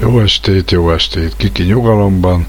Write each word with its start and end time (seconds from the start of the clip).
Jó 0.00 0.20
estét, 0.20 0.70
jó 0.70 0.92
estét, 0.92 1.36
kiki 1.36 1.62
nyugalomban. 1.62 2.46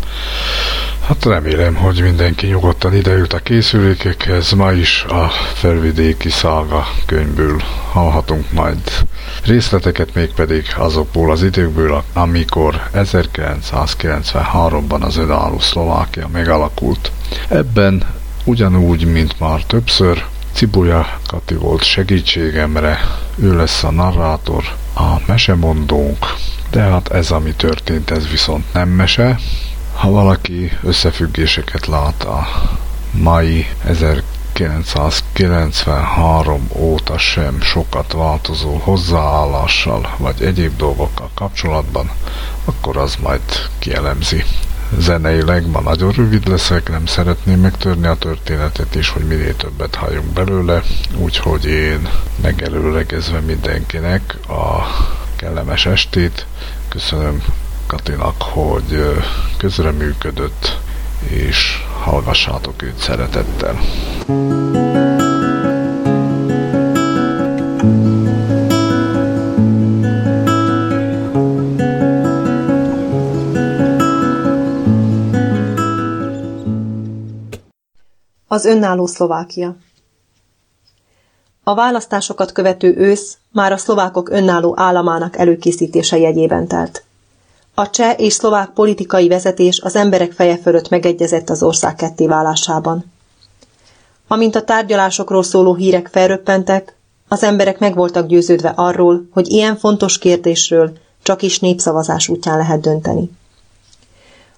Hát 1.08 1.26
remélem, 1.26 1.76
hogy 1.76 2.02
mindenki 2.02 2.48
nyugodtan 2.48 2.96
ideült 2.96 3.34
a 3.34 3.40
készülékekhez. 3.40 4.52
Ma 4.52 4.72
is 4.72 5.04
a 5.04 5.28
felvidéki 5.54 6.30
szalga 6.30 6.88
könyvből 7.06 7.62
hallhatunk 7.92 8.52
majd 8.52 8.78
részleteket, 9.46 10.14
mégpedig 10.14 10.66
azokból 10.78 11.32
az 11.32 11.44
időkből, 11.44 12.04
amikor 12.14 12.82
1993-ban 12.94 15.02
az 15.02 15.18
önálló 15.18 15.60
Szlovákia 15.60 16.28
megalakult. 16.28 17.12
Ebben 17.48 18.04
ugyanúgy, 18.44 19.12
mint 19.12 19.40
már 19.40 19.64
többször, 19.64 20.26
Cibuja 20.54 21.20
Kati 21.28 21.56
volt 21.56 21.84
segítségemre, 21.84 23.00
ő 23.36 23.56
lesz 23.56 23.84
a 23.84 23.92
narrátor, 23.92 24.64
a 24.96 25.16
mesemondónk, 25.26 26.26
de 26.72 26.82
hát 26.82 27.12
ez, 27.12 27.32
ami 27.32 27.54
történt, 27.54 28.12
ez 28.12 28.28
viszont 28.28 28.74
nem 28.74 29.06
Ha 29.94 30.10
valaki 30.10 30.72
összefüggéseket 30.84 31.86
lát 31.86 32.24
a 32.24 32.48
mai 33.12 33.68
1993 33.86 36.70
óta 36.74 37.18
sem 37.18 37.62
sokat 37.62 38.14
változó 38.14 38.78
hozzáállással 38.78 40.16
vagy 40.18 40.42
egyéb 40.42 40.78
dolgokkal 40.78 41.30
kapcsolatban, 41.34 42.10
akkor 42.66 42.98
az 42.98 43.16
majd 43.16 43.42
kielemzi. 43.80 44.44
Zeneileg 44.98 45.68
ma 45.68 45.80
nagyon 45.80 46.12
rövid 46.12 46.48
leszek, 46.48 46.90
nem 46.90 47.06
szeretném 47.06 47.60
megtörni 47.60 48.08
a 48.08 48.16
történetet 48.16 48.96
is, 48.96 49.10
hogy 49.10 49.24
minél 49.24 49.56
többet 49.56 49.96
halljunk 49.96 50.34
belőle, 50.34 50.82
úgyhogy 51.16 51.66
én 51.66 52.10
megelőlegezve 52.42 53.40
mindenkinek 53.40 54.38
a 54.48 54.86
kellemes 55.42 55.86
estét. 55.86 56.46
Köszönöm 56.90 57.44
Katinak, 57.88 58.42
hogy 58.42 59.04
közreműködött, 59.58 60.80
és 61.30 61.78
hallgassátok 62.04 62.82
őt 62.82 62.98
szeretettel. 62.98 63.80
Az 78.48 78.66
önálló 78.66 79.06
Szlovákia 79.06 79.76
a 81.64 81.76
választásokat 81.76 82.52
követő 82.52 82.94
ősz 82.98 83.38
már 83.52 83.72
a 83.72 83.78
szlovákok 83.78 84.30
önálló 84.30 84.74
államának 84.78 85.38
előkészítése 85.38 86.18
jegyében 86.18 86.68
telt. 86.68 87.04
A 87.74 87.90
cseh 87.90 88.20
és 88.20 88.34
szlovák 88.34 88.70
politikai 88.70 89.28
vezetés 89.28 89.80
az 89.80 89.96
emberek 89.96 90.32
feje 90.32 90.58
fölött 90.58 90.90
megegyezett 90.90 91.50
az 91.50 91.64
ország 91.64 91.96
kettéválásában. 91.96 93.12
Amint 94.28 94.56
a 94.56 94.64
tárgyalásokról 94.64 95.44
szóló 95.44 95.76
hírek 95.76 96.08
felröppentek, 96.12 96.96
az 97.28 97.44
emberek 97.44 97.80
meg 97.80 97.96
voltak 97.96 98.28
győződve 98.28 98.70
arról, 98.76 99.28
hogy 99.32 99.52
ilyen 99.52 99.78
fontos 99.78 100.18
kérdésről 100.18 100.92
csak 101.24 101.42
is 101.42 101.60
népszavazás 101.60 102.28
útján 102.28 102.58
lehet 102.58 102.82
dönteni. 102.82 103.32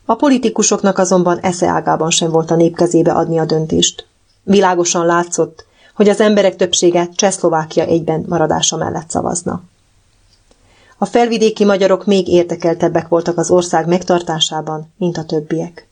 A 0.06 0.16
politikusoknak 0.16 0.98
azonban 0.98 1.40
eszeágában 1.40 2.10
sem 2.10 2.30
volt 2.30 2.52
a 2.52 2.56
nép 2.56 2.76
kezébe 2.76 3.12
adni 3.12 3.38
a 3.40 3.46
döntést. 3.46 4.08
Világosan 4.44 5.06
látszott, 5.06 5.66
hogy 5.94 6.10
az 6.10 6.20
emberek 6.20 6.56
többsége 6.56 7.10
Csehszlovákia 7.16 7.86
egyben 7.86 8.26
maradása 8.28 8.78
mellett 8.78 9.10
szavazna. 9.10 9.62
A 10.98 11.06
felvidéki 11.06 11.66
magyarok 11.66 12.06
még 12.06 12.28
érdekeltebbek 12.28 13.08
voltak 13.08 13.38
az 13.38 13.52
ország 13.52 13.88
megtartásában, 13.88 14.94
mint 14.98 15.18
a 15.18 15.24
többiek. 15.24 15.88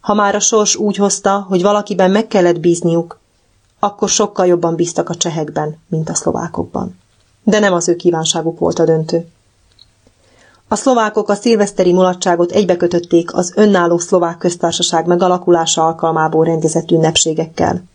Ha 0.00 0.14
már 0.14 0.34
a 0.34 0.40
sors 0.40 0.76
úgy 0.76 0.96
hozta, 0.96 1.46
hogy 1.48 1.62
valakiben 1.62 2.10
meg 2.10 2.26
kellett 2.26 2.60
bízniuk, 2.60 3.18
akkor 3.78 4.08
sokkal 4.08 4.46
jobban 4.46 4.74
bíztak 4.74 5.08
a 5.08 5.14
csehekben, 5.14 5.78
mint 5.88 6.08
a 6.08 6.14
szlovákokban. 6.14 6.98
De 7.42 7.58
nem 7.58 7.72
az 7.72 7.88
ő 7.88 7.96
kívánságuk 7.96 8.58
volt 8.58 8.78
a 8.78 8.84
döntő. 8.84 9.28
A 10.68 10.76
szlovákok 10.76 11.28
a 11.28 11.34
szilveszteri 11.34 11.92
mulatságot 11.92 12.50
egybekötötték 12.50 13.34
az 13.34 13.52
önálló 13.56 13.98
szlovák 13.98 14.38
köztársaság 14.38 15.06
megalakulása 15.06 15.86
alkalmából 15.86 16.44
rendezett 16.44 16.90
ünnepségekkel– 16.90 17.82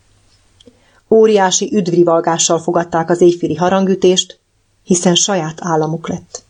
Óriási 1.09 1.70
üdvrivalgással 1.73 2.59
fogadták 2.59 3.09
az 3.09 3.22
éjféli 3.22 3.55
harangütést, 3.55 4.40
hiszen 4.84 5.16
saját 5.16 5.58
államuk 5.61 6.08
lett. 6.08 6.44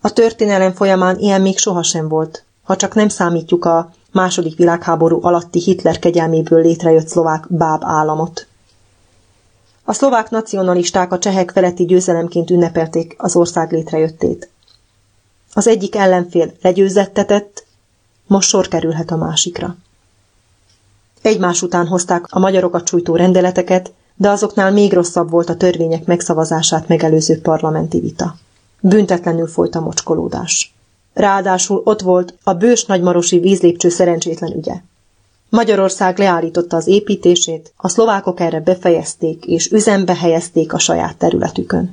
A 0.00 0.12
történelem 0.12 0.72
folyamán 0.72 1.18
ilyen 1.18 1.40
még 1.40 1.58
sohasem 1.58 2.08
volt, 2.08 2.44
ha 2.62 2.76
csak 2.76 2.94
nem 2.94 3.08
számítjuk 3.08 3.64
a 3.64 3.92
második 4.12 4.56
világháború 4.56 5.18
alatti 5.22 5.60
Hitler 5.60 5.98
kegyelméből 5.98 6.62
létrejött 6.62 7.08
szlovák 7.08 7.46
báb 7.48 7.82
államot. 7.84 8.46
A 9.84 9.92
szlovák 9.92 10.30
nacionalisták 10.30 11.12
a 11.12 11.18
csehek 11.18 11.50
feletti 11.50 11.84
győzelemként 11.84 12.50
ünnepelték 12.50 13.14
az 13.18 13.36
ország 13.36 13.72
létrejöttét. 13.72 14.50
Az 15.54 15.66
egyik 15.66 15.94
ellenfél 15.94 16.52
legyőzettetett, 16.62 17.66
most 18.26 18.48
sor 18.48 18.68
kerülhet 18.68 19.10
a 19.10 19.16
másikra. 19.16 19.76
Egymás 21.22 21.62
után 21.62 21.86
hozták 21.86 22.24
a 22.28 22.38
magyarokat 22.38 22.88
sújtó 22.88 23.16
rendeleteket, 23.16 23.92
de 24.16 24.28
azoknál 24.28 24.72
még 24.72 24.92
rosszabb 24.92 25.30
volt 25.30 25.48
a 25.48 25.56
törvények 25.56 26.04
megszavazását 26.04 26.88
megelőző 26.88 27.40
parlamenti 27.40 28.00
vita. 28.00 28.36
Büntetlenül 28.80 29.46
folyt 29.46 29.74
a 29.74 29.80
mocskolódás. 29.80 30.74
Ráadásul 31.14 31.82
ott 31.84 32.00
volt 32.00 32.34
a 32.42 32.54
bős 32.54 32.84
nagymarosi 32.84 33.38
vízlépcső 33.38 33.88
szerencsétlen 33.88 34.52
ügye. 34.56 34.74
Magyarország 35.48 36.18
leállította 36.18 36.76
az 36.76 36.86
építését, 36.86 37.72
a 37.76 37.88
szlovákok 37.88 38.40
erre 38.40 38.60
befejezték 38.60 39.46
és 39.46 39.70
üzembe 39.70 40.14
helyezték 40.14 40.72
a 40.72 40.78
saját 40.78 41.16
területükön. 41.16 41.92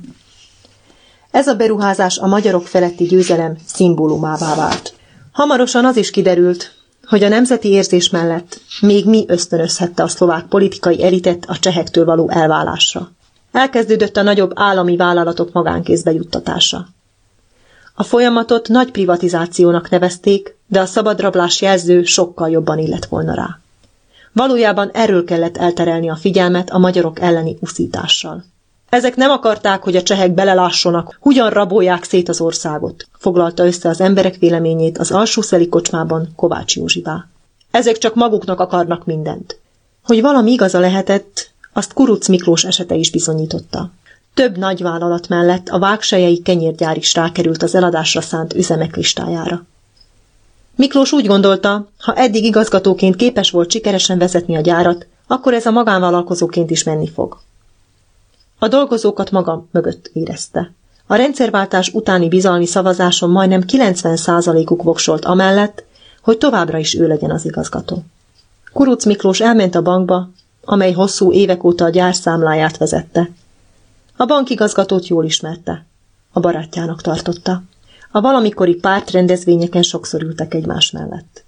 Ez 1.30 1.46
a 1.46 1.54
beruházás 1.54 2.18
a 2.18 2.26
magyarok 2.26 2.66
feletti 2.66 3.04
győzelem 3.04 3.56
szimbólumává 3.66 4.54
vált. 4.54 4.94
Hamarosan 5.32 5.84
az 5.84 5.96
is 5.96 6.10
kiderült, 6.10 6.77
hogy 7.08 7.24
a 7.24 7.28
nemzeti 7.28 7.68
érzés 7.68 8.10
mellett 8.10 8.60
még 8.80 9.06
mi 9.06 9.24
ösztönözhette 9.28 10.02
a 10.02 10.08
szlovák 10.08 10.44
politikai 10.44 11.04
elitet 11.04 11.44
a 11.48 11.58
csehektől 11.58 12.04
való 12.04 12.30
elválásra. 12.30 13.10
Elkezdődött 13.52 14.16
a 14.16 14.22
nagyobb 14.22 14.52
állami 14.54 14.96
vállalatok 14.96 15.52
magánkézbe 15.52 16.12
juttatása. 16.12 16.86
A 17.94 18.02
folyamatot 18.02 18.68
nagy 18.68 18.90
privatizációnak 18.90 19.90
nevezték, 19.90 20.56
de 20.66 20.80
a 20.80 20.86
szabadrablás 20.86 21.60
jelző 21.60 22.04
sokkal 22.04 22.50
jobban 22.50 22.78
illett 22.78 23.04
volna 23.04 23.34
rá. 23.34 23.58
Valójában 24.32 24.90
erről 24.92 25.24
kellett 25.24 25.56
elterelni 25.56 26.10
a 26.10 26.16
figyelmet 26.16 26.70
a 26.70 26.78
magyarok 26.78 27.20
elleni 27.20 27.56
uszítással. 27.60 28.44
Ezek 28.88 29.16
nem 29.16 29.30
akarták, 29.30 29.82
hogy 29.82 29.96
a 29.96 30.02
csehek 30.02 30.32
belelássonak, 30.32 31.18
hogyan 31.20 31.50
rabolják 31.50 32.04
szét 32.04 32.28
az 32.28 32.40
országot, 32.40 33.06
foglalta 33.18 33.66
össze 33.66 33.88
az 33.88 34.00
emberek 34.00 34.36
véleményét 34.36 34.98
az 34.98 35.10
alsószeli 35.10 35.68
kocsmában 35.68 36.28
Kovács 36.36 36.76
Józsivá. 36.76 37.26
Ezek 37.70 37.98
csak 37.98 38.14
maguknak 38.14 38.60
akarnak 38.60 39.04
mindent. 39.04 39.60
Hogy 40.04 40.20
valami 40.20 40.52
igaza 40.52 40.78
lehetett, 40.78 41.50
azt 41.72 41.92
Kuruc 41.92 42.28
Miklós 42.28 42.64
esete 42.64 42.94
is 42.94 43.10
bizonyította. 43.10 43.90
Több 44.34 44.58
nagyvállalat 44.58 45.28
mellett 45.28 45.68
a 45.68 45.78
vágsejei 45.78 46.42
kenyérgyár 46.42 46.96
is 46.96 47.14
rákerült 47.14 47.62
az 47.62 47.74
eladásra 47.74 48.20
szánt 48.20 48.54
üzemek 48.54 48.96
listájára. 48.96 49.64
Miklós 50.76 51.12
úgy 51.12 51.26
gondolta, 51.26 51.88
ha 51.98 52.14
eddig 52.14 52.44
igazgatóként 52.44 53.16
képes 53.16 53.50
volt 53.50 53.70
sikeresen 53.70 54.18
vezetni 54.18 54.56
a 54.56 54.60
gyárat, 54.60 55.06
akkor 55.26 55.54
ez 55.54 55.66
a 55.66 55.70
magánvállalkozóként 55.70 56.70
is 56.70 56.82
menni 56.82 57.08
fog. 57.08 57.38
A 58.58 58.68
dolgozókat 58.68 59.30
maga 59.30 59.66
mögött 59.70 60.10
érezte. 60.12 60.72
A 61.06 61.14
rendszerváltás 61.14 61.88
utáni 61.88 62.28
bizalmi 62.28 62.66
szavazáson 62.66 63.30
majdnem 63.30 63.62
90%-uk 63.66 64.82
voksolt 64.82 65.24
amellett, 65.24 65.84
hogy 66.22 66.38
továbbra 66.38 66.78
is 66.78 66.94
ő 66.94 67.06
legyen 67.06 67.30
az 67.30 67.44
igazgató. 67.44 68.02
Kuruc 68.72 69.04
Miklós 69.04 69.40
elment 69.40 69.74
a 69.74 69.82
bankba, 69.82 70.28
amely 70.64 70.92
hosszú 70.92 71.32
évek 71.32 71.64
óta 71.64 71.84
a 71.84 71.90
gyár 71.90 72.14
számláját 72.14 72.76
vezette. 72.76 73.30
A 74.16 74.24
bankigazgatót 74.24 75.06
jól 75.06 75.24
ismerte. 75.24 75.86
A 76.32 76.40
barátjának 76.40 77.00
tartotta. 77.00 77.62
A 78.10 78.20
valamikori 78.20 78.74
pártrendezvényeken 78.74 79.82
sokszor 79.82 80.22
ültek 80.22 80.54
egymás 80.54 80.90
mellett. 80.90 81.44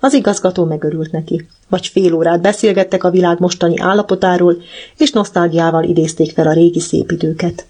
Az 0.00 0.12
igazgató 0.12 0.64
megörült 0.64 1.12
neki, 1.12 1.46
vagy 1.68 1.86
fél 1.86 2.14
órát 2.14 2.40
beszélgettek 2.40 3.04
a 3.04 3.10
világ 3.10 3.38
mostani 3.38 3.78
állapotáról, 3.78 4.56
és 4.96 5.10
nosztálgiával 5.10 5.84
idézték 5.84 6.32
fel 6.32 6.46
a 6.46 6.52
régi 6.52 6.80
szép 6.80 7.10
időket. 7.10 7.66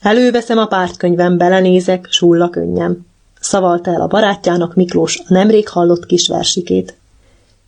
Előveszem 0.00 0.58
a 0.58 0.66
pártkönyvem, 0.66 1.36
belenézek, 1.36 2.06
sulla 2.10 2.50
könnyem. 2.50 3.06
Szavalta 3.40 3.90
el 3.90 4.00
a 4.00 4.06
barátjának 4.06 4.74
Miklós 4.74 5.18
a 5.18 5.24
nemrég 5.28 5.68
hallott 5.68 6.06
kis 6.06 6.28
versikét. 6.28 6.94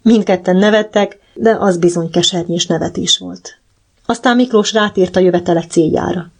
Mindketten 0.02 0.56
nevettek, 0.56 1.18
de 1.34 1.56
az 1.60 1.78
bizony 1.78 2.10
kesernyés 2.10 2.66
nevetés 2.66 3.18
volt. 3.18 3.56
Aztán 4.06 4.36
Miklós 4.36 4.72
rátért 4.72 5.16
a 5.16 5.20
jövetele 5.20 5.64
céljára. 5.68 6.30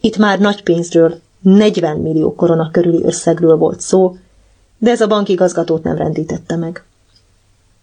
Itt 0.00 0.16
már 0.16 0.38
nagy 0.38 0.62
pénzről, 0.62 1.20
40 1.40 1.96
millió 1.96 2.34
korona 2.34 2.70
körüli 2.70 3.04
összegről 3.04 3.56
volt 3.56 3.80
szó, 3.80 4.16
de 4.78 4.90
ez 4.90 5.00
a 5.00 5.06
bankigazgatót 5.06 5.82
nem 5.82 5.96
rendítette 5.96 6.56
meg. 6.56 6.84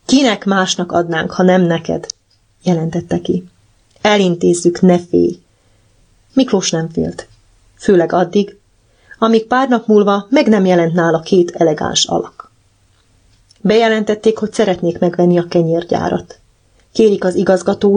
Kinek 0.06 0.46
másnak 0.46 0.92
adnánk, 0.92 1.32
ha 1.32 1.44
nem 1.44 1.62
neked? 1.62 2.08
jelentette 2.64 3.22
ki. 3.22 3.44
Elintézzük, 4.02 4.82
ne 4.82 5.00
félj. 5.00 5.40
Miklós 6.34 6.72
nem 6.72 6.90
félt. 6.90 7.28
Főleg 7.78 8.12
addig, 8.12 8.58
amíg 9.20 9.48
pár 9.48 9.70
nap 9.70 9.88
múlva 9.88 10.28
meg 10.30 10.48
nem 10.48 10.66
jelent 10.66 10.94
nála 10.94 11.20
két 11.20 11.52
elegáns 11.52 12.06
alak. 12.06 12.52
Bejelentették, 13.62 14.38
hogy 14.38 14.54
szeretnék 14.54 15.00
megvenni 15.00 15.38
a 15.38 15.48
kenyérgyárat. 15.48 16.40
Kérik 16.92 17.24
az 17.24 17.36
igazgató 17.36 17.90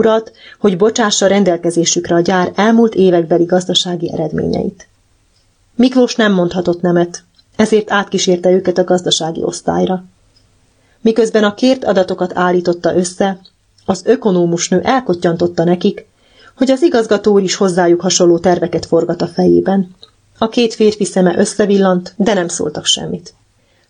hogy 0.58 0.76
bocsássa 0.76 1.26
rendelkezésükre 1.26 2.14
a 2.14 2.20
gyár 2.20 2.52
elmúlt 2.54 2.94
évekbeli 2.94 3.44
gazdasági 3.44 4.12
eredményeit. 4.12 4.88
Miklós 5.74 6.14
nem 6.14 6.32
mondhatott 6.32 6.80
nemet, 6.80 7.24
ezért 7.56 7.90
átkísérte 7.90 8.50
őket 8.50 8.78
a 8.78 8.84
gazdasági 8.84 9.42
osztályra. 9.42 10.04
Miközben 11.00 11.44
a 11.44 11.54
kért 11.54 11.84
adatokat 11.84 12.36
állította 12.36 12.96
össze, 12.96 13.40
az 13.84 14.02
ökonómusnő 14.04 14.80
elkottyantotta 14.80 15.64
nekik, 15.64 16.06
hogy 16.56 16.70
az 16.70 16.82
igazgató 16.82 17.38
is 17.38 17.54
hozzájuk 17.54 18.00
hasonló 18.00 18.38
terveket 18.38 18.86
forgat 18.86 19.22
a 19.22 19.26
fejében. 19.26 19.94
A 20.38 20.48
két 20.48 20.74
férfi 20.74 21.04
szeme 21.04 21.38
összevillant, 21.38 22.14
de 22.16 22.34
nem 22.34 22.48
szóltak 22.48 22.84
semmit. 22.84 23.34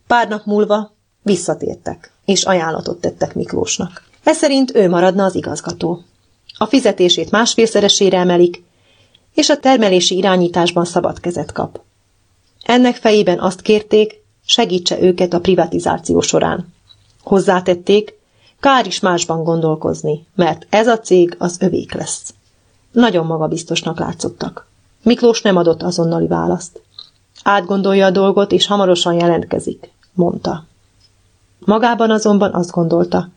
Pár 0.07 0.29
nap 0.29 0.45
múlva 0.45 0.93
visszatértek, 1.23 2.11
és 2.25 2.45
ajánlatot 2.45 3.01
tettek 3.01 3.35
Miklósnak. 3.35 4.03
Ez 4.23 4.37
szerint 4.37 4.75
ő 4.75 4.89
maradna 4.89 5.25
az 5.25 5.35
igazgató. 5.35 6.03
A 6.59 6.67
fizetését 6.67 7.31
másfélszeresére 7.31 8.19
emelik, 8.19 8.63
és 9.35 9.49
a 9.49 9.59
termelési 9.59 10.17
irányításban 10.17 10.85
szabad 10.85 11.21
kezet 11.21 11.53
kap. 11.53 11.81
Ennek 12.67 12.97
fejében 12.97 13.39
azt 13.39 13.61
kérték, 13.61 14.25
segítse 14.45 15.01
őket 15.01 15.33
a 15.33 15.41
privatizáció 15.41 16.21
során. 16.21 16.75
Hozzátették, 17.23 18.19
kár 18.61 18.87
is 18.87 19.01
másban 19.01 19.45
gondolkozni, 19.45 20.27
mert 20.35 20.67
ez 20.71 20.87
a 20.87 20.99
cég 20.99 21.35
az 21.39 21.57
övék 21.61 21.93
lesz. 21.93 22.35
Nagyon 22.93 23.27
magabiztosnak 23.27 23.99
látszottak. 23.99 24.67
Miklós 25.03 25.43
nem 25.43 25.57
adott 25.57 25.83
azonnali 25.83 26.27
választ. 26.27 26.83
Átgondolja 27.43 28.07
a 28.07 28.11
dolgot, 28.11 28.53
és 28.53 28.67
hamarosan 28.67 29.15
jelentkezik, 29.15 29.91
mondta. 30.13 30.65
Magában 31.59 32.11
azonban 32.11 32.55
azt 32.55 32.71
gondolta, 32.71 33.29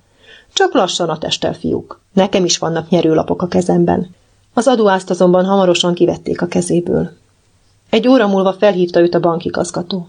csak 0.53 0.73
lassan 0.73 1.09
a 1.09 1.17
testel, 1.17 1.53
fiúk. 1.53 1.99
Nekem 2.13 2.45
is 2.45 2.57
vannak 2.57 2.89
nyerőlapok 2.89 3.41
a 3.41 3.47
kezemben. 3.47 4.15
Az 4.53 4.67
adóázt 4.67 5.09
azonban 5.09 5.45
hamarosan 5.45 5.93
kivették 5.93 6.41
a 6.41 6.47
kezéből. 6.47 7.11
Egy 7.89 8.07
óra 8.07 8.27
múlva 8.27 8.53
felhívta 8.53 8.99
őt 8.99 9.13
a 9.13 9.19
bankigazgató. 9.19 10.07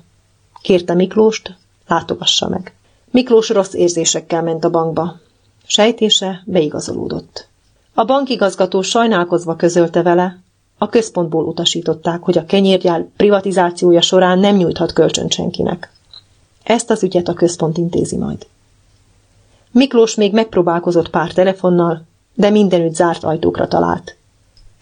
Kérte 0.63 0.95
Miklóst, 0.95 1.57
látogassa 1.87 2.49
meg. 2.49 2.75
Miklós 3.11 3.49
rossz 3.49 3.73
érzésekkel 3.73 4.43
ment 4.43 4.65
a 4.65 4.71
bankba. 4.71 5.19
Sejtése 5.67 6.43
beigazolódott. 6.45 7.49
A 7.95 8.05
bankigazgató 8.05 8.83
sajnálkozva 8.83 9.57
közölte 9.57 10.03
vele, 10.03 10.39
a 10.79 10.89
központból 10.89 11.45
utasították, 11.45 12.23
hogy 12.23 12.39
a 12.39 12.45
kenyérgyár 12.45 13.07
privatizációja 13.17 14.01
során 14.01 14.39
nem 14.39 14.57
nyújthat 14.57 14.93
kölcsön 14.93 15.29
senkinek. 15.29 15.93
Ezt 16.63 16.91
az 16.91 17.03
ügyet 17.03 17.29
a 17.29 17.35
központ 17.35 17.79
intézi 17.79 18.17
majd. 18.17 18.47
Miklós 19.71 20.15
még 20.15 20.33
megpróbálkozott 20.33 21.11
pár 21.11 21.33
telefonnal, 21.33 22.03
de 22.35 22.51
mindenütt 22.51 22.95
zárt 22.95 23.25
ajtókra 23.25 23.69
talált. 23.69 24.17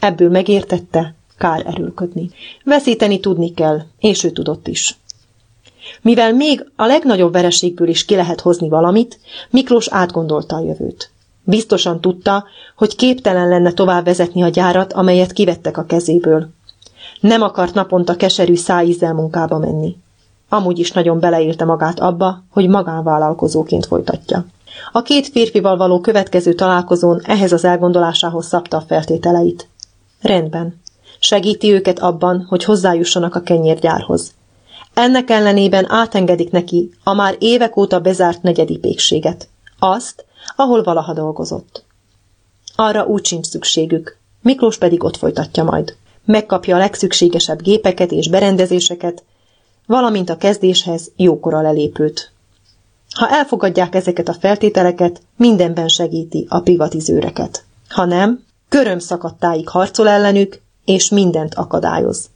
Ebből 0.00 0.30
megértette, 0.30 1.14
kár 1.38 1.66
erőlködni. 1.66 2.30
Veszíteni 2.64 3.20
tudni 3.20 3.54
kell, 3.54 3.80
és 3.98 4.24
ő 4.24 4.30
tudott 4.30 4.68
is. 4.68 4.98
Mivel 6.02 6.32
még 6.32 6.70
a 6.76 6.86
legnagyobb 6.86 7.32
vereségből 7.32 7.88
is 7.88 8.04
ki 8.04 8.14
lehet 8.14 8.40
hozni 8.40 8.68
valamit, 8.68 9.18
Miklós 9.50 9.88
átgondolta 9.88 10.56
a 10.56 10.60
jövőt. 10.64 11.10
Biztosan 11.44 12.00
tudta, 12.00 12.44
hogy 12.76 12.96
képtelen 12.96 13.48
lenne 13.48 13.72
tovább 13.72 14.04
vezetni 14.04 14.42
a 14.42 14.48
gyárat, 14.48 14.92
amelyet 14.92 15.32
kivettek 15.32 15.76
a 15.76 15.84
kezéből. 15.84 16.48
Nem 17.20 17.42
akart 17.42 17.74
naponta 17.74 18.16
keserű 18.16 18.54
szájízzel 18.54 19.14
munkába 19.14 19.58
menni. 19.58 19.96
Amúgy 20.48 20.78
is 20.78 20.92
nagyon 20.92 21.20
beleélte 21.20 21.64
magát 21.64 22.00
abba, 22.00 22.42
hogy 22.50 22.68
magánvállalkozóként 22.68 23.86
folytatja. 23.86 24.46
A 24.92 25.02
két 25.02 25.28
férfival 25.28 25.76
való 25.76 26.00
következő 26.00 26.52
találkozón 26.54 27.20
ehhez 27.24 27.52
az 27.52 27.64
elgondolásához 27.64 28.46
szabta 28.46 28.76
a 28.76 28.80
feltételeit. 28.80 29.68
Rendben. 30.20 30.80
Segíti 31.18 31.72
őket 31.72 31.98
abban, 31.98 32.46
hogy 32.48 32.64
hozzájussanak 32.64 33.34
a 33.34 33.40
kenyérgyárhoz. 33.40 34.34
Ennek 34.94 35.30
ellenében 35.30 35.90
átengedik 35.90 36.50
neki 36.50 36.90
a 37.04 37.12
már 37.12 37.36
évek 37.38 37.76
óta 37.76 38.00
bezárt 38.00 38.42
negyedi 38.42 38.78
pékséget. 38.78 39.48
Azt, 39.78 40.24
ahol 40.56 40.82
valaha 40.82 41.12
dolgozott. 41.12 41.84
Arra 42.76 43.06
úgy 43.06 43.24
sincs 43.24 43.46
szükségük. 43.46 44.18
Miklós 44.42 44.78
pedig 44.78 45.04
ott 45.04 45.16
folytatja 45.16 45.64
majd. 45.64 45.96
Megkapja 46.24 46.76
a 46.76 46.78
legszükségesebb 46.78 47.62
gépeket 47.62 48.12
és 48.12 48.28
berendezéseket, 48.28 49.24
valamint 49.86 50.30
a 50.30 50.36
kezdéshez 50.36 51.10
jókora 51.16 51.60
lelépőt. 51.60 52.32
Ha 53.14 53.28
elfogadják 53.28 53.94
ezeket 53.94 54.28
a 54.28 54.34
feltételeket, 54.34 55.20
mindenben 55.36 55.88
segíti 55.88 56.46
a 56.48 56.60
privatizőreket. 56.60 57.64
Ha 57.88 58.04
nem, 58.04 58.44
köröm 58.68 58.98
szakadtáig 58.98 59.68
harcol 59.68 60.08
ellenük, 60.08 60.60
és 60.88 61.08
mindent 61.08 61.54
akadályoz. 61.54 62.30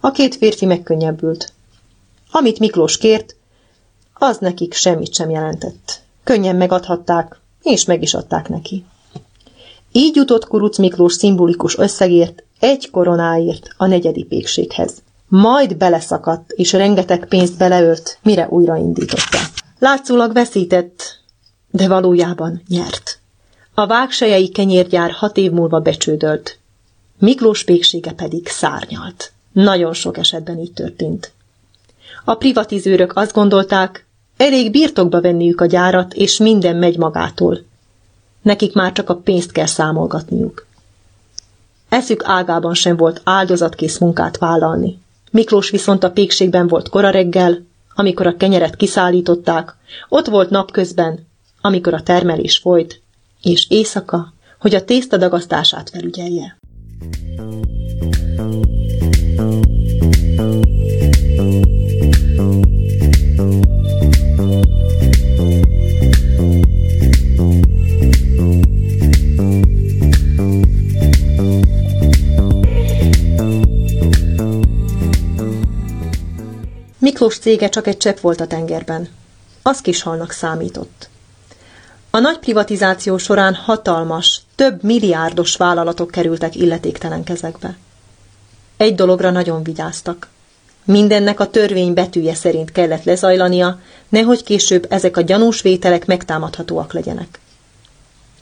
A 0.00 0.10
két 0.10 0.36
férfi 0.36 0.66
megkönnyebbült. 0.66 1.52
Amit 2.30 2.58
Miklós 2.58 2.98
kért, 2.98 3.36
az 4.14 4.38
nekik 4.38 4.74
semmit 4.74 5.14
sem 5.14 5.30
jelentett. 5.30 6.00
Könnyen 6.24 6.56
megadhatták, 6.56 7.40
és 7.62 7.84
meg 7.84 8.02
is 8.02 8.14
adták 8.14 8.48
neki. 8.48 8.84
Így 9.92 10.16
jutott 10.16 10.46
Kuruc 10.46 10.78
Miklós 10.78 11.12
szimbolikus 11.12 11.78
összegért, 11.78 12.42
egy 12.60 12.90
koronáért 12.90 13.68
a 13.76 13.86
negyedi 13.86 14.24
pékséghez. 14.24 15.02
Majd 15.28 15.76
beleszakadt, 15.76 16.50
és 16.50 16.72
rengeteg 16.72 17.26
pénzt 17.28 17.58
beleölt, 17.58 18.18
mire 18.22 18.46
újraindította. 18.48 19.38
Látszólag 19.78 20.32
veszített, 20.32 21.02
de 21.70 21.88
valójában 21.88 22.62
nyert. 22.68 23.18
A 23.74 23.86
vágsejei 23.86 24.48
kenyérgyár 24.48 25.10
hat 25.10 25.36
év 25.36 25.50
múlva 25.50 25.80
becsődölt. 25.80 26.59
Miklós 27.20 27.64
péksége 27.64 28.12
pedig 28.12 28.48
szárnyalt. 28.48 29.32
Nagyon 29.52 29.92
sok 29.92 30.18
esetben 30.18 30.58
így 30.58 30.72
történt. 30.72 31.32
A 32.24 32.34
privatizőrök 32.34 33.16
azt 33.16 33.32
gondolták, 33.32 34.06
elég 34.36 34.70
birtokba 34.70 35.20
venniük 35.20 35.60
a 35.60 35.66
gyárat, 35.66 36.14
és 36.14 36.38
minden 36.38 36.76
megy 36.76 36.96
magától. 36.96 37.58
Nekik 38.42 38.74
már 38.74 38.92
csak 38.92 39.08
a 39.08 39.16
pénzt 39.16 39.52
kell 39.52 39.66
számolgatniuk. 39.66 40.66
Eszük 41.88 42.22
ágában 42.24 42.74
sem 42.74 42.96
volt 42.96 43.20
áldozatkész 43.24 43.98
munkát 43.98 44.38
vállalni. 44.38 44.98
Miklós 45.30 45.70
viszont 45.70 46.04
a 46.04 46.10
pékségben 46.10 46.66
volt 46.68 46.88
kora 46.88 47.10
reggel, 47.10 47.58
amikor 47.94 48.26
a 48.26 48.36
kenyeret 48.36 48.76
kiszállították, 48.76 49.76
ott 50.08 50.26
volt 50.26 50.50
napközben, 50.50 51.26
amikor 51.60 51.94
a 51.94 52.02
termelés 52.02 52.58
folyt, 52.58 53.02
és 53.42 53.66
éjszaka, 53.68 54.32
hogy 54.58 54.74
a 54.74 54.84
tészta 54.84 55.16
dagasztását 55.16 55.90
felügyelje. 55.90 56.59
Miklós 77.20 77.38
cége 77.38 77.68
csak 77.68 77.86
egy 77.86 77.96
csepp 77.96 78.18
volt 78.18 78.40
a 78.40 78.46
tengerben. 78.46 79.08
Az 79.62 79.80
kis 79.80 80.02
halnak 80.02 80.30
számított. 80.30 81.08
A 82.10 82.18
nagy 82.18 82.38
privatizáció 82.38 83.18
során 83.18 83.54
hatalmas, 83.54 84.40
több 84.54 84.82
milliárdos 84.82 85.56
vállalatok 85.56 86.10
kerültek 86.10 86.54
illetéktelen 86.54 87.24
kezekbe. 87.24 87.76
Egy 88.76 88.94
dologra 88.94 89.30
nagyon 89.30 89.62
vigyáztak. 89.62 90.28
Mindennek 90.84 91.40
a 91.40 91.50
törvény 91.50 91.94
betűje 91.94 92.34
szerint 92.34 92.72
kellett 92.72 93.04
lezajlania, 93.04 93.80
nehogy 94.08 94.42
később 94.42 94.86
ezek 94.88 95.16
a 95.16 95.20
gyanús 95.20 95.62
vételek 95.62 96.06
megtámadhatóak 96.06 96.92
legyenek. 96.92 97.40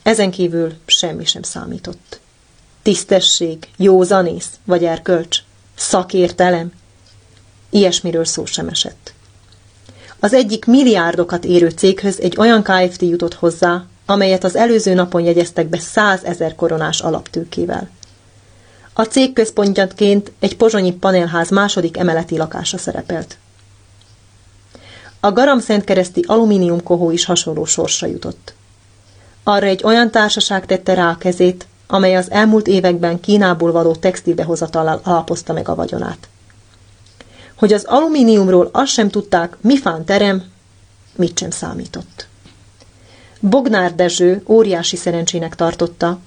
Ezen 0.03 0.31
kívül 0.31 0.73
semmi 0.87 1.25
sem 1.25 1.43
számított. 1.43 2.21
Tisztesség, 2.83 3.69
józanész 3.77 4.51
vagy 4.65 4.85
erkölcs, 4.85 5.39
szakértelem, 5.75 6.73
Ilyesmiről 7.71 8.25
szó 8.25 8.45
sem 8.45 8.69
esett. 8.69 9.13
Az 10.21 10.33
egyik 10.33 10.65
milliárdokat 10.65 11.45
érő 11.45 11.69
céghöz 11.69 12.21
egy 12.21 12.37
olyan 12.39 12.63
KFT 12.63 13.03
jutott 13.03 13.35
hozzá, 13.35 13.85
amelyet 14.07 14.45
az 14.45 14.57
előző 14.57 14.95
napon 14.95 15.23
jegyeztek 15.23 15.67
be 15.67 15.79
százezer 15.79 16.55
koronás 16.55 17.01
alaptőkével. 17.01 17.89
A 18.93 19.03
cég 19.03 19.33
központjaként 19.33 20.33
egy 20.39 20.57
pozsonyi 20.57 20.93
panelház 20.93 21.51
második 21.51 21.97
emeleti 21.97 22.37
lakása 22.37 22.79
szerepelt. 22.79 23.37
A 25.21 25.33
garamszentkereszti 25.33 26.25
alumínium 26.27 26.83
kohó 26.83 27.11
is 27.11 27.25
hasonló 27.25 27.65
sorsra 27.65 28.07
jutott. 28.07 28.55
Arra 29.43 29.67
egy 29.67 29.85
olyan 29.85 30.11
társaság 30.11 30.67
tette 30.67 30.95
rá 30.95 31.11
a 31.11 31.19
kezét, 31.19 31.67
amely 31.87 32.17
az 32.17 32.31
elmúlt 32.31 32.67
években 32.67 33.21
Kínából 33.21 33.73
való 33.73 33.95
textilbehozatallal 33.95 35.01
alapozta 35.05 35.53
meg 35.53 35.69
a 35.69 35.75
vagyonát. 35.75 36.29
Hogy 37.59 37.73
az 37.73 37.85
alumíniumról 37.85 38.69
azt 38.73 38.93
sem 38.93 39.09
tudták, 39.09 39.57
mi 39.61 39.79
fán 39.79 40.05
terem, 40.05 40.45
mit 41.17 41.39
sem 41.39 41.51
számított. 41.51 42.27
Bognár 43.41 43.95
Dezső 43.95 44.43
óriási 44.47 44.97
szerencsének 44.97 45.55
tartotta, 45.55 46.19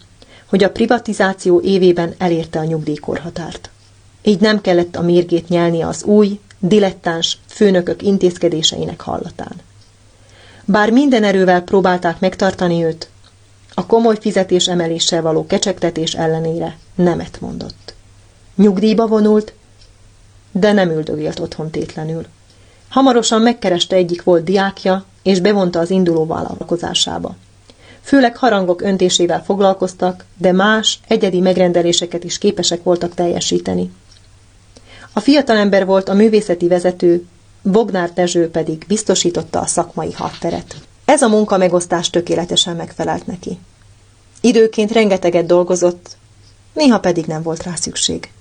hogy 0.46 0.64
a 0.64 0.72
privatizáció 0.72 1.62
évében 1.62 2.14
elérte 2.18 2.60
a 2.60 2.64
nyugdíjkorhatárt. 2.64 3.70
Így 4.24 4.40
nem 4.40 4.62
kellett 4.62 4.96
a 4.96 5.02
mérgét 5.02 5.48
nyelni 5.48 5.82
az 5.82 6.04
új, 6.04 6.40
dilettáns 6.60 7.38
főnökök 7.48 8.02
intézkedéseinek 8.02 9.02
hallatán. 9.02 9.56
Bár 10.66 10.92
minden 10.92 11.24
erővel 11.24 11.62
próbálták 11.62 12.20
megtartani 12.20 12.84
őt, 12.84 13.10
a 13.74 13.86
komoly 13.86 14.18
fizetés 14.20 14.68
emeléssel 14.68 15.22
való 15.22 15.46
kecsegtetés 15.46 16.14
ellenére 16.14 16.78
nemet 16.96 17.42
mondott. 17.42 17.94
Nyugdíjba 18.56 19.08
vonult, 19.08 19.54
de 20.52 20.72
nem 20.72 20.90
üldögélt 20.90 21.40
otthon 21.40 21.70
tétlenül. 21.70 22.26
Hamarosan 22.90 23.42
megkereste 23.42 23.96
egyik 23.96 24.24
volt 24.24 24.44
diákja, 24.44 25.06
és 25.24 25.40
bevonta 25.40 25.80
az 25.80 25.90
induló 25.90 26.26
vállalkozásába. 26.26 27.36
Főleg 28.02 28.38
harangok 28.38 28.82
öntésével 28.82 29.44
foglalkoztak, 29.44 30.26
de 30.38 30.52
más, 30.52 31.00
egyedi 31.08 31.40
megrendeléseket 31.40 32.24
is 32.24 32.38
képesek 32.38 32.84
voltak 32.84 33.14
teljesíteni. 33.14 33.92
A 35.14 35.20
fiatalember 35.20 35.86
volt 35.86 36.10
a 36.10 36.14
művészeti 36.14 36.68
vezető, 36.68 37.26
Bognár 37.62 38.14
Dezső 38.14 38.50
pedig 38.50 38.84
biztosította 38.88 39.60
a 39.60 39.66
szakmai 39.66 40.12
hatteret. 40.12 40.76
Ez 41.06 41.22
a 41.22 41.28
munka 41.28 41.58
megosztás 41.58 42.10
tökéletesen 42.10 42.76
megfelelt 42.76 43.26
neki. 43.26 43.60
Időként 44.42 44.92
rengeteget 44.92 45.46
dolgozott, 45.46 46.18
néha 46.74 47.00
pedig 47.00 47.26
nem 47.26 47.42
volt 47.42 47.64
rá 47.64 47.76
szükség. 47.76 48.32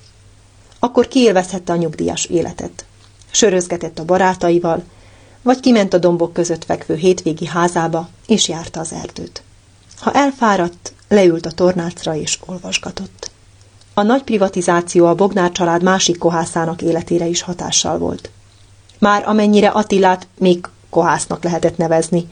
Akkor 0.81 1.09
kiélvezhette 1.09 1.73
a 1.73 1.77
nyugdíjas 1.77 2.25
életet. 2.25 2.85
Sörözgetett 3.31 3.99
a 3.99 4.05
barátaival, 4.05 4.83
vagy 5.43 5.61
kiment 5.61 5.95
a 5.95 5.99
dombok 5.99 6.33
között 6.33 6.65
fekvő 6.65 6.95
hétvégi 6.95 7.47
házába, 7.47 8.09
és 8.27 8.49
járta 8.49 8.81
az 8.81 8.93
erdőt. 8.93 9.43
Ha 9.99 10.13
elfáradt, 10.13 10.93
leült 11.09 11.47
a 11.47 11.51
tornácra 11.51 12.15
és 12.15 12.39
olvasgatott. 12.47 13.31
A 13.95 14.03
nagy 14.03 14.23
privatizáció 14.23 15.07
a 15.07 15.15
Bognár 15.15 15.53
család 15.53 15.83
másik 15.83 16.19
kohászának 16.19 16.83
életére 16.83 17.27
is 17.27 17.43
hatással 17.43 17.99
volt. 17.99 18.31
Már 18.99 19.29
amennyire 19.29 19.69
Attilát 19.69 20.27
még 20.39 20.67
kohásznak 20.91 21.45
lehetett 21.45 21.77
nevezni. 21.77 22.29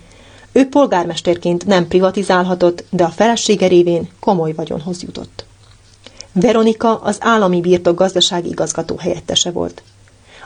Ő 0.52 0.69
polgármesterként 0.69 1.67
nem 1.67 1.88
privatizálhatott, 1.88 2.85
de 2.90 3.05
a 3.05 3.09
felesége 3.09 3.67
révén 3.67 4.09
komoly 4.21 4.52
vagyonhoz 4.52 5.02
jutott. 5.02 5.45
Veronika 6.40 6.97
az 6.97 7.16
állami 7.21 7.61
birtok 7.61 7.99
gazdasági 7.99 8.49
igazgató 8.49 8.97
helyettese 8.97 9.50
volt. 9.50 9.83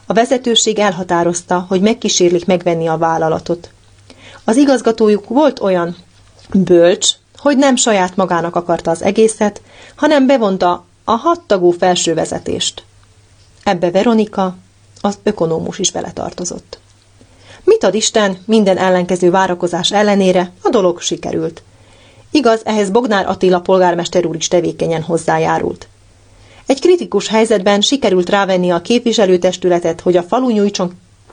A 0.06 0.12
vezetőség 0.12 0.78
elhatározta, 0.78 1.64
hogy 1.68 1.80
megkísérlik 1.80 2.46
megvenni 2.46 2.86
a 2.86 2.96
vállalatot. 2.96 3.70
Az 4.44 4.56
igazgatójuk 4.56 5.28
volt 5.28 5.60
olyan 5.60 5.96
bölcs, 6.54 7.08
hogy 7.36 7.56
nem 7.56 7.76
saját 7.76 8.16
magának 8.16 8.56
akarta 8.56 8.90
az 8.90 9.02
egészet, 9.02 9.60
hanem 9.94 10.26
bevonta 10.26 10.84
a 11.04 11.12
hattagú 11.12 11.70
felső 11.70 12.14
vezetést. 12.14 12.84
Ebbe 13.64 13.90
Veronika, 13.90 14.56
az 15.00 15.18
ökonómus 15.22 15.78
is 15.78 15.90
beletartozott. 15.90 16.78
Mit 17.64 17.84
ad 17.84 17.94
Isten, 17.94 18.38
minden 18.46 18.76
ellenkező 18.76 19.30
várakozás 19.30 19.92
ellenére 19.92 20.52
a 20.62 20.68
dolog 20.68 21.00
sikerült. 21.00 21.62
Igaz, 22.34 22.60
ehhez 22.64 22.90
Bognár 22.90 23.28
Attila 23.28 23.60
polgármester 23.60 24.26
úr 24.26 24.36
is 24.36 24.48
tevékenyen 24.48 25.02
hozzájárult. 25.02 25.88
Egy 26.66 26.80
kritikus 26.80 27.28
helyzetben 27.28 27.80
sikerült 27.80 28.30
rávenni 28.30 28.70
a 28.70 28.82
képviselőtestületet, 28.82 30.00
hogy 30.00 30.16
a 30.16 30.22
falu 30.22 30.50
nyújtson 30.50 30.92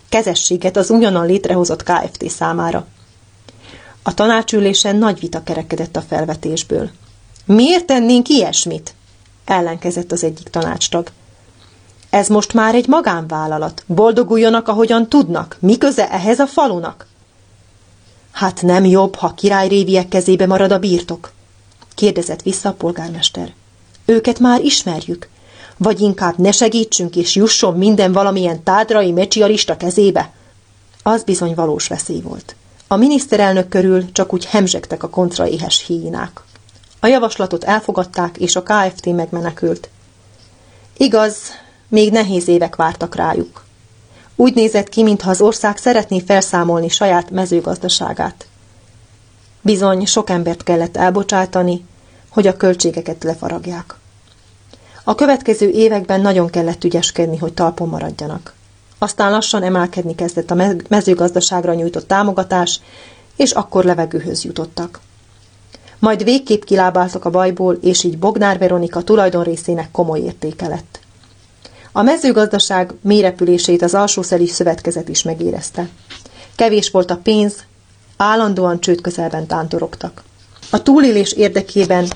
kezességet 0.09 0.77
az 0.77 0.89
újonnan 0.89 1.25
létrehozott 1.25 1.83
KFT 1.83 2.29
számára. 2.29 2.87
A 4.03 4.13
tanácsülésen 4.13 4.95
nagy 4.95 5.19
vita 5.19 5.43
kerekedett 5.43 5.95
a 5.95 6.01
felvetésből. 6.01 6.89
Miért 7.45 7.85
tennénk 7.85 8.27
ilyesmit? 8.27 8.93
ellenkezett 9.45 10.11
az 10.11 10.23
egyik 10.23 10.47
tanácstag. 10.47 11.11
Ez 12.09 12.27
most 12.27 12.53
már 12.53 12.75
egy 12.75 12.87
magánvállalat. 12.87 13.83
Boldoguljanak, 13.85 14.67
ahogyan 14.67 15.07
tudnak. 15.07 15.57
Mi 15.59 15.77
köze 15.77 16.11
ehhez 16.11 16.39
a 16.39 16.47
falunak? 16.47 17.07
Hát 18.39 18.61
nem 18.61 18.85
jobb, 18.85 19.15
ha 19.15 19.33
királyréviek 19.33 20.07
kezébe 20.07 20.45
marad 20.45 20.71
a 20.71 20.79
birtok? 20.79 21.31
kérdezett 21.95 22.41
vissza 22.41 22.69
a 22.69 22.73
polgármester. 22.73 23.53
Őket 24.05 24.39
már 24.39 24.61
ismerjük. 24.61 25.29
Vagy 25.77 25.99
inkább 25.99 26.37
ne 26.37 26.51
segítsünk, 26.51 27.15
és 27.15 27.35
jusson 27.35 27.77
minden 27.77 28.11
valamilyen 28.11 28.63
tádrai 28.63 29.11
mecsialista 29.11 29.77
kezébe? 29.77 30.31
Az 31.03 31.23
bizony 31.23 31.53
valós 31.53 31.87
veszély 31.87 32.21
volt. 32.21 32.55
A 32.87 32.95
miniszterelnök 32.95 33.69
körül 33.69 34.11
csak 34.11 34.33
úgy 34.33 34.45
hemzsegtek 34.45 35.03
a 35.03 35.09
kontraéhes 35.09 35.85
híinák. 35.85 36.41
A 36.99 37.07
javaslatot 37.07 37.63
elfogadták, 37.63 38.37
és 38.37 38.55
a 38.55 38.63
KFT 38.63 39.05
megmenekült. 39.05 39.89
Igaz, 40.97 41.35
még 41.87 42.11
nehéz 42.11 42.47
évek 42.47 42.75
vártak 42.75 43.15
rájuk. 43.15 43.67
Úgy 44.41 44.53
nézett 44.53 44.89
ki, 44.89 45.03
mintha 45.03 45.29
az 45.29 45.41
ország 45.41 45.77
szeretné 45.77 46.19
felszámolni 46.19 46.89
saját 46.89 47.29
mezőgazdaságát. 47.29 48.47
Bizony, 49.61 50.05
sok 50.05 50.29
embert 50.29 50.63
kellett 50.63 50.97
elbocsátani, 50.97 51.85
hogy 52.29 52.47
a 52.47 52.57
költségeket 52.57 53.23
lefaragják. 53.23 53.95
A 55.03 55.15
következő 55.15 55.69
években 55.69 56.21
nagyon 56.21 56.49
kellett 56.49 56.83
ügyeskedni, 56.83 57.37
hogy 57.37 57.53
talpon 57.53 57.87
maradjanak. 57.89 58.53
Aztán 58.97 59.31
lassan 59.31 59.63
emelkedni 59.63 60.15
kezdett 60.15 60.51
a 60.51 60.77
mezőgazdaságra 60.89 61.73
nyújtott 61.73 62.07
támogatás, 62.07 62.79
és 63.35 63.51
akkor 63.51 63.83
levegőhöz 63.83 64.43
jutottak. 64.43 64.99
Majd 65.99 66.23
végképp 66.23 66.63
kilábáltak 66.63 67.25
a 67.25 67.29
bajból, 67.29 67.77
és 67.81 68.03
így 68.03 68.17
Bognár 68.17 68.57
Veronika 68.57 69.01
tulajdonrészének 69.01 69.91
komoly 69.91 70.19
értéke 70.19 70.67
lett. 70.67 70.99
A 71.99 72.03
mezőgazdaság 72.03 72.93
mélyrepülését 73.01 73.81
az 73.81 73.93
alsószeli 73.93 74.47
szövetkezet 74.47 75.09
is 75.09 75.23
megérezte. 75.23 75.87
Kevés 76.55 76.89
volt 76.89 77.11
a 77.11 77.19
pénz, 77.23 77.53
állandóan 78.17 78.79
csőd 78.79 79.01
közelben 79.01 79.47
tántorogtak. 79.47 80.23
A 80.69 80.81
túlélés 80.83 81.31
érdekében 81.31 82.07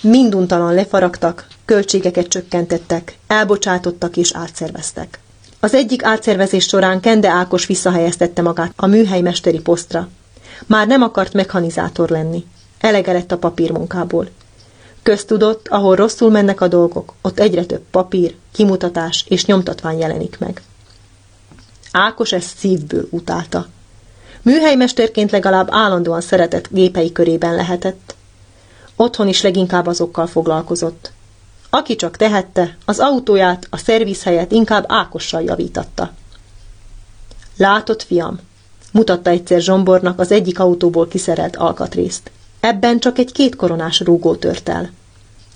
minduntalan 0.00 0.74
lefaragtak, 0.74 1.46
költségeket 1.64 2.28
csökkentettek, 2.28 3.18
elbocsátottak 3.26 4.16
és 4.16 4.32
átszerveztek. 4.34 5.18
Az 5.60 5.74
egyik 5.74 6.04
átszervezés 6.04 6.64
során 6.64 7.00
Kende 7.00 7.28
Ákos 7.28 7.66
visszahelyeztette 7.66 8.42
magát 8.42 8.72
a 8.76 8.86
műhelymesteri 8.86 9.60
posztra. 9.60 10.08
Már 10.66 10.86
nem 10.86 11.02
akart 11.02 11.32
mechanizátor 11.32 12.08
lenni. 12.08 12.44
Elege 12.78 13.12
lett 13.12 13.32
a 13.32 13.38
papírmunkából. 13.38 14.28
Köztudott, 15.02 15.68
ahol 15.68 15.96
rosszul 15.96 16.30
mennek 16.30 16.60
a 16.60 16.68
dolgok, 16.68 17.14
ott 17.22 17.38
egyre 17.38 17.64
több 17.64 17.82
papír, 17.90 18.34
kimutatás 18.52 19.24
és 19.28 19.44
nyomtatvány 19.44 19.98
jelenik 19.98 20.38
meg. 20.38 20.62
Ákos 21.92 22.32
ezt 22.32 22.56
szívből 22.58 23.06
utálta. 23.10 23.66
Műhelymesterként 24.42 25.30
legalább 25.30 25.68
állandóan 25.70 26.20
szeretett 26.20 26.68
gépei 26.70 27.12
körében 27.12 27.54
lehetett. 27.54 28.14
Otthon 28.96 29.28
is 29.28 29.42
leginkább 29.42 29.86
azokkal 29.86 30.26
foglalkozott. 30.26 31.12
Aki 31.70 31.96
csak 31.96 32.16
tehette, 32.16 32.76
az 32.84 32.98
autóját, 32.98 33.66
a 33.70 33.76
szerviz 33.76 34.22
helyett 34.22 34.52
inkább 34.52 34.84
Ákossal 34.88 35.42
javítatta. 35.42 36.12
Látott, 37.56 38.02
fiam, 38.02 38.38
mutatta 38.92 39.30
egyszer 39.30 39.60
Zsombornak 39.60 40.18
az 40.18 40.32
egyik 40.32 40.58
autóból 40.58 41.08
kiszerelt 41.08 41.56
alkatrészt. 41.56 42.30
Ebben 42.60 42.98
csak 42.98 43.18
egy 43.18 43.32
két 43.32 43.56
koronás 43.56 44.00
rúgó 44.00 44.34
tört 44.34 44.68
el. 44.68 44.90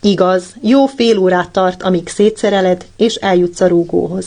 Igaz, 0.00 0.44
jó 0.60 0.86
fél 0.86 1.18
órát 1.18 1.50
tart, 1.50 1.82
amíg 1.82 2.08
szétszereled, 2.08 2.86
és 2.96 3.14
eljutsz 3.14 3.60
a 3.60 3.66
rúgóhoz. 3.66 4.26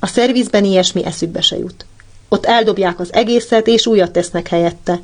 A 0.00 0.06
szervizben 0.06 0.64
ilyesmi 0.64 1.04
eszükbe 1.04 1.40
se 1.40 1.58
jut. 1.58 1.84
Ott 2.28 2.46
eldobják 2.46 3.00
az 3.00 3.12
egészet, 3.12 3.66
és 3.66 3.86
újat 3.86 4.10
tesznek 4.10 4.48
helyette. 4.48 5.00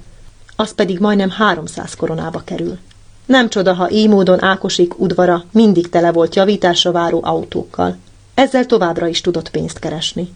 Az 0.57 0.75
pedig 0.75 0.99
majdnem 0.99 1.31
300 1.31 1.95
koronába 1.95 2.43
kerül. 2.45 2.79
Nem 3.27 3.49
csoda, 3.49 3.75
ha 3.75 3.91
így 3.91 4.09
módon 4.09 4.43
Ákosik 4.43 4.99
udvara 5.01 5.45
mindig 5.51 5.89
tele 5.89 6.13
volt 6.13 6.35
javításra 6.35 6.93
váró 6.93 7.21
autókkal. 7.25 7.97
Ezzel 8.35 8.67
továbbra 8.67 9.07
is 9.07 9.21
tudott 9.21 9.51
pénzt 9.51 9.79
keresni. 9.79 10.33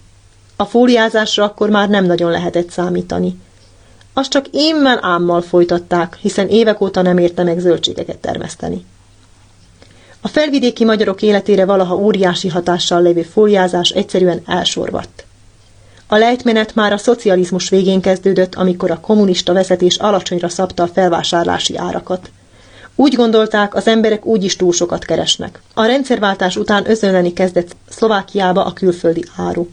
A 0.57 0.65
fóliázásra 0.65 1.45
akkor 1.45 1.71
már 1.71 1.89
nem 1.89 2.05
nagyon 2.05 2.31
lehetett 2.31 2.71
számítani. 2.71 3.39
Azt 4.13 4.31
csak 4.31 4.47
émmel 4.51 4.99
ámmal 5.03 5.43
folytatták, 5.43 6.19
hiszen 6.21 6.49
évek 6.49 6.81
óta 6.81 7.03
nem 7.03 7.19
érte 7.19 7.43
meg 7.43 7.59
zöldségeket 7.59 8.19
termeszteni. 8.19 8.85
A 10.21 10.29
felvidéki 10.29 10.85
magyarok 10.85 11.23
életére 11.23 11.65
valaha 11.65 11.97
óriási 11.97 12.49
hatással 12.49 13.03
lévő 13.03 13.23
fóliázás 13.23 13.91
egyszerűen 13.91 14.43
elsorvadt. 14.47 15.25
A 16.07 16.17
lejtmenet 16.17 16.75
már 16.75 16.93
a 16.93 16.97
szocializmus 16.97 17.69
végén 17.69 18.01
kezdődött, 18.01 18.55
amikor 18.55 18.91
a 18.91 19.01
kommunista 19.01 19.53
vezetés 19.53 19.97
alacsonyra 19.97 20.49
szabta 20.49 20.83
a 20.83 20.89
felvásárlási 20.89 21.77
árakat. 21.77 22.31
Úgy 22.95 23.15
gondolták, 23.15 23.75
az 23.75 23.87
emberek 23.87 24.27
úgyis 24.27 24.57
túl 24.57 24.73
sokat 24.73 25.05
keresnek. 25.05 25.61
A 25.75 25.85
rendszerváltás 25.85 26.57
után 26.57 26.91
özönleni 26.91 27.33
kezdett 27.33 27.77
Szlovákiába 27.89 28.65
a 28.65 28.73
külföldi 28.73 29.25
áru. 29.37 29.69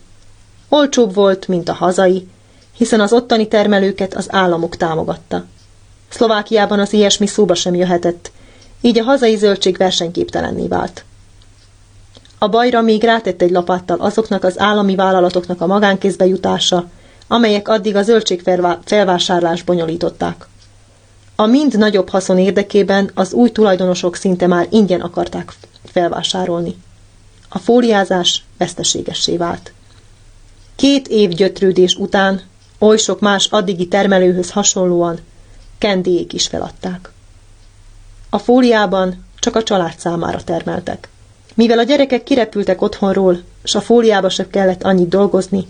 Olcsóbb 0.70 1.14
volt, 1.14 1.48
mint 1.48 1.70
a 1.70 1.74
hazai, 1.74 2.28
hiszen 2.78 3.00
az 3.00 3.14
ottani 3.14 3.48
termelőket 3.48 4.14
az 4.14 4.28
államok 4.30 4.76
támogatta. 4.76 5.46
Szlovákiában 6.10 6.80
az 6.80 6.94
ilyesmi 6.94 7.28
szóba 7.28 7.56
sem 7.56 7.76
jöhetett, 7.76 8.32
így 8.82 9.00
a 9.00 9.04
hazai 9.04 9.36
zöldség 9.36 9.78
versenyképtelenné 9.78 10.68
vált. 10.68 11.06
A 12.38 12.48
bajra 12.48 12.82
még 12.82 13.04
rátett 13.04 13.42
egy 13.42 13.52
lapáttal 13.52 14.00
azoknak 14.00 14.44
az 14.44 14.60
állami 14.60 14.96
vállalatoknak 14.96 15.62
a 15.62 15.68
magánkézbe 15.68 16.26
jutása, 16.26 16.86
amelyek 17.28 17.68
addig 17.68 17.96
a 17.96 18.04
zöldség 18.04 18.42
felvásárlás 18.84 19.64
bonyolították. 19.64 20.48
A 21.36 21.46
mind 21.46 21.78
nagyobb 21.78 22.10
haszon 22.10 22.38
érdekében 22.38 23.12
az 23.14 23.34
új 23.34 23.50
tulajdonosok 23.50 24.16
szinte 24.16 24.48
már 24.48 24.68
ingyen 24.70 25.02
akarták 25.02 25.54
felvásárolni. 25.84 26.76
A 27.50 27.58
fóliázás 27.58 28.44
veszteségessé 28.58 29.38
vált. 29.38 29.72
Két 30.76 31.08
év 31.08 31.30
gyötrődés 31.30 31.96
után 31.96 32.42
oly 32.80 32.98
sok 32.98 33.20
más 33.20 33.46
addigi 33.46 33.88
termelőhöz 33.88 34.52
hasonlóan 34.52 35.20
kendélyék 35.78 36.34
is 36.34 36.48
feladták. 36.48 37.12
A 38.30 38.38
fóliában 38.38 39.26
csak 39.40 39.56
a 39.56 39.64
család 39.64 40.00
számára 40.00 40.44
termeltek. 40.44 41.10
Mivel 41.54 41.80
a 41.80 41.84
gyerekek 41.84 42.24
kirepültek 42.24 42.82
otthonról, 42.82 43.42
s 43.64 43.76
a 43.76 43.82
fóliába 43.82 44.30
sem 44.30 44.50
kellett 44.50 44.84
annyit 44.84 45.10
dolgozni, 45.10 45.68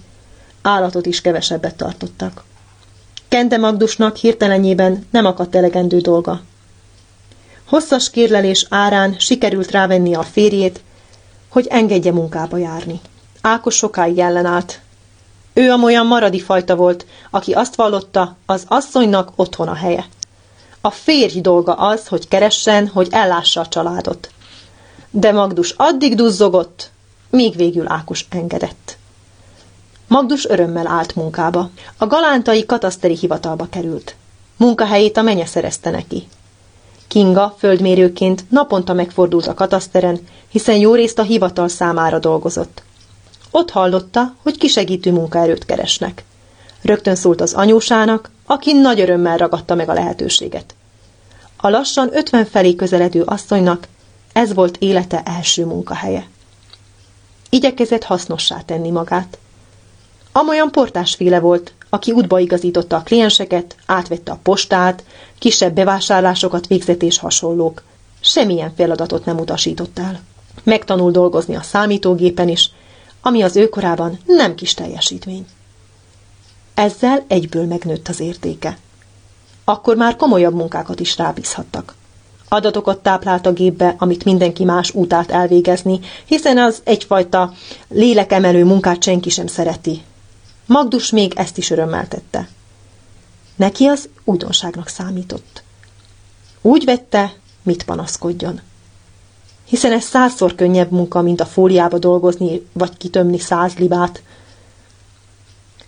állatot 0.62 1.06
is 1.06 1.22
kevesebbet 1.22 1.76
tartottak. 1.76 2.44
Kende 3.28 3.58
Magdusnak 3.58 4.16
hirtelenjében 4.16 5.08
nem 5.12 5.26
akadt 5.26 5.56
elegendő 5.56 6.00
dolga. 6.00 6.42
Hosszas 7.66 8.10
kérlelés 8.10 8.66
árán 8.70 9.16
sikerült 9.20 9.72
rávenni 9.72 10.14
a 10.16 10.24
férjét, 10.24 10.82
hogy 11.48 11.68
engedje 11.70 12.12
munkába 12.12 12.58
járni. 12.58 13.00
Ákos 13.42 13.76
sokáig 13.76 14.18
ellenállt. 14.18 14.80
Ő 15.58 15.72
amolyan 15.72 16.06
maradi 16.06 16.40
fajta 16.40 16.76
volt, 16.76 17.06
aki 17.30 17.52
azt 17.52 17.76
vallotta, 17.76 18.36
az 18.46 18.64
asszonynak 18.68 19.32
otthon 19.36 19.68
a 19.68 19.74
helye. 19.74 20.06
A 20.82 20.92
férj 20.92 21.40
dolga 21.40 21.74
az, 21.74 22.08
hogy 22.08 22.28
keressen, 22.28 22.88
hogy 22.88 23.08
ellássa 23.12 23.62
a 23.62 23.68
családot. 23.68 24.30
De 25.10 25.32
Magdus 25.32 25.74
addig 25.78 26.16
duzzogott, 26.16 26.92
míg 27.30 27.56
végül 27.56 27.88
Ákos 27.88 28.26
engedett. 28.30 28.98
Magdus 30.08 30.46
örömmel 30.46 30.88
állt 30.88 31.16
munkába. 31.16 31.70
A 31.98 32.08
galántai 32.08 32.66
kataszteri 32.66 33.16
hivatalba 33.16 33.68
került. 33.70 34.16
Munkahelyét 34.58 35.18
a 35.18 35.22
menye 35.22 35.46
szerezte 35.46 35.90
neki. 35.90 36.28
Kinga 37.08 37.56
földmérőként 37.58 38.50
naponta 38.50 38.94
megfordult 38.94 39.48
a 39.48 39.54
kataszteren, 39.54 40.20
hiszen 40.50 40.76
jó 40.76 40.94
részt 40.94 41.20
a 41.20 41.24
hivatal 41.24 41.68
számára 41.68 42.20
dolgozott. 42.20 42.86
Ott 43.52 43.70
hallotta, 43.70 44.36
hogy 44.44 44.58
kisegítő 44.58 45.12
munkaerőt 45.12 45.66
keresnek. 45.66 46.24
Rögtön 46.82 47.16
szólt 47.16 47.42
az 47.42 47.54
anyósának, 47.54 48.32
aki 48.46 48.74
nagy 48.74 49.00
örömmel 49.00 49.38
ragadta 49.38 49.76
meg 49.76 49.90
a 49.90 49.94
lehetőséget. 49.94 50.76
A 51.58 51.70
lassan 51.70 52.10
ötven 52.14 52.46
felé 52.46 52.76
közeledő 52.76 53.22
asszonynak 53.22 53.88
ez 54.34 54.54
volt 54.54 54.78
élete 54.78 55.24
első 55.24 55.66
munkahelye. 55.66 56.28
Igyekezett 57.50 58.04
hasznossá 58.04 58.62
tenni 58.62 58.90
magát. 58.90 59.38
Amolyan 60.32 60.72
portásféle 60.72 61.40
volt, 61.40 61.74
aki 61.90 62.12
útba 62.12 62.40
igazította 62.40 62.96
a 62.96 63.02
klienseket, 63.02 63.76
átvette 63.86 64.32
a 64.32 64.40
postát, 64.44 65.04
kisebb 65.40 65.74
bevásárlásokat 65.74 66.68
végzett 66.68 67.02
és 67.02 67.20
hasonlók. 67.20 67.84
Semmilyen 68.20 68.74
feladatot 68.76 69.26
nem 69.26 69.40
utasított 69.40 70.00
el. 70.00 70.20
Megtanul 70.64 71.12
dolgozni 71.12 71.56
a 71.56 71.62
számítógépen 71.62 72.50
is, 72.50 72.72
ami 73.28 73.42
az 73.42 73.56
ő 73.56 73.70
korában 73.70 74.20
nem 74.26 74.56
kis 74.56 74.74
teljesítmény. 74.74 75.46
Ezzel 76.74 77.26
egyből 77.28 77.66
megnőtt 77.66 78.08
az 78.08 78.20
értéke. 78.20 78.78
Akkor 79.64 79.96
már 79.96 80.16
komolyabb 80.16 80.54
munkákat 80.54 81.00
is 81.00 81.18
rábízhattak. 81.18 81.96
Adatokat 82.48 83.00
táplált 83.00 83.46
a 83.46 83.54
gépbe, 83.54 83.96
amit 83.98 84.24
mindenki 84.24 84.64
más 84.64 84.92
útát 84.94 85.32
elvégezni, 85.32 86.00
hiszen 86.26 86.58
az 86.58 86.82
egyfajta 86.84 87.54
lélekemelő 87.88 88.64
munkát 88.66 89.04
senki 89.04 89.30
sem 89.30 89.48
szereti. 89.48 90.02
Magdus 90.66 91.12
még 91.12 91.34
ezt 91.36 91.58
is 91.58 91.70
örömmel 91.70 92.08
tette. 92.08 92.48
Neki 93.56 93.86
az 93.86 94.10
újdonságnak 94.24 94.88
számított. 94.88 95.64
Úgy 96.62 96.86
vette, 96.86 97.34
mit 97.64 97.84
panaszkodjon. 97.84 98.62
Hiszen 99.68 99.92
ez 99.92 100.04
százszor 100.04 100.56
könnyebb 100.56 100.92
munka, 100.92 101.22
mint 101.22 101.42
a 101.42 101.46
fóliába 101.46 101.98
dolgozni, 101.98 102.68
vagy 102.74 102.98
kitömni 102.98 103.40
száz 103.40 103.74
libát. 103.74 104.22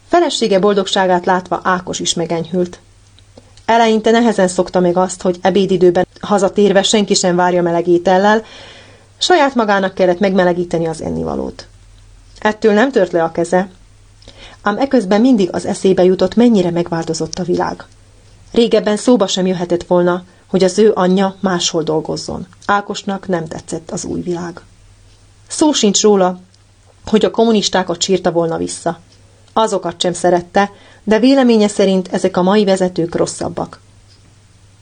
Felesége 0.07 0.59
boldogságát 0.59 1.25
látva 1.25 1.59
Ákos 1.63 1.99
is 1.99 2.13
megenyhült. 2.13 2.79
Eleinte 3.65 4.11
nehezen 4.11 4.47
szokta 4.47 4.79
meg 4.79 4.97
azt, 4.97 5.21
hogy 5.21 5.37
ebédidőben 5.41 6.07
hazatérve 6.19 6.83
senki 6.83 7.13
sem 7.13 7.35
várja 7.35 7.61
meleg 7.61 7.87
étellel, 7.87 8.43
saját 9.17 9.55
magának 9.55 9.93
kellett 9.93 10.19
megmelegíteni 10.19 10.87
az 10.87 11.01
ennivalót. 11.01 11.67
Ettől 12.39 12.73
nem 12.73 12.91
tört 12.91 13.11
le 13.11 13.23
a 13.23 13.31
keze, 13.31 13.69
ám 14.61 14.77
eközben 14.77 15.21
mindig 15.21 15.49
az 15.51 15.65
eszébe 15.65 16.03
jutott, 16.03 16.35
mennyire 16.35 16.71
megváltozott 16.71 17.39
a 17.39 17.43
világ. 17.43 17.85
Régebben 18.51 18.97
szóba 18.97 19.27
sem 19.27 19.45
jöhetett 19.45 19.83
volna, 19.83 20.23
hogy 20.49 20.63
az 20.63 20.79
ő 20.79 20.91
anyja 20.95 21.35
máshol 21.39 21.83
dolgozzon. 21.83 22.47
Ákosnak 22.65 23.27
nem 23.27 23.47
tetszett 23.47 23.91
az 23.91 24.05
új 24.05 24.21
világ. 24.21 24.61
Szó 25.47 25.71
sincs 25.71 26.01
róla, 26.01 26.39
hogy 27.05 27.25
a 27.25 27.31
kommunistákat 27.31 28.01
sírta 28.01 28.31
volna 28.31 28.57
vissza. 28.57 28.99
Azokat 29.53 30.01
sem 30.01 30.13
szerette, 30.13 30.71
de 31.03 31.19
véleménye 31.19 31.67
szerint 31.67 32.07
ezek 32.07 32.37
a 32.37 32.41
mai 32.41 32.63
vezetők 32.63 33.15
rosszabbak. 33.15 33.79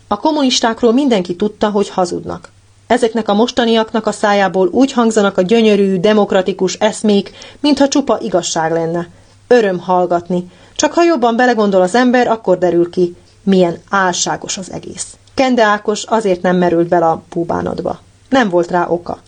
A 0.08 0.20
kommunistákról 0.20 0.94
mindenki 0.94 1.36
tudta, 1.36 1.70
hogy 1.70 1.90
hazudnak. 1.90 2.52
Ezeknek 2.88 3.30
a 3.30 3.34
mostaniaknak 3.34 4.08
a 4.08 4.12
szájából 4.12 4.68
úgy 4.68 4.92
hangzanak 4.92 5.38
a 5.38 5.42
gyönyörű, 5.42 6.00
demokratikus 6.00 6.74
eszmék, 6.74 7.32
mintha 7.60 7.88
csupa 7.88 8.20
igazság 8.22 8.72
lenne. 8.72 9.10
Öröm 9.48 9.80
hallgatni. 9.80 10.52
Csak 10.76 10.94
ha 10.94 11.04
jobban 11.04 11.36
belegondol 11.36 11.82
az 11.82 11.96
ember, 11.96 12.28
akkor 12.28 12.58
derül 12.58 12.90
ki, 12.90 13.16
milyen 13.44 13.82
álságos 13.90 14.58
az 14.58 14.72
egész. 14.72 15.18
Kende 15.38 15.64
Ákos 15.64 16.04
azért 16.04 16.42
nem 16.42 16.58
merült 16.58 16.88
bele 16.88 17.06
a 17.06 17.24
búbánodba. 17.30 18.00
Nem 18.30 18.50
volt 18.50 18.72
rá 18.72 18.88
oka. 18.88 19.20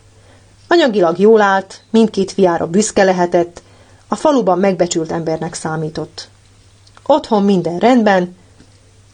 Anyagilag 0.67 1.19
jól 1.19 1.41
állt, 1.41 1.81
mindkét 1.89 2.31
fiára 2.31 2.67
büszke 2.67 3.03
lehetett, 3.03 3.61
a 4.07 4.15
faluban 4.15 4.59
megbecsült 4.59 5.11
embernek 5.11 5.53
számított. 5.53 6.27
Otthon 7.05 7.43
minden 7.43 7.79
rendben, 7.79 8.35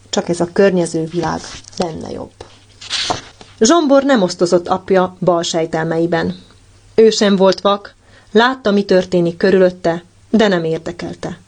csak 0.10 0.30
ez 0.30 0.40
a 0.40 0.50
környező 0.54 1.06
világ 1.06 1.40
lenne 1.78 2.12
jobb. 2.12 2.34
Zsombor 3.60 4.04
nem 4.04 4.22
osztozott 4.22 4.68
apja 4.68 5.16
bal 5.20 5.44
sejtelmeiben. 5.44 6.44
Ő 6.96 7.10
sem 7.10 7.36
volt 7.36 7.62
vak, 7.62 7.96
látta, 8.32 8.72
mi 8.72 8.84
történik 8.84 9.38
körülötte, 9.38 10.04
de 10.30 10.48
nem 10.48 10.64
érdekelte. 10.64 11.40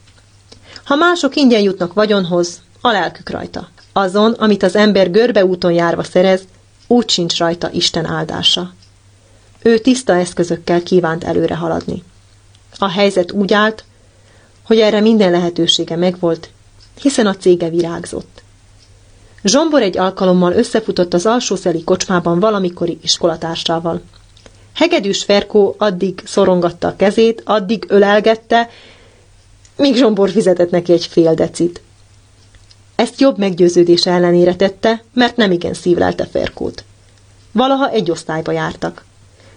Ha 0.84 0.96
mások 0.96 1.36
ingyen 1.36 1.62
jutnak 1.62 1.94
vagyonhoz, 1.94 2.62
a 2.82 2.92
lelkük 2.92 3.30
rajta. 3.30 3.68
Azon, 3.98 4.32
amit 4.32 4.64
az 4.64 4.76
ember 4.76 5.12
görbeúton 5.12 5.72
járva 5.72 6.04
szerez, 6.04 6.42
úgy 6.88 7.10
sincs 7.10 7.38
rajta 7.38 7.70
Isten 7.72 8.06
áldása. 8.06 8.74
Ő 9.62 9.78
tiszta 9.78 10.16
eszközökkel 10.16 10.84
kívánt 10.84 11.24
előre 11.24 11.56
haladni. 11.56 12.04
A 12.78 12.90
helyzet 12.90 13.32
úgy 13.32 13.54
állt, 13.54 13.84
hogy 14.64 14.80
erre 14.80 15.00
minden 15.00 15.32
lehetősége 15.32 15.96
megvolt, 15.96 16.50
hiszen 17.02 17.28
a 17.28 17.36
cége 17.36 17.70
virágzott. 17.70 18.44
Zsombor 19.44 19.82
egy 19.82 19.98
alkalommal 19.98 20.54
összefutott 20.54 21.14
az 21.14 21.26
alsószeli 21.26 21.84
kocsmában 21.84 22.40
valamikori 22.40 22.98
iskolatársával. 23.02 24.02
Hegedűs 24.74 25.24
Ferkó 25.24 25.76
addig 25.78 26.22
szorongatta 26.26 26.88
a 26.88 26.96
kezét, 26.96 27.42
addig 27.46 27.86
ölelgette, 27.88 28.70
míg 29.78 29.96
Zsombor 29.96 30.30
fizetett 30.30 30.70
neki 30.70 30.92
egy 30.92 31.06
fél 31.06 31.34
decit. 31.34 31.82
Ezt 32.98 33.20
jobb 33.20 33.38
meggyőződés 33.38 34.06
ellenére 34.06 34.56
tette, 34.56 35.04
mert 35.14 35.36
nem 35.36 35.52
igen 35.52 35.74
szívlelte 35.74 36.26
Ferkót. 36.26 36.84
Valaha 37.52 37.90
egy 37.90 38.12
osztályba 38.12 38.52
jártak. 38.52 39.06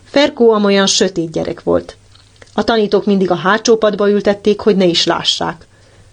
Ferkó 0.05 0.51
amolyan 0.51 0.87
sötét 0.87 1.31
gyerek 1.31 1.63
volt. 1.63 1.97
A 2.55 2.65
tanítók 2.65 3.05
mindig 3.05 3.31
a 3.31 3.35
hátsó 3.35 3.77
padba 3.77 4.11
ültették, 4.11 4.61
hogy 4.61 4.77
ne 4.77 4.85
is 4.85 5.05
lássák. 5.05 5.67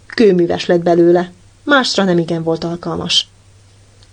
Kőműves 0.05 0.65
lett 0.65 0.81
belőle, 0.81 1.31
másra 1.63 2.03
nem 2.03 2.17
igen 2.17 2.43
volt 2.43 2.63
alkalmas. 2.63 3.27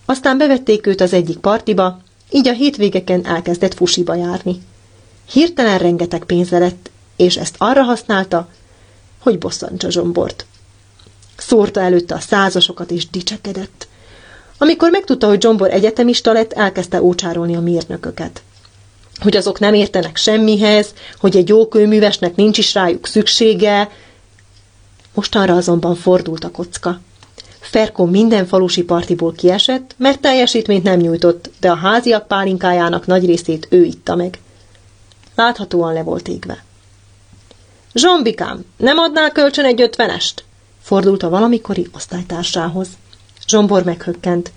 Aztán 0.04 0.38
bevették 0.38 0.86
őt 0.86 1.00
az 1.00 1.12
egyik 1.12 1.38
partiba, 1.38 2.00
így 2.30 2.48
a 2.48 2.52
hétvégeken 2.52 3.26
elkezdett 3.26 3.74
fusiba 3.74 4.14
járni. 4.14 4.62
Hirtelen 5.30 5.78
rengeteg 5.78 6.24
pénze 6.24 6.58
lett, 6.58 6.90
és 7.16 7.36
ezt 7.36 7.54
arra 7.58 7.82
használta, 7.82 8.48
hogy 9.18 9.38
bosszantsa 9.38 9.90
Zsombort. 9.90 10.46
Szórta 11.36 11.80
előtte 11.80 12.14
a 12.14 12.20
százasokat 12.20 12.90
és 12.90 13.10
dicsekedett. 13.10 13.88
Amikor 14.58 14.90
megtudta, 14.90 15.26
hogy 15.26 15.42
Zsombor 15.42 15.70
egyetemista 15.70 16.32
lett, 16.32 16.52
elkezdte 16.52 17.02
ócsárolni 17.02 17.56
a 17.56 17.60
mérnököket. 17.60 18.42
Hogy 19.20 19.36
azok 19.36 19.58
nem 19.58 19.74
értenek 19.74 20.16
semmihez, 20.16 20.94
hogy 21.18 21.36
egy 21.36 21.48
jó 21.48 21.68
kőművesnek 21.68 22.36
nincs 22.36 22.58
is 22.58 22.74
rájuk 22.74 23.06
szüksége. 23.06 23.90
Mostanra 25.14 25.56
azonban 25.56 25.94
fordult 25.94 26.44
a 26.44 26.50
kocka. 26.50 27.00
Ferko 27.60 28.04
minden 28.04 28.46
falusi 28.46 28.82
partiból 28.82 29.32
kiesett, 29.32 29.94
mert 29.96 30.20
teljesítményt 30.20 30.82
nem 30.82 30.98
nyújtott, 30.98 31.50
de 31.60 31.70
a 31.70 31.76
háziak 31.76 32.26
pálinkájának 32.26 33.06
nagy 33.06 33.26
részét 33.26 33.66
ő 33.70 33.84
itta 33.84 34.14
meg. 34.14 34.38
Láthatóan 35.34 35.92
le 35.92 36.02
volt 36.02 36.28
égve. 36.28 36.64
Zsombikám, 37.94 38.64
nem 38.76 38.98
adnál 38.98 39.30
kölcsön 39.32 39.64
egy 39.64 39.80
ötvenest? 39.80 40.44
Fordult 40.84 41.22
a 41.22 41.28
valamikori 41.28 41.88
osztálytársához. 41.94 42.88
Zsombor 43.48 43.84
meghökkent. 43.84 44.52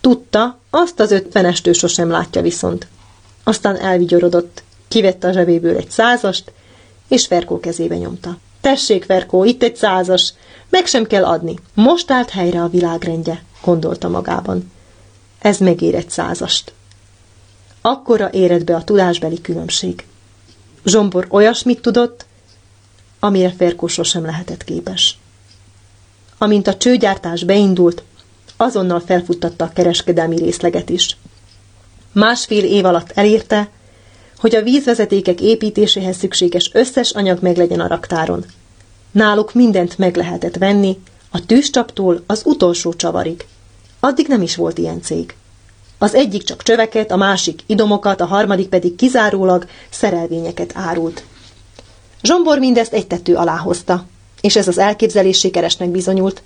Tudta, 0.00 0.58
azt 0.70 1.00
az 1.00 1.10
ötvenest 1.10 1.66
ő 1.66 1.72
sosem 1.72 2.10
látja 2.10 2.42
viszont. 2.42 2.86
Aztán 3.44 3.76
elvigyorodott, 3.76 4.62
kivette 4.88 5.28
a 5.28 5.32
zsebéből 5.32 5.76
egy 5.76 5.90
százast, 5.90 6.52
és 7.08 7.26
Ferkó 7.26 7.60
kezébe 7.60 7.96
nyomta. 7.96 8.38
Tessék, 8.60 9.04
Ferkó, 9.04 9.44
itt 9.44 9.62
egy 9.62 9.76
százas, 9.76 10.32
meg 10.68 10.86
sem 10.86 11.06
kell 11.06 11.24
adni. 11.24 11.58
Most 11.74 12.10
állt 12.10 12.30
helyre 12.30 12.62
a 12.62 12.68
világrendje, 12.68 13.44
gondolta 13.64 14.08
magában. 14.08 14.72
Ez 15.38 15.58
megér 15.58 15.94
egy 15.94 16.10
százast. 16.10 16.72
Akkora 17.80 18.30
érett 18.32 18.64
be 18.64 18.74
a 18.74 18.84
tudásbeli 18.84 19.40
különbség. 19.40 20.06
Zsombor 20.84 21.26
olyasmit 21.30 21.80
tudott, 21.80 22.26
amire 23.20 23.52
Ferkó 23.52 23.86
sosem 23.86 24.24
lehetett 24.24 24.64
képes. 24.64 25.20
Amint 26.42 26.66
a 26.66 26.76
csőgyártás 26.76 27.44
beindult, 27.44 28.02
azonnal 28.56 29.00
felfuttatta 29.00 29.64
a 29.64 29.72
kereskedelmi 29.72 30.36
részleget 30.36 30.88
is. 30.88 31.16
Másfél 32.12 32.64
év 32.64 32.84
alatt 32.84 33.10
elérte, 33.14 33.70
hogy 34.36 34.54
a 34.54 34.62
vízvezetékek 34.62 35.40
építéséhez 35.40 36.16
szükséges 36.16 36.70
összes 36.72 37.10
anyag 37.10 37.38
meglegyen 37.42 37.80
a 37.80 37.86
raktáron. 37.86 38.44
Náluk 39.10 39.54
mindent 39.54 39.98
meg 39.98 40.16
lehetett 40.16 40.56
venni, 40.56 40.98
a 41.30 41.46
tűzcsaptól 41.46 42.22
az 42.26 42.42
utolsó 42.44 42.92
csavarig. 42.94 43.46
Addig 44.00 44.26
nem 44.26 44.42
is 44.42 44.56
volt 44.56 44.78
ilyen 44.78 45.02
cég. 45.02 45.34
Az 45.98 46.14
egyik 46.14 46.42
csak 46.42 46.62
csöveket, 46.62 47.10
a 47.10 47.16
másik 47.16 47.62
idomokat, 47.66 48.20
a 48.20 48.26
harmadik 48.26 48.68
pedig 48.68 48.94
kizárólag 48.96 49.66
szerelvényeket 49.90 50.72
árult. 50.74 51.24
Zsombor 52.22 52.58
mindezt 52.58 52.92
egy 52.92 53.06
tető 53.06 53.34
alá 53.34 53.56
hozta, 53.56 54.06
és 54.42 54.56
ez 54.56 54.68
az 54.68 54.78
elképzelés 54.78 55.38
sikeresnek 55.38 55.88
bizonyult, 55.88 56.42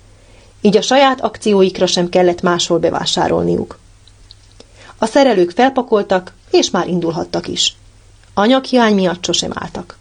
így 0.61 0.77
a 0.77 0.81
saját 0.81 1.21
akcióikra 1.21 1.85
sem 1.85 2.09
kellett 2.09 2.41
máshol 2.41 2.79
bevásárolniuk. 2.79 3.79
A 4.97 5.05
szerelők 5.05 5.51
felpakoltak, 5.51 6.33
és 6.51 6.69
már 6.69 6.87
indulhattak 6.87 7.47
is. 7.47 7.75
Anyaghiány 8.33 8.95
miatt 8.95 9.25
sosem 9.25 9.51
álltak. 9.53 9.97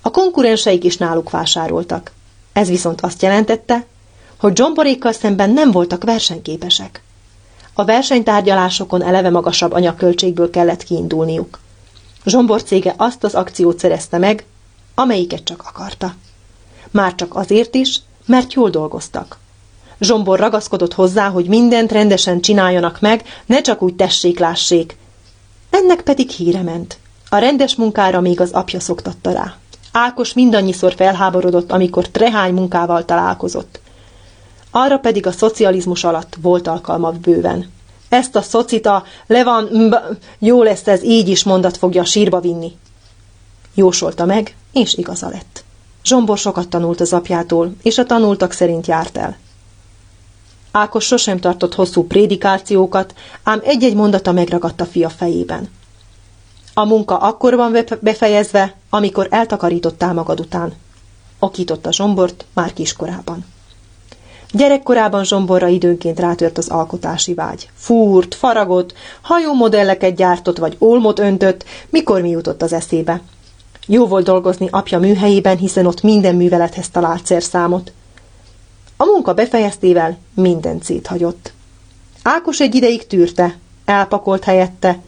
A 0.00 0.10
konkurenseik 0.10 0.84
is 0.84 0.96
náluk 0.96 1.30
vásároltak. 1.30 2.12
Ez 2.52 2.68
viszont 2.68 3.00
azt 3.00 3.22
jelentette, 3.22 3.86
hogy 4.36 4.56
Zsomborékkal 4.56 5.12
szemben 5.12 5.50
nem 5.50 5.70
voltak 5.70 6.04
versenyképesek. 6.04 7.02
A 7.74 7.84
versenytárgyalásokon 7.84 9.02
eleve 9.02 9.30
magasabb 9.30 9.72
anyagköltségből 9.72 10.50
kellett 10.50 10.82
kiindulniuk. 10.82 11.58
Zsombor 12.24 12.62
cége 12.62 12.94
azt 12.96 13.24
az 13.24 13.34
akciót 13.34 13.78
szerezte 13.78 14.18
meg, 14.18 14.44
amelyiket 14.94 15.44
csak 15.44 15.64
akarta. 15.66 16.14
Már 16.94 17.14
csak 17.14 17.34
azért 17.36 17.74
is, 17.74 18.00
mert 18.26 18.52
jól 18.52 18.70
dolgoztak. 18.70 19.38
Zsombor 20.00 20.38
ragaszkodott 20.38 20.94
hozzá, 20.94 21.28
hogy 21.28 21.46
mindent 21.46 21.92
rendesen 21.92 22.40
csináljanak 22.40 23.00
meg, 23.00 23.22
ne 23.46 23.60
csak 23.60 23.82
úgy 23.82 23.94
tessék-lássék. 23.94 24.96
Ennek 25.70 26.00
pedig 26.00 26.30
híre 26.30 26.62
ment. 26.62 26.98
A 27.28 27.36
rendes 27.36 27.74
munkára 27.74 28.20
még 28.20 28.40
az 28.40 28.50
apja 28.50 28.80
szoktatta 28.80 29.32
rá. 29.32 29.56
Ákos 29.92 30.32
mindannyiszor 30.32 30.94
felháborodott, 30.94 31.72
amikor 31.72 32.08
trehány 32.08 32.54
munkával 32.54 33.04
találkozott. 33.04 33.80
Arra 34.70 34.98
pedig 34.98 35.26
a 35.26 35.32
szocializmus 35.32 36.04
alatt 36.04 36.36
volt 36.42 36.66
alkalma 36.66 37.10
bőven. 37.10 37.70
Ezt 38.08 38.36
a 38.36 38.42
szocita, 38.42 39.04
le 39.26 39.44
van, 39.44 39.64
mb, 39.72 39.94
jó 40.38 40.62
lesz 40.62 40.86
ez, 40.86 41.02
így 41.02 41.28
is 41.28 41.44
mondat 41.44 41.76
fogja 41.76 42.04
sírba 42.04 42.40
vinni. 42.40 42.76
Jósolta 43.74 44.24
meg, 44.24 44.56
és 44.72 44.94
igaza 44.94 45.28
lett. 45.28 45.63
Zsombor 46.04 46.38
sokat 46.38 46.68
tanult 46.68 47.00
az 47.00 47.12
apjától, 47.12 47.74
és 47.82 47.98
a 47.98 48.04
tanultak 48.04 48.52
szerint 48.52 48.86
járt 48.86 49.16
el. 49.16 49.36
Ákos 50.72 51.04
sosem 51.04 51.38
tartott 51.38 51.74
hosszú 51.74 52.06
prédikációkat, 52.06 53.14
ám 53.42 53.60
egy-egy 53.64 53.94
mondata 53.94 54.32
megragadt 54.32 54.80
a 54.80 54.86
fia 54.86 55.08
fejében. 55.08 55.70
A 56.74 56.84
munka 56.84 57.16
akkor 57.16 57.56
van 57.56 57.76
befejezve, 58.00 58.74
amikor 58.90 59.26
eltakarítottál 59.30 60.14
magad 60.14 60.40
után. 60.40 60.72
Okította 61.38 61.92
Zsombort 61.92 62.44
már 62.54 62.72
kiskorában. 62.72 63.44
Gyerekkorában 64.50 65.24
Zsomborra 65.24 65.68
időnként 65.68 66.20
rátört 66.20 66.58
az 66.58 66.68
alkotási 66.68 67.34
vágy. 67.34 67.70
Fúrt, 67.74 68.34
faragott, 68.34 68.92
hajómodelleket 69.22 70.14
gyártott 70.14 70.58
vagy 70.58 70.76
olmot 70.78 71.18
öntött, 71.18 71.64
mikor 71.90 72.20
mi 72.20 72.28
jutott 72.28 72.62
az 72.62 72.72
eszébe. 72.72 73.20
Jó 73.86 74.06
volt 74.06 74.24
dolgozni 74.24 74.68
apja 74.70 74.98
műhelyében, 74.98 75.56
hiszen 75.56 75.86
ott 75.86 76.02
minden 76.02 76.34
művelethez 76.34 76.88
talált 76.88 77.26
szerszámot. 77.26 77.92
A 78.96 79.04
munka 79.04 79.34
befejeztével 79.34 80.18
minden 80.34 80.80
széthagyott. 80.82 81.52
Ákos 82.22 82.60
egy 82.60 82.74
ideig 82.74 83.06
tűrte, 83.06 83.58
elpakolt 83.84 84.44
helyette, 84.44 84.98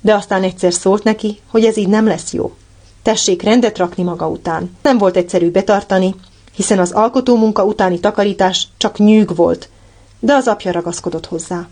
de 0.00 0.14
aztán 0.14 0.42
egyszer 0.42 0.72
szólt 0.72 1.04
neki, 1.04 1.40
hogy 1.50 1.64
ez 1.64 1.76
így 1.76 1.88
nem 1.88 2.06
lesz 2.06 2.32
jó. 2.32 2.54
Tessék 3.02 3.42
rendet 3.42 3.78
rakni 3.78 4.02
maga 4.02 4.28
után. 4.28 4.76
Nem 4.82 4.98
volt 4.98 5.16
egyszerű 5.16 5.50
betartani, 5.50 6.14
hiszen 6.54 6.78
az 6.78 6.92
alkotó 6.92 7.36
munka 7.36 7.64
utáni 7.64 8.00
takarítás 8.00 8.68
csak 8.76 8.98
nyűg 8.98 9.36
volt, 9.36 9.68
de 10.20 10.34
az 10.34 10.46
apja 10.46 10.72
ragaszkodott 10.72 11.26
hozzá. 11.26 11.68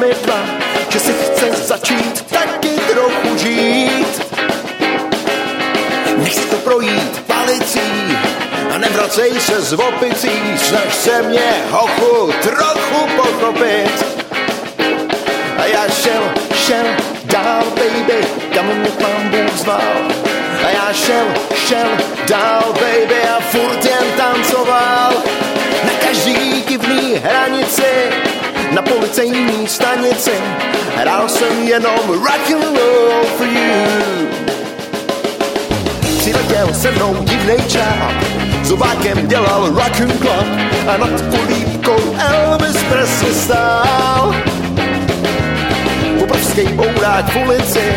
Sami 0.00 0.14
dva, 0.24 0.40
že 0.88 1.00
si 1.00 1.12
chce 1.12 1.52
začít 1.52 2.24
taky 2.32 2.68
trochu 2.68 3.36
žít. 3.36 4.22
Nech 6.16 6.44
to 6.50 6.56
projít 6.56 7.22
palicí 7.26 8.16
a 8.74 8.78
nevracej 8.78 9.40
se 9.40 9.60
z 9.60 9.72
opicí, 9.72 10.30
snaž 10.56 10.94
se 10.94 11.22
mě, 11.22 11.52
hochu, 11.70 12.32
trochu 12.42 13.06
pochopit. 13.16 14.06
A 15.58 15.64
já 15.64 15.88
šel, 15.88 16.22
šel 16.54 16.86
dál, 17.24 17.64
baby, 17.64 18.26
kam 18.54 18.66
mě 18.66 18.90
pán 18.90 19.28
Bůh 19.28 19.56
zval. 19.56 19.96
A 20.66 20.70
já 20.70 20.92
šel, 20.92 21.26
šel 21.66 21.88
dál, 22.28 22.64
baby, 22.72 23.22
a 23.36 23.40
furt 23.40 23.84
jen 23.84 24.04
tancoval. 24.16 25.12
Na 25.84 25.92
každý 26.00 26.62
divný 26.68 27.14
hranici, 27.14 28.10
na 28.70 28.82
policejní 28.82 29.66
stanici, 29.68 30.32
hrál 30.96 31.28
jsem 31.28 31.68
jenom 31.68 32.08
rock 32.08 32.50
and 32.54 32.62
roll 32.62 33.24
for 33.38 33.46
you. 33.46 34.28
Přiletěl 36.18 36.74
se 36.74 36.90
mnou 36.90 37.16
divnej 37.20 37.58
čáp, 37.68 38.12
zubákem 38.62 39.28
dělal 39.28 39.66
rock 39.66 40.00
and 40.00 40.20
club 40.20 40.46
a 40.88 40.96
nad 40.96 41.22
polívkou 41.22 42.16
Elvis 42.18 42.82
Presley 42.88 43.34
stál. 43.34 44.34
Obrovský 46.22 46.62
bourák 46.62 47.30
v 47.32 47.36
ulici, 47.36 47.94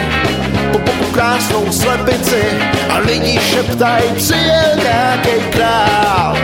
po 0.72 0.78
boku 0.80 1.06
krásnou 1.14 1.72
slepici 1.72 2.44
a 2.90 2.98
lidi 2.98 3.40
šeptaj, 3.40 4.02
přijel 4.16 4.76
nějaký 4.84 5.50
král. 5.52 6.38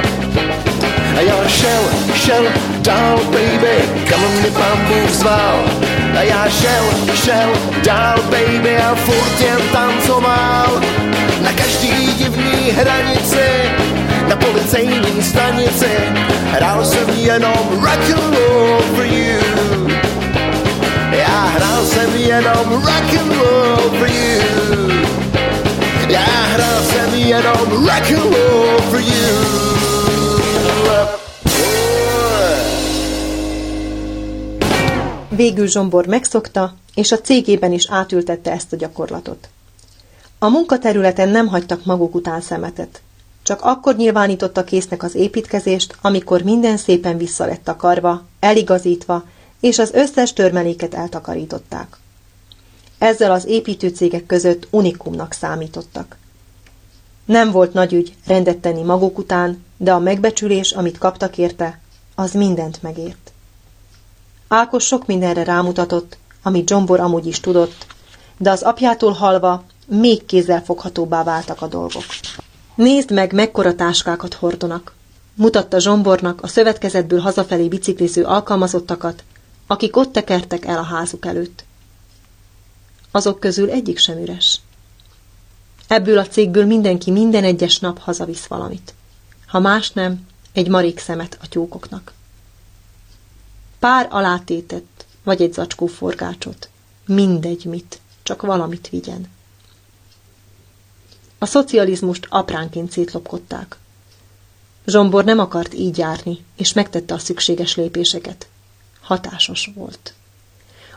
A 1.19 1.21
já 1.21 1.47
šel, 1.47 1.83
šel 2.15 2.43
dál, 2.81 3.17
baby, 3.17 4.05
kam 4.09 4.19
mě 4.19 4.51
pán 4.51 4.85
Bůh 4.87 5.09
zval. 5.09 5.63
A 6.17 6.21
já 6.21 6.49
šel, 6.49 6.83
šel 7.15 7.49
dál, 7.83 8.17
baby, 8.21 8.77
a 8.77 8.95
furt 8.95 9.41
jen 9.41 9.59
tancoval. 9.71 10.81
Na 11.41 11.51
každý 11.51 12.13
divný 12.17 12.71
hranici, 12.71 13.47
na 14.29 14.35
policejní 14.35 15.21
stanici, 15.21 15.91
hrál 16.51 16.85
jsem 16.85 17.09
jenom 17.09 17.81
rock 17.81 18.09
and 18.15 18.35
roll 18.35 18.79
for 18.95 19.05
you. 19.05 19.39
Já 21.11 21.45
hrál 21.55 21.85
jsem 21.85 22.15
jenom 22.15 22.71
rock 22.71 23.13
and 23.19 23.33
roll 23.37 23.99
for 23.99 24.07
you. 24.07 24.91
Já 26.09 26.25
hrál 26.53 26.81
jsem 26.83 27.13
jenom 27.13 27.85
rock 27.85 28.11
and 28.11 28.33
roll 28.33 28.79
for 28.89 28.99
you. 28.99 29.78
Végül 35.39 35.67
Zsombor 35.67 36.05
megszokta, 36.05 36.73
és 36.95 37.11
a 37.11 37.19
cégében 37.19 37.71
is 37.71 37.87
átültette 37.89 38.51
ezt 38.51 38.73
a 38.73 38.75
gyakorlatot. 38.75 39.49
A 40.39 40.49
munkaterületen 40.49 41.29
nem 41.29 41.47
hagytak 41.47 41.85
maguk 41.85 42.15
után 42.15 42.41
szemetet. 42.41 43.01
Csak 43.43 43.61
akkor 43.61 43.95
nyilvánította 43.95 44.63
késznek 44.63 45.03
az 45.03 45.15
építkezést, 45.15 45.95
amikor 46.01 46.41
minden 46.41 46.77
szépen 46.77 47.17
vissza 47.17 47.45
lett 47.45 47.63
takarva, 47.63 48.23
eligazítva, 48.39 49.23
és 49.59 49.79
az 49.79 49.91
összes 49.91 50.33
törmeléket 50.33 50.93
eltakarították. 50.93 51.97
Ezzel 52.97 53.31
az 53.31 53.45
építőcégek 53.45 54.25
között 54.25 54.67
unikumnak 54.69 55.33
számítottak. 55.33 56.17
Nem 57.25 57.51
volt 57.51 57.73
nagy 57.73 57.93
ügy 57.93 58.15
rendet 58.25 58.57
tenni 58.57 58.81
maguk 58.81 59.17
után, 59.17 59.63
de 59.77 59.93
a 59.93 59.99
megbecsülés, 59.99 60.71
amit 60.71 60.97
kaptak 60.97 61.37
érte, 61.37 61.79
az 62.15 62.31
mindent 62.31 62.81
megért. 62.81 63.28
Ákos 64.51 64.85
sok 64.85 65.05
mindenre 65.05 65.43
rámutatott, 65.43 66.17
amit 66.43 66.67
Zsombor 66.67 66.99
amúgy 66.99 67.25
is 67.25 67.39
tudott, 67.39 67.85
de 68.37 68.49
az 68.49 68.61
apjától 68.61 69.11
halva 69.11 69.63
még 69.85 70.25
kézzelfoghatóbbá 70.25 71.23
váltak 71.23 71.61
a 71.61 71.67
dolgok. 71.67 72.03
Nézd 72.75 73.11
meg, 73.11 73.33
mekkora 73.33 73.75
táskákat 73.75 74.33
hordonak! 74.33 74.93
Mutatta 75.35 75.79
Zsombornak 75.79 76.43
a 76.43 76.47
szövetkezetből 76.47 77.19
hazafelé 77.19 77.67
bicikliző 77.67 78.23
alkalmazottakat, 78.23 79.23
akik 79.67 79.97
ott 79.97 80.11
tekertek 80.11 80.65
el 80.65 80.77
a 80.77 80.83
házuk 80.83 81.25
előtt. 81.25 81.63
Azok 83.11 83.39
közül 83.39 83.69
egyik 83.69 83.97
sem 83.97 84.17
üres. 84.17 84.59
Ebből 85.87 86.17
a 86.17 86.27
cégből 86.27 86.65
mindenki 86.65 87.11
minden 87.11 87.43
egyes 87.43 87.79
nap 87.79 87.99
hazavisz 87.99 88.45
valamit. 88.45 88.93
Ha 89.47 89.59
más 89.59 89.91
nem, 89.91 90.25
egy 90.53 90.67
marék 90.67 90.99
szemet 90.99 91.37
a 91.41 91.47
tyúkoknak. 91.47 92.13
Pár 93.79 94.07
alátétett, 94.09 95.05
vagy 95.23 95.41
egy 95.41 95.53
zacskó 95.53 95.85
forgácsot. 95.85 96.69
Mindegy 97.05 97.65
mit, 97.65 97.99
csak 98.23 98.41
valamit 98.41 98.89
vigyen. 98.89 99.29
A 101.37 101.45
szocializmust 101.45 102.27
apránként 102.29 102.91
szétlopkodták. 102.91 103.77
Zsombor 104.85 105.23
nem 105.23 105.39
akart 105.39 105.73
így 105.73 105.97
járni, 105.97 106.45
és 106.55 106.73
megtette 106.73 107.13
a 107.13 107.17
szükséges 107.17 107.75
lépéseket. 107.75 108.47
Hatásos 109.01 109.71
volt. 109.75 110.13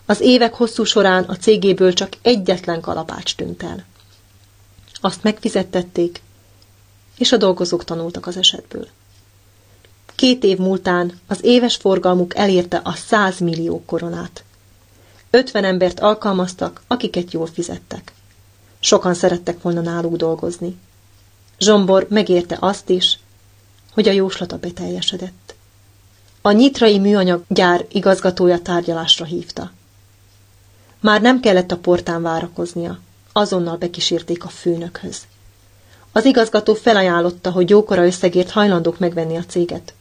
Az 0.07 0.21
évek 0.21 0.55
hosszú 0.55 0.85
során 0.85 1.25
a 1.25 1.37
cégéből 1.37 1.93
csak 1.93 2.13
egyetlen 2.23 2.81
kalapács 2.81 3.35
tűnt 3.35 3.63
el. 3.63 3.85
Azt 5.01 5.23
megfizettették, 5.23 6.23
és 7.19 7.33
a 7.33 7.37
dolgozók 7.37 7.85
tanultak 7.85 8.27
az 8.27 8.37
esetből. 8.37 8.89
Két 10.23 10.45
év 10.45 10.59
múltán 10.59 11.19
az 11.27 11.39
éves 11.45 11.77
forgalmuk 11.77 12.37
elérte 12.37 12.81
a 12.85 12.95
100 12.95 13.39
millió 13.39 13.83
koronát. 13.87 14.45
Ötven 15.31 15.65
embert 15.65 16.01
alkalmaztak, 16.01 16.83
akiket 16.87 17.33
jól 17.33 17.47
fizettek. 17.47 18.13
Sokan 18.81 19.15
szerettek 19.15 19.63
volna 19.63 19.81
náluk 19.81 20.17
dolgozni. 20.17 20.79
Zsombor 21.59 22.07
megérte 22.11 22.57
azt 22.61 22.89
is, 22.89 23.19
hogy 23.93 24.09
a 24.09 24.13
jóslata 24.13 24.59
beteljesedett. 24.59 25.55
A 26.43 26.51
nyitrai 26.51 26.99
műanyag 26.99 27.45
gyár 27.49 27.87
igazgatója 27.93 28.63
tárgyalásra 28.63 29.25
hívta. 29.25 29.73
Már 31.01 31.21
nem 31.21 31.41
kellett 31.41 31.71
a 31.71 31.79
portán 31.79 32.23
várakoznia, 32.23 32.99
azonnal 33.33 33.77
bekísérték 33.77 34.45
a 34.45 34.49
főnökhöz. 34.49 35.23
Az 36.13 36.25
igazgató 36.25 36.75
felajánlotta, 36.75 37.51
hogy 37.51 37.71
jókora 37.71 38.05
összegért 38.05 38.51
hajlandók 38.51 38.99
megvenni 38.99 39.37
a 39.37 39.45
céget. 39.45 39.95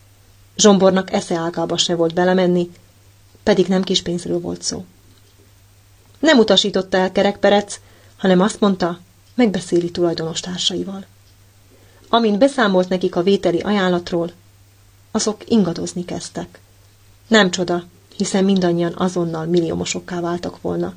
Zsombornak 0.61 1.13
esze 1.13 1.35
ágába 1.35 1.77
se 1.77 1.95
volt 1.95 2.13
belemenni, 2.13 2.71
pedig 3.43 3.67
nem 3.67 3.83
kis 3.83 4.01
pénzről 4.01 4.39
volt 4.39 4.61
szó. 4.61 4.85
Nem 6.19 6.37
utasította 6.37 6.97
el 6.97 7.11
kerekperec, 7.11 7.79
hanem 8.17 8.41
azt 8.41 8.59
mondta, 8.59 8.99
megbeszéli 9.35 9.91
tulajdonos 9.91 10.39
társaival. 10.39 11.05
Amint 12.09 12.37
beszámolt 12.37 12.89
nekik 12.89 13.15
a 13.15 13.23
vételi 13.23 13.59
ajánlatról, 13.59 14.31
azok 15.11 15.49
ingadozni 15.49 16.05
kezdtek. 16.05 16.59
Nem 17.27 17.51
csoda, 17.51 17.83
hiszen 18.17 18.43
mindannyian 18.43 18.93
azonnal 18.95 19.45
milliómosokká 19.45 20.19
váltak 20.19 20.61
volna. 20.61 20.93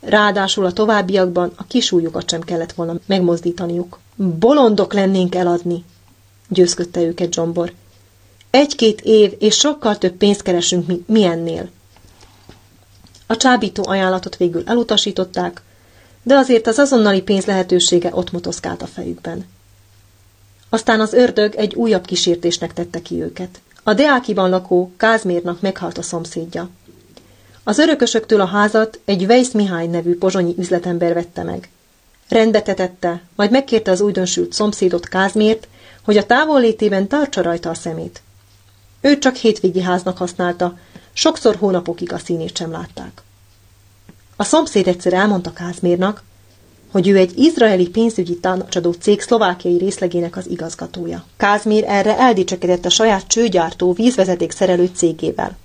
Ráadásul 0.00 0.64
a 0.64 0.72
továbbiakban 0.72 1.52
a 1.56 1.64
kisújukat 1.64 2.30
sem 2.30 2.40
kellett 2.40 2.72
volna 2.72 2.94
megmozdítaniuk. 3.06 3.98
Bolondok 4.16 4.92
lennénk 4.92 5.34
eladni, 5.34 5.84
győzködte 6.48 7.00
őket 7.00 7.32
Zsombor. 7.32 7.72
Egy-két 8.50 9.00
év 9.00 9.34
és 9.38 9.54
sokkal 9.56 9.98
több 9.98 10.12
pénzt 10.12 10.42
keresünk, 10.42 11.06
mi 11.06 11.24
ennél. 11.24 11.68
A 13.26 13.36
csábító 13.36 13.84
ajánlatot 13.86 14.36
végül 14.36 14.62
elutasították, 14.66 15.62
de 16.22 16.34
azért 16.34 16.66
az 16.66 16.78
azonnali 16.78 17.22
pénz 17.22 17.44
lehetősége 17.44 18.10
ott 18.12 18.32
motoszkált 18.32 18.82
a 18.82 18.86
fejükben. 18.86 19.46
Aztán 20.68 21.00
az 21.00 21.12
ördög 21.12 21.54
egy 21.54 21.74
újabb 21.74 22.04
kísértésnek 22.04 22.72
tette 22.72 23.02
ki 23.02 23.22
őket. 23.22 23.60
A 23.82 23.94
Deákiban 23.94 24.50
lakó 24.50 24.92
Kázmérnak 24.96 25.60
meghalt 25.60 25.98
a 25.98 26.02
szomszédja. 26.02 26.68
Az 27.64 27.78
örökösöktől 27.78 28.40
a 28.40 28.46
házat 28.46 29.00
egy 29.04 29.24
Weiss 29.24 29.50
Mihály 29.50 29.86
nevű 29.86 30.18
pozsonyi 30.18 30.54
üzletember 30.58 31.14
vette 31.14 31.42
meg. 31.42 31.70
Rendbetetette, 32.28 33.22
majd 33.34 33.50
megkérte 33.50 33.90
az 33.90 34.00
újdonsült 34.00 34.52
szomszédot 34.52 35.08
Kázmért, 35.08 35.68
hogy 36.04 36.16
a 36.16 36.26
távollétében 36.26 37.08
tartsa 37.08 37.42
rajta 37.42 37.70
a 37.70 37.74
szemét. 37.74 38.22
Ő 39.00 39.18
csak 39.18 39.36
hétvégi 39.36 39.80
háznak 39.80 40.16
használta, 40.16 40.78
sokszor 41.12 41.56
hónapokig 41.56 42.12
a 42.12 42.18
színét 42.18 42.56
sem 42.56 42.70
látták. 42.70 43.22
A 44.36 44.44
szomszéd 44.44 44.86
egyszer 44.88 45.12
elmondta 45.12 45.52
Kázmérnak, 45.52 46.22
hogy 46.92 47.08
ő 47.08 47.16
egy 47.16 47.38
izraeli 47.38 47.88
pénzügyi 47.88 48.38
tanácsadó 48.38 48.92
cég 48.92 49.20
szlovákiai 49.20 49.78
részlegének 49.78 50.36
az 50.36 50.46
igazgatója. 50.46 51.24
Kázmér 51.36 51.84
erre 51.86 52.18
eldicsekedett 52.18 52.84
a 52.84 52.90
saját 52.90 53.26
csőgyártó 53.26 53.92
vízvezeték 53.92 54.50
szerelő 54.50 54.90
cégével. 54.94 55.56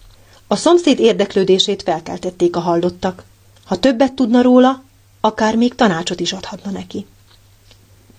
A 0.48 0.56
szomszéd 0.56 1.00
érdeklődését 1.00 1.84
felkeltették 1.84 2.56
a 2.56 2.60
hallottak. 2.60 3.24
Ha 3.66 3.80
többet 3.80 4.14
tudna 4.14 4.42
róla, 4.42 4.84
akár 5.22 5.56
még 5.56 5.76
tanácsot 5.76 6.20
is 6.20 6.34
adhatna 6.34 6.72
neki. 6.72 7.06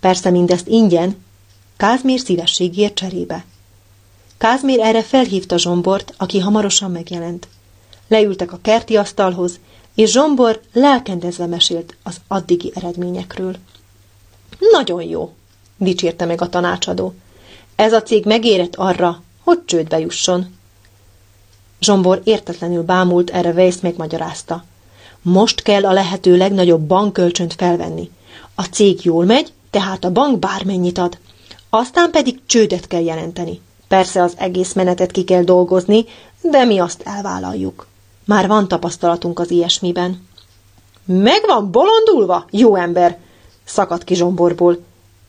Persze 0.01 0.31
mindezt 0.31 0.69
ingyen, 0.69 1.23
Kázmér 1.77 2.19
szívességért 2.19 2.95
cserébe. 2.95 3.45
Kázmér 4.39 4.81
erre 4.81 5.03
felhívta 5.03 5.59
Zsombort, 5.59 6.15
aki 6.17 6.39
hamarosan 6.39 6.91
megjelent. 6.91 7.49
Leültek 8.09 8.53
a 8.53 8.59
kerti 8.63 8.97
asztalhoz, 8.97 9.61
és 9.95 10.11
Zsombor 10.11 10.61
lelkendezve 10.73 11.47
mesélt 11.47 11.97
az 12.03 12.21
addigi 12.29 12.73
eredményekről. 12.75 13.57
Nagyon 14.73 15.03
jó, 15.03 15.33
dicsérte 15.77 16.25
meg 16.25 16.41
a 16.41 16.49
tanácsadó. 16.49 17.15
Ez 17.77 17.93
a 17.93 18.03
cég 18.03 18.25
megérett 18.25 18.77
arra, 18.77 19.23
hogy 19.43 19.65
csődbe 19.65 19.99
jusson. 19.99 20.57
Zsombor 21.81 22.21
értetlenül 22.25 22.83
bámult, 22.83 23.31
erre 23.31 23.51
Weiss 23.51 23.81
megmagyarázta. 23.81 24.65
Most 25.23 25.63
kell 25.63 25.87
a 25.87 25.93
lehető 25.93 26.37
legnagyobb 26.37 26.81
bankkölcsönt 26.81 27.55
felvenni. 27.55 28.11
A 28.55 28.63
cég 28.63 29.05
jól 29.05 29.25
megy, 29.25 29.53
tehát 29.71 30.05
a 30.05 30.13
bank 30.13 30.39
bármennyit 30.39 30.99
ad. 30.99 31.19
Aztán 31.71 32.11
pedig 32.11 32.41
csődet 32.47 32.87
kell 32.87 33.03
jelenteni. 33.03 33.61
Persze 33.95 34.23
az 34.23 34.33
egész 34.37 34.73
menetet 34.73 35.11
ki 35.11 35.25
kell 35.25 35.43
dolgozni, 35.43 36.05
de 36.41 36.65
mi 36.65 36.79
azt 36.79 37.03
elvállaljuk. 37.05 37.87
Már 38.25 38.47
van 38.47 38.69
tapasztalatunk 38.69 39.39
az 39.39 39.51
ilyesmiben. 39.51 40.29
Meg 41.05 41.43
van 41.47 41.71
bolondulva, 41.71 42.47
jó 42.51 42.75
ember, 42.75 43.19
szakadt 43.65 44.05
ki 44.05 44.15
zsomborból. 44.15 44.79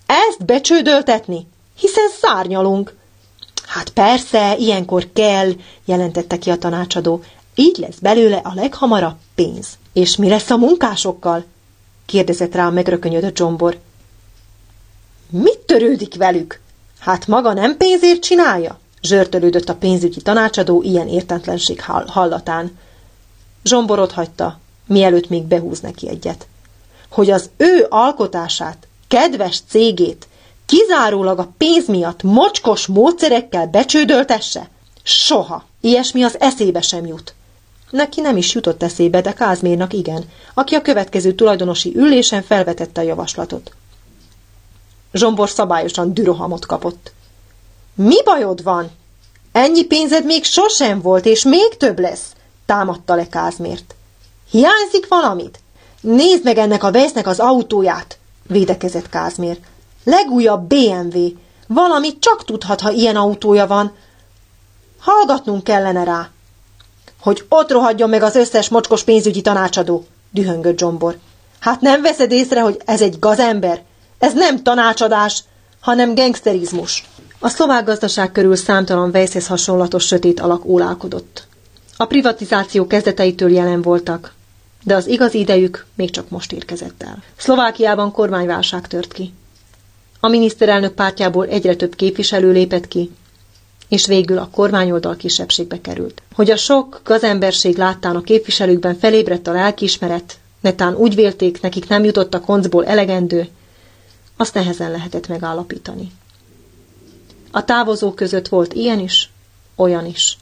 Ezt 0.06 0.46
becsődöltetni? 0.46 1.48
Hiszen 1.80 2.10
szárnyalunk. 2.22 2.96
Hát 3.66 3.90
persze, 3.90 4.56
ilyenkor 4.58 5.08
kell, 5.14 5.52
jelentette 5.86 6.38
ki 6.38 6.50
a 6.50 6.58
tanácsadó. 6.58 7.24
Így 7.56 7.78
lesz 7.78 8.00
belőle 8.00 8.38
a 8.38 8.54
leghamarabb 8.54 9.18
pénz. 9.36 9.68
És 9.94 10.16
mi 10.16 10.30
lesz 10.30 10.50
a 10.50 10.58
munkásokkal? 10.58 11.44
kérdezett 12.06 12.56
rá 12.56 12.66
a 12.66 12.72
megrökönyödött 12.72 13.38
zsombor. 13.38 13.78
Mit 15.30 15.60
törődik 15.60 16.16
velük? 16.16 16.64
Hát 17.06 17.28
maga 17.28 17.54
nem 17.54 17.78
pénzért 17.78 18.22
csinálja? 18.22 18.80
Zsörtölődött 19.02 19.70
a 19.70 19.76
pénzügyi 19.76 20.22
tanácsadó 20.22 20.82
ilyen 20.82 21.08
értetlenség 21.08 21.82
hallatán. 22.08 22.78
Zsomborot 23.64 24.12
hagyta, 24.12 24.60
mielőtt 24.88 25.30
még 25.30 25.44
behúz 25.44 25.80
neki 25.80 26.10
egyet. 26.10 26.48
Hogy 27.10 27.32
az 27.32 27.50
ő 27.58 27.86
alkotását, 27.90 28.88
kedves 29.08 29.62
cégét 29.70 30.28
kizárólag 30.66 31.40
a 31.40 31.52
pénz 31.58 31.88
miatt 31.88 32.24
mocskos 32.24 32.86
módszerekkel 32.86 33.68
becsődöltesse? 33.68 34.70
Soha. 35.04 35.66
Ilyesmi 35.82 36.24
az 36.24 36.40
eszébe 36.40 36.82
sem 36.82 37.06
jut. 37.06 37.34
Neki 37.90 38.22
nem 38.22 38.38
is 38.38 38.54
jutott 38.54 38.84
eszébe, 38.84 39.22
de 39.22 39.34
Kázmérnak 39.34 39.94
igen, 39.94 40.24
aki 40.54 40.76
a 40.76 40.82
következő 40.82 41.34
tulajdonosi 41.34 41.94
ülésen 41.96 42.42
felvetette 42.42 43.02
a 43.02 43.04
javaslatot. 43.04 43.72
Zsombor 45.16 45.50
szabályosan 45.50 46.14
dürohamot 46.14 46.66
kapott. 46.66 47.12
Mi 47.94 48.24
bajod 48.24 48.64
van? 48.64 48.92
Ennyi 49.52 49.84
pénzed 49.84 50.26
még 50.26 50.44
sosem 50.44 51.02
volt, 51.02 51.26
és 51.26 51.44
még 51.44 51.78
több 51.78 52.00
lesz, 52.00 52.34
támadta 52.66 53.16
le 53.16 53.28
Kázmért. 53.28 53.96
Hiányzik 54.50 55.08
valamit? 55.08 55.60
Nézd 56.02 56.44
meg 56.44 56.58
ennek 56.58 56.84
a 56.84 56.92
vesznek 56.92 57.28
az 57.28 57.40
autóját, 57.40 58.18
védekezett 58.48 59.10
Kázmér. 59.10 59.58
Legújabb 60.04 60.68
BMW. 60.68 61.28
Valamit 61.68 62.20
csak 62.20 62.46
tudhat, 62.46 62.82
ha 62.82 62.92
ilyen 62.92 63.16
autója 63.16 63.68
van. 63.68 63.96
Hallgatnunk 65.00 65.64
kellene 65.64 66.04
rá. 66.04 66.30
Hogy 67.22 67.46
ott 67.50 67.72
rohadjon 67.72 68.10
meg 68.10 68.24
az 68.24 68.36
összes 68.36 68.70
mocskos 68.70 69.04
pénzügyi 69.04 69.42
tanácsadó, 69.42 70.06
dühöngött 70.32 70.78
Zsombor. 70.78 71.18
Hát 71.60 71.82
nem 71.82 72.02
veszed 72.02 72.32
észre, 72.32 72.62
hogy 72.62 72.82
ez 72.86 73.02
egy 73.02 73.20
gazember? 73.20 73.84
Ez 74.18 74.34
nem 74.34 74.64
tanácsadás, 74.64 75.44
hanem 75.80 76.16
gangsterizmus. 76.16 77.10
A 77.40 77.50
szlovák 77.50 77.86
gazdaság 77.86 78.32
körül 78.32 78.56
számtalan 78.56 79.12
vejszhez 79.12 79.48
hasonlatos 79.48 80.06
sötét 80.06 80.40
alak 80.40 80.66
ólálkodott. 80.66 81.48
A 81.98 82.06
privatizáció 82.06 82.88
kezdeteitől 82.88 83.52
jelen 83.52 83.82
voltak, 83.82 84.34
de 84.84 84.96
az 84.96 85.08
igazi 85.08 85.40
idejük 85.40 85.86
még 85.96 86.10
csak 86.10 86.30
most 86.30 86.52
érkezett 86.52 87.04
el. 87.04 87.24
Szlovákiában 87.38 88.12
kormányválság 88.12 88.88
tört 88.88 89.14
ki. 89.14 89.34
A 90.20 90.28
miniszterelnök 90.28 90.94
pártjából 90.94 91.48
egyre 91.48 91.76
több 91.76 91.96
képviselő 91.96 92.52
lépett 92.52 92.88
ki, 92.88 93.12
és 93.88 94.06
végül 94.06 94.38
a 94.38 94.50
kormányoldal 94.52 95.16
kisebbségbe 95.16 95.82
került. 95.82 96.22
Hogy 96.36 96.52
a 96.52 96.56
sok 96.56 97.02
gazemberség 97.04 97.78
láttán 97.78 98.16
a 98.16 98.22
képviselőkben 98.22 98.98
felébredt 98.98 99.48
a 99.48 99.52
lelkiismeret, 99.52 100.38
netán 100.62 100.96
úgy 100.96 101.16
vélték, 101.16 101.62
nekik 101.62 101.88
nem 101.88 102.04
jutott 102.04 102.34
a 102.34 102.40
koncból 102.40 102.86
elegendő, 102.86 103.48
azt 104.38 104.54
nehezen 104.54 104.92
lehetett 104.92 105.28
megállapítani. 105.28 106.12
A 107.52 107.66
távozók 107.66 108.16
között 108.16 108.48
volt 108.48 108.74
ilyen 108.74 109.00
is, 109.00 109.30
olyan 109.76 110.06
is. 110.06 110.38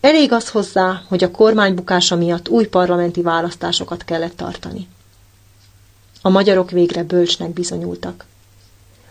Elég 0.00 0.32
az 0.32 0.48
hozzá, 0.48 1.02
hogy 1.08 1.24
a 1.24 1.30
kormány 1.30 1.74
bukása 1.74 2.16
miatt 2.16 2.48
új 2.48 2.66
parlamenti 2.66 3.22
választásokat 3.22 4.04
kellett 4.04 4.36
tartani. 4.36 4.88
A 6.22 6.28
magyarok 6.28 6.70
végre 6.70 7.02
bölcsnek 7.02 7.50
bizonyultak. 7.50 8.24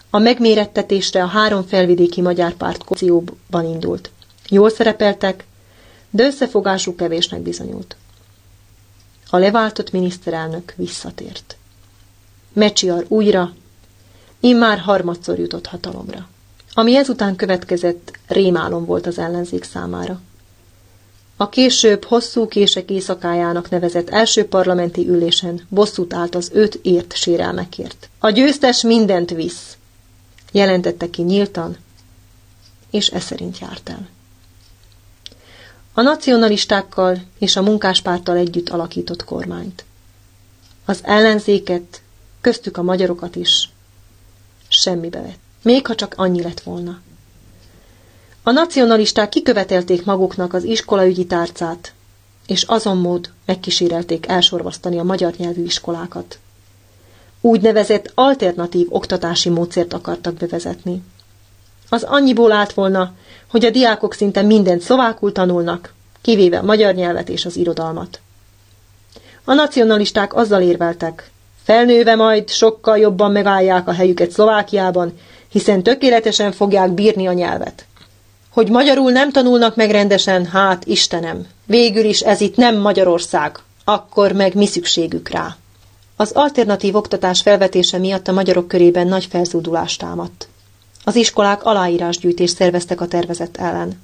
A 0.09 0.17
megmérettetésre 0.17 1.23
a 1.23 1.27
három 1.27 1.63
felvidéki 1.63 2.21
magyar 2.21 2.53
párt 2.53 2.83
koalícióban 2.83 3.65
indult. 3.65 4.11
Jól 4.49 4.69
szerepeltek, 4.69 5.45
de 6.09 6.23
összefogásuk 6.23 6.97
kevésnek 6.97 7.41
bizonyult. 7.41 7.95
A 9.29 9.37
leváltott 9.37 9.91
miniszterelnök 9.91 10.73
visszatért. 10.77 11.55
Mecsiar 12.53 13.05
újra, 13.07 13.53
immár 14.39 14.79
harmadszor 14.79 15.39
jutott 15.39 15.67
hatalomra. 15.67 16.27
Ami 16.73 16.95
ezután 16.95 17.35
következett, 17.35 18.19
rémálom 18.27 18.85
volt 18.85 19.05
az 19.05 19.17
ellenzék 19.17 19.63
számára. 19.63 20.21
A 21.37 21.49
később 21.49 22.03
hosszú 22.03 22.47
kések 22.47 22.89
éjszakájának 22.89 23.69
nevezett 23.69 24.09
első 24.09 24.45
parlamenti 24.45 25.07
ülésen 25.07 25.61
bosszút 25.69 26.13
állt 26.13 26.35
az 26.35 26.49
öt 26.53 26.79
ért 26.81 27.15
sérelmekért. 27.15 28.09
A 28.19 28.29
győztes 28.29 28.81
mindent 28.81 29.29
visz, 29.29 29.77
jelentette 30.51 31.09
ki 31.09 31.21
nyíltan, 31.21 31.77
és 32.91 33.07
e 33.07 33.19
szerint 33.19 33.59
járt 33.59 33.89
el. 33.89 34.07
A 35.93 36.01
nacionalistákkal 36.01 37.21
és 37.39 37.55
a 37.55 37.61
munkáspárttal 37.61 38.35
együtt 38.37 38.69
alakított 38.69 39.23
kormányt. 39.23 39.85
Az 40.85 40.99
ellenzéket, 41.03 42.01
köztük 42.41 42.77
a 42.77 42.83
magyarokat 42.83 43.35
is, 43.35 43.69
semmibe 44.67 45.21
vett. 45.21 45.39
Még 45.61 45.87
ha 45.87 45.95
csak 45.95 46.13
annyi 46.17 46.41
lett 46.41 46.59
volna. 46.59 46.99
A 48.43 48.51
nacionalisták 48.51 49.29
kikövetelték 49.29 50.05
maguknak 50.05 50.53
az 50.53 50.63
iskolaügyi 50.63 51.25
tárcát, 51.25 51.93
és 52.45 52.63
azon 52.63 52.97
mód 52.97 53.29
megkísérelték 53.45 54.27
elsorvasztani 54.27 54.99
a 54.99 55.03
magyar 55.03 55.33
nyelvű 55.37 55.63
iskolákat. 55.63 56.39
Úgynevezett 57.41 58.11
alternatív 58.15 58.87
oktatási 58.89 59.49
módszert 59.49 59.93
akartak 59.93 60.33
bevezetni. 60.33 61.03
Az 61.89 62.03
annyiból 62.03 62.51
állt 62.51 62.73
volna, 62.73 63.13
hogy 63.47 63.65
a 63.65 63.69
diákok 63.69 64.13
szinte 64.13 64.41
mindent 64.41 64.81
szlovákul 64.81 65.31
tanulnak, 65.31 65.93
kivéve 66.21 66.57
a 66.57 66.63
magyar 66.63 66.93
nyelvet 66.93 67.29
és 67.29 67.45
az 67.45 67.55
irodalmat. 67.55 68.19
A 69.43 69.53
nacionalisták 69.53 70.33
azzal 70.33 70.61
érveltek, 70.61 71.31
felnőve 71.67 72.15
majd 72.15 72.49
sokkal 72.49 72.97
jobban 72.97 73.31
megállják 73.31 73.87
a 73.87 73.93
helyüket 73.93 74.31
Szlovákiában, 74.31 75.17
hiszen 75.49 75.83
tökéletesen 75.83 76.51
fogják 76.51 76.91
bírni 76.91 77.27
a 77.27 77.33
nyelvet. 77.33 77.85
Hogy 78.49 78.69
magyarul 78.69 79.11
nem 79.11 79.31
tanulnak 79.31 79.75
meg 79.75 79.91
rendesen, 79.91 80.45
hát 80.45 80.85
Istenem, 80.85 81.47
végül 81.65 82.05
is 82.05 82.21
ez 82.21 82.41
itt 82.41 82.55
nem 82.55 82.77
Magyarország, 82.77 83.59
akkor 83.83 84.31
meg 84.31 84.55
mi 84.55 84.65
szükségük 84.65 85.29
rá. 85.29 85.55
Az 86.15 86.31
alternatív 86.31 86.95
oktatás 86.95 87.41
felvetése 87.41 87.97
miatt 87.97 88.27
a 88.27 88.31
magyarok 88.31 88.67
körében 88.67 89.07
nagy 89.07 89.25
felzúdulást 89.25 89.99
támadt. 89.99 90.47
Az 91.03 91.15
iskolák 91.15 91.63
aláírásgyűjtést 91.63 92.55
szerveztek 92.55 93.01
a 93.01 93.07
tervezet 93.07 93.57
ellen. 93.57 94.01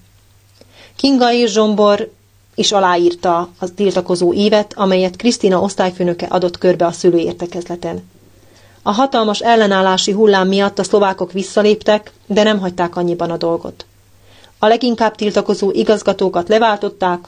Kinga 0.95 1.33
és 1.33 1.51
Zsombor 1.51 2.11
is 2.55 2.71
aláírta 2.71 3.49
a 3.59 3.73
tiltakozó 3.73 4.33
évet, 4.33 4.73
amelyet 4.75 5.15
Krisztina 5.15 5.61
osztályfőnöke 5.61 6.25
adott 6.25 6.57
körbe 6.57 6.85
a 6.85 6.91
szülőértekezleten. 6.91 8.09
A 8.81 8.91
hatalmas 8.91 9.39
ellenállási 9.39 10.11
hullám 10.11 10.47
miatt 10.47 10.79
a 10.79 10.83
szlovákok 10.83 11.31
visszaléptek, 11.31 12.11
de 12.25 12.43
nem 12.43 12.59
hagyták 12.59 12.95
annyiban 12.95 13.31
a 13.31 13.37
dolgot. 13.37 13.85
A 14.59 14.67
leginkább 14.67 15.15
tiltakozó 15.15 15.71
igazgatókat 15.71 16.47
leváltották, 16.47 17.27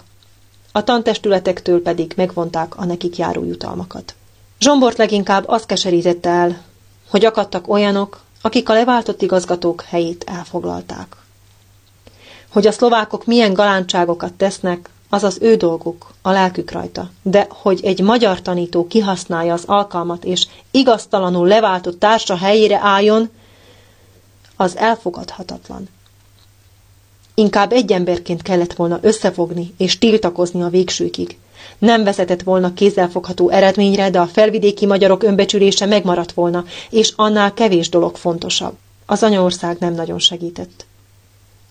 a 0.72 0.84
tantestületektől 0.84 1.82
pedig 1.82 2.14
megvonták 2.16 2.78
a 2.78 2.86
nekik 2.86 3.18
járó 3.18 3.44
jutalmakat. 3.44 4.16
Zsombort 4.60 4.98
leginkább 4.98 5.48
az 5.48 5.66
keserítette 5.66 6.30
el, 6.30 6.62
hogy 7.10 7.26
akadtak 7.26 7.68
olyanok, 7.68 8.22
akik 8.42 8.70
a 8.70 8.74
leváltott 8.74 9.22
igazgatók 9.22 9.82
helyét 9.82 10.24
elfoglalták. 10.28 11.16
Hogy 12.50 12.68
a 12.68 12.72
szlovákok 12.72 13.26
milyen 13.26 13.54
galántságokat 13.54 14.34
tesznek, 14.34 14.90
az 15.16 15.24
az 15.24 15.38
ő 15.42 15.56
dolguk, 15.56 16.14
a 16.22 16.32
lelkük 16.32 16.72
rajta. 16.72 17.10
De 17.22 17.48
hogy 17.50 17.80
egy 17.84 18.02
magyar 18.02 18.42
tanító 18.42 18.88
kihasználja 18.88 19.54
az 19.54 19.64
alkalmat, 19.66 20.24
és 20.24 20.48
igaztalanul 20.72 21.48
leváltott 21.48 22.00
társa 22.00 22.38
helyére 22.38 22.80
álljon, 22.82 23.30
az 24.56 24.78
elfogadhatatlan. 24.78 25.90
Inkább 27.34 27.72
egy 27.72 27.92
emberként 27.92 28.42
kellett 28.42 28.74
volna 28.74 29.00
összefogni 29.02 29.74
és 29.78 29.98
tiltakozni 29.98 30.62
a 30.62 30.70
végsőkig. 30.70 31.38
Nem 31.78 32.04
vezetett 32.04 32.44
volna 32.44 32.74
kézzelfogható 32.74 33.50
eredményre, 33.50 34.10
de 34.10 34.20
a 34.20 34.28
felvidéki 34.28 34.86
magyarok 34.86 35.24
önbecsülése 35.24 35.86
megmaradt 35.86 36.32
volna, 36.32 36.64
és 36.90 37.14
annál 37.16 37.54
kevés 37.54 37.90
dolog 37.90 38.16
fontosabb. 38.16 38.76
Az 39.06 39.24
anyaország 39.24 39.78
nem 39.80 39.94
nagyon 39.94 40.20
segített. 40.20 40.86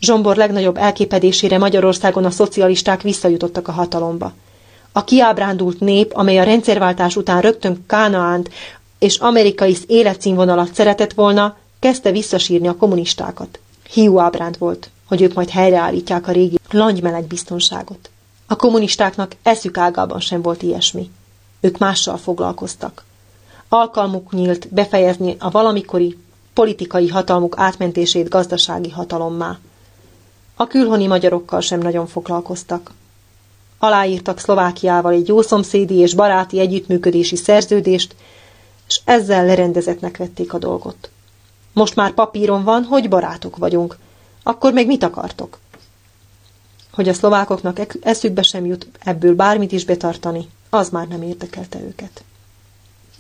Zsombor 0.05 0.37
legnagyobb 0.37 0.77
elképedésére 0.77 1.59
Magyarországon 1.59 2.25
a 2.25 2.31
szocialisták 2.31 3.03
visszajutottak 3.03 3.69
a 3.69 3.73
hatalomba. 3.73 4.33
A 4.93 5.05
kiábrándult 5.05 5.81
nép, 5.81 6.13
amely 6.15 6.39
a 6.39 6.45
rendszerváltás 6.45 7.17
után 7.17 7.41
rögtön 7.41 7.85
Kánaánt 7.87 8.51
és 8.99 9.17
amerikai 9.17 9.77
életszínvonalat 9.87 10.75
szeretett 10.75 11.13
volna, 11.13 11.57
kezdte 11.79 12.11
visszasírni 12.11 12.69
a 12.69 12.77
kommunistákat. 12.77 13.59
Hiú 13.93 14.19
ábránd 14.19 14.59
volt, 14.59 14.91
hogy 15.09 15.23
ők 15.23 15.35
majd 15.35 15.51
helyreállítják 15.51 16.29
a 16.29 16.33
régi 16.33 16.59
langymeleg 16.71 17.25
biztonságot. 17.25 18.11
A 18.47 18.57
kommunistáknak 18.57 19.33
eszük 19.43 19.79
ágában 19.79 20.21
sem 20.21 20.43
volt 20.43 20.63
ilyesmi. 20.63 21.11
Ők 21.61 21.79
mással 21.79 22.17
foglalkoztak. 22.17 23.05
Alkalmuk 23.69 24.33
nyílt 24.33 24.69
befejezni 24.75 25.37
a 25.39 25.51
valamikori 25.51 26.19
politikai 26.55 27.09
hatalmuk 27.09 27.55
átmentését 27.59 28.29
gazdasági 28.29 28.91
hatalommá. 28.91 29.59
A 30.57 30.67
külhoni 30.67 31.07
magyarokkal 31.07 31.61
sem 31.61 31.81
nagyon 31.81 32.07
foglalkoztak. 32.07 32.93
Aláírtak 33.79 34.39
Szlovákiával 34.39 35.13
egy 35.13 35.29
jószomszédi 35.29 35.95
és 35.95 36.15
baráti 36.15 36.59
együttműködési 36.59 37.37
szerződést, 37.37 38.15
és 38.89 39.01
ezzel 39.05 39.45
lerendezetnek 39.45 40.17
vették 40.17 40.53
a 40.53 40.59
dolgot. 40.59 41.11
Most 41.73 41.95
már 41.95 42.13
papíron 42.13 42.65
van, 42.65 42.85
hogy 42.85 43.09
barátok 43.09 43.57
vagyunk. 43.57 43.99
Akkor 44.43 44.73
meg 44.73 44.87
mit 44.87 45.03
akartok? 45.03 45.59
Hogy 46.93 47.09
a 47.09 47.13
szlovákoknak 47.13 47.81
eszükbe 48.01 48.43
sem 48.43 48.67
jut 48.67 48.89
ebből 49.01 49.35
bármit 49.35 49.73
is 49.73 49.85
betartani, 49.85 50.49
az 50.71 50.89
már 50.89 51.09
nem 51.09 51.23
érdekelte 51.23 51.81
őket. 51.81 52.25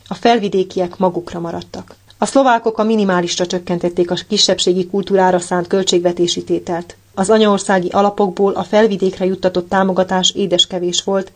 A 0.08 0.14
felvidékiek 0.14 0.96
magukra 0.96 1.40
maradtak. 1.40 1.94
A 2.18 2.26
szlovákok 2.26 2.78
a 2.78 2.82
minimálisra 2.82 3.46
csökkentették 3.46 4.10
a 4.10 4.16
kisebbségi 4.28 4.86
kultúrára 4.86 5.38
szánt 5.38 5.66
költségvetési 5.66 6.44
tételt. 6.44 6.96
Az 7.14 7.30
anyaországi 7.30 7.88
alapokból 7.88 8.52
a 8.52 8.62
felvidékre 8.62 9.24
juttatott 9.24 9.68
támogatás 9.68 10.30
édeskevés 10.30 11.02
volt, 11.02 11.32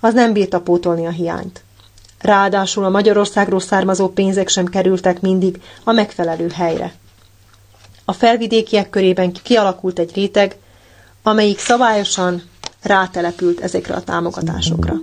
az 0.00 0.14
nem 0.14 0.32
bírta 0.32 0.60
pótolni 0.60 1.06
a 1.06 1.10
hiányt. 1.10 1.62
Ráadásul 2.20 2.84
a 2.84 2.88
Magyarországról 2.90 3.60
származó 3.60 4.08
pénzek 4.08 4.48
sem 4.48 4.66
kerültek 4.66 5.20
mindig 5.20 5.62
a 5.84 5.92
megfelelő 5.92 6.48
helyre. 6.48 6.92
A 8.04 8.12
felvidékiek 8.12 8.90
körében 8.90 9.32
kialakult 9.32 9.98
egy 9.98 10.14
réteg, 10.14 10.56
amelyik 11.22 11.58
szabályosan 11.58 12.42
rátelepült 12.82 13.60
ezekre 13.60 13.94
a 13.94 14.02
támogatásokra. 14.02 14.94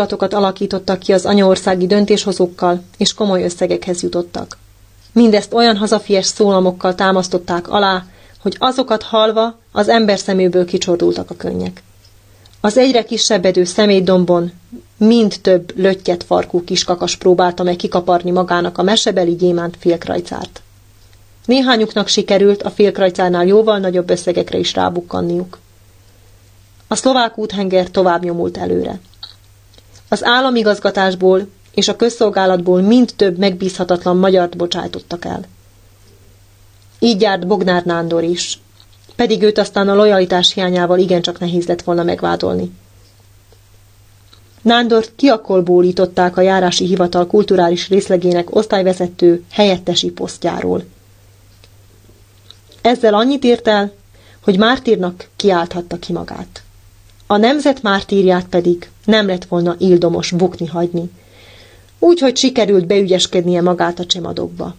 Kapcsolatokat 0.00 0.42
alakítottak 0.42 0.98
ki 0.98 1.12
az 1.12 1.26
anyaországi 1.26 1.86
döntéshozókkal, 1.86 2.82
és 2.96 3.14
komoly 3.14 3.42
összegekhez 3.42 4.02
jutottak. 4.02 4.58
Mindezt 5.12 5.54
olyan 5.54 5.76
hazafies 5.76 6.26
szólamokkal 6.26 6.94
támasztották 6.94 7.68
alá, 7.68 8.04
hogy 8.42 8.56
azokat 8.58 9.02
halva 9.02 9.58
az 9.72 9.88
ember 9.88 10.18
szeméből 10.18 10.64
kicsordultak 10.64 11.30
a 11.30 11.36
könnyek. 11.36 11.82
Az 12.60 12.78
egyre 12.78 13.04
kisebbedő 13.04 13.64
személydombon 13.64 14.52
mind 14.96 15.34
több 15.42 15.78
löttyet 15.78 16.24
farkú 16.24 16.64
kiskakas 16.64 17.16
próbálta 17.16 17.62
meg 17.62 17.76
kikaparni 17.76 18.30
magának 18.30 18.78
a 18.78 18.82
mesebeli 18.82 19.34
gyémánt 19.34 19.76
félkrajcárt. 19.78 20.62
Néhányuknak 21.44 22.08
sikerült 22.08 22.62
a 22.62 22.70
félkrajcárnál 22.70 23.46
jóval 23.46 23.78
nagyobb 23.78 24.10
összegekre 24.10 24.58
is 24.58 24.74
rábukkanniuk. 24.74 25.58
A 26.88 26.94
szlovák 26.94 27.38
úthenger 27.38 27.90
tovább 27.90 28.24
nyomult 28.24 28.56
előre. 28.56 29.00
Az 30.12 30.24
államigazgatásból 30.24 31.46
és 31.74 31.88
a 31.88 31.96
közszolgálatból 31.96 32.80
mind 32.80 33.12
több 33.16 33.38
megbízhatatlan 33.38 34.16
magyart 34.16 34.56
bocsájtottak 34.56 35.24
el. 35.24 35.44
Így 36.98 37.20
járt 37.20 37.46
Bognár 37.46 37.84
Nándor 37.84 38.22
is, 38.22 38.60
pedig 39.16 39.42
őt 39.42 39.58
aztán 39.58 39.88
a 39.88 39.94
lojalitás 39.94 40.52
hiányával 40.52 40.98
igencsak 40.98 41.38
nehéz 41.38 41.66
lett 41.66 41.82
volna 41.82 42.02
megvádolni. 42.02 42.72
Nándort 44.62 45.12
kiakolbólították 45.16 46.36
a 46.36 46.40
járási 46.40 46.84
hivatal 46.84 47.26
kulturális 47.26 47.88
részlegének 47.88 48.54
osztályvezető 48.54 49.44
helyettesi 49.50 50.10
posztjáról. 50.10 50.84
Ezzel 52.82 53.14
annyit 53.14 53.44
ért 53.44 53.68
el, 53.68 53.92
hogy 54.42 54.58
mártírnak 54.58 55.28
kiálthatta 55.36 55.98
ki 55.98 56.12
magát. 56.12 56.62
A 57.26 57.36
nemzet 57.36 57.82
mártírját 57.82 58.46
pedig 58.46 58.90
nem 59.10 59.26
lett 59.26 59.44
volna 59.44 59.74
ildomos 59.78 60.30
bukni 60.30 60.66
hagyni. 60.66 61.10
Úgyhogy 61.98 62.36
sikerült 62.36 62.86
beügyeskednie 62.86 63.60
magát 63.60 63.98
a 63.98 64.06
csemadokba. 64.06 64.74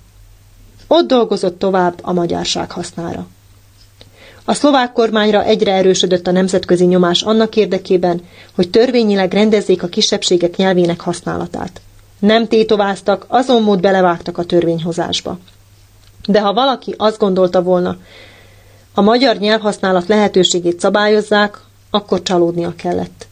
Ott 0.87 1.07
dolgozott 1.07 1.59
tovább 1.59 1.99
a 2.01 2.13
magyarság 2.13 2.71
hasznára. 2.71 3.27
A 4.45 4.53
szlovák 4.53 4.91
kormányra 4.91 5.43
egyre 5.43 5.73
erősödött 5.73 6.27
a 6.27 6.31
nemzetközi 6.31 6.85
nyomás 6.85 7.21
annak 7.21 7.55
érdekében, 7.55 8.21
hogy 8.55 8.69
törvényileg 8.69 9.33
rendezzék 9.33 9.83
a 9.83 9.87
kisebbségek 9.87 10.55
nyelvének 10.55 10.99
használatát. 11.01 11.81
Nem 12.19 12.47
tétováztak, 12.47 13.25
azon 13.27 13.61
mód 13.63 13.79
belevágtak 13.79 14.37
a 14.37 14.43
törvényhozásba. 14.43 15.37
De 16.27 16.41
ha 16.41 16.53
valaki 16.53 16.93
azt 16.97 17.17
gondolta 17.17 17.61
volna, 17.61 17.97
a 18.93 19.01
magyar 19.01 19.37
nyelvhasználat 19.37 20.07
lehetőségét 20.07 20.79
szabályozzák, 20.79 21.59
akkor 21.89 22.21
csalódnia 22.21 22.73
kellett. 22.75 23.27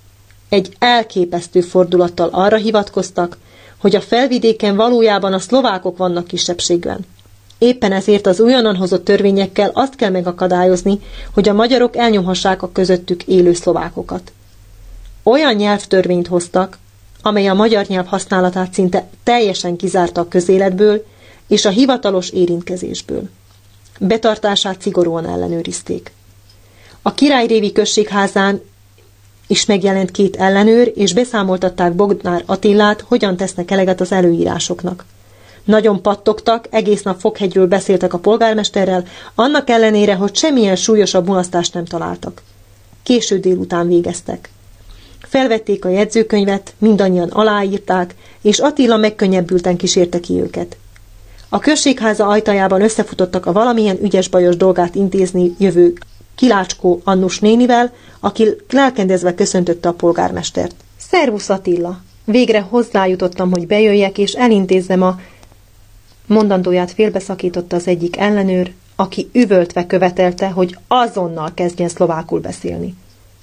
Egy 0.50 0.76
elképesztő 0.80 1.62
fordulattal 1.62 2.30
arra 2.32 2.58
hivatkoztak, 2.58 3.38
hogy 3.78 3.96
a 3.96 4.02
felvidéken 4.02 4.76
valójában 4.76 5.34
a 5.34 5.40
szlovákok 5.40 5.98
vannak 5.98 6.28
kisebbségben. 6.28 7.00
Éppen 7.58 7.92
ezért 7.92 8.28
az 8.28 8.40
újonnan 8.40 8.76
hozott 8.76 9.04
törvényekkel 9.04 9.72
azt 9.74 9.96
kell 9.96 10.10
megakadályozni, 10.10 11.00
hogy 11.34 11.50
a 11.50 11.54
magyarok 11.54 11.96
elnyomhassák 11.96 12.62
a 12.62 12.72
közöttük 12.72 13.24
élő 13.24 13.54
szlovákokat. 13.54 14.32
Olyan 15.24 15.54
nyelvtörvényt 15.54 16.28
hoztak, 16.28 16.78
amely 17.22 17.48
a 17.48 17.54
magyar 17.54 17.86
nyelv 17.86 18.06
használatát 18.06 18.74
szinte 18.74 19.10
teljesen 19.24 19.76
kizárta 19.76 20.22
a 20.22 20.28
közéletből 20.28 21.06
és 21.48 21.66
a 21.66 21.70
hivatalos 21.70 22.30
érintkezésből. 22.30 23.30
Betartását 24.00 24.82
szigorúan 24.82 25.26
ellenőrizték. 25.28 26.12
A 27.02 27.14
királyrévi 27.14 27.72
községházán 27.72 28.62
is 29.50 29.66
megjelent 29.66 30.12
két 30.12 30.36
ellenőr, 30.36 30.92
és 30.96 31.14
beszámoltatták 31.14 31.94
Bognár 31.94 32.44
Attillát, 32.46 33.04
hogyan 33.08 33.38
tesznek 33.38 33.72
eleget 33.72 34.02
az 34.02 34.12
előírásoknak. 34.12 35.06
Nagyon 35.64 36.02
pattogtak, 36.02 36.68
egész 36.70 37.02
nap 37.02 37.20
Fokhegyről 37.20 37.68
beszéltek 37.68 38.14
a 38.14 38.18
polgármesterrel, 38.18 39.04
annak 39.36 39.70
ellenére, 39.70 40.16
hogy 40.16 40.36
semmilyen 40.36 40.76
súlyosabb 40.76 41.28
mulasztást 41.28 41.74
nem 41.74 41.86
találtak. 41.86 42.42
Késő 43.04 43.40
délután 43.40 43.88
végeztek. 43.88 44.50
Felvették 45.22 45.86
a 45.86 45.90
jegyzőkönyvet, 45.90 46.74
mindannyian 46.78 47.30
aláírták, 47.30 48.16
és 48.42 48.60
Attila 48.60 48.98
megkönnyebbülten 48.98 49.78
kísérte 49.78 50.20
ki 50.20 50.34
őket. 50.34 50.78
A 51.50 51.60
községháza 51.60 52.28
ajtajában 52.28 52.82
összefutottak 52.82 53.46
a 53.46 53.52
valamilyen 53.52 53.98
ügyes-bajos 54.02 54.58
dolgát 54.58 54.96
intézni 54.96 55.56
jövő 55.60 55.94
Kilácskó 56.40 57.02
Annus 57.04 57.40
nénivel, 57.40 57.94
aki 58.20 58.56
lelkendezve 58.70 59.34
köszöntötte 59.36 59.90
a 59.90 59.94
polgármestert. 59.94 60.76
Szervusz 60.98 61.50
Attila! 61.50 62.02
Végre 62.26 62.60
hozzájutottam, 62.60 63.52
hogy 63.52 63.68
bejöjjek 63.68 64.18
és 64.18 64.34
elintézzem 64.34 65.02
a... 65.02 65.20
Mondandóját 66.26 66.92
félbeszakította 66.92 67.76
az 67.76 67.88
egyik 67.88 68.18
ellenőr, 68.18 68.74
aki 68.96 69.30
üvöltve 69.34 69.86
követelte, 69.86 70.50
hogy 70.50 70.78
azonnal 70.88 71.52
kezdjen 71.54 71.90
szlovákul 71.90 72.40
beszélni. 72.40 72.96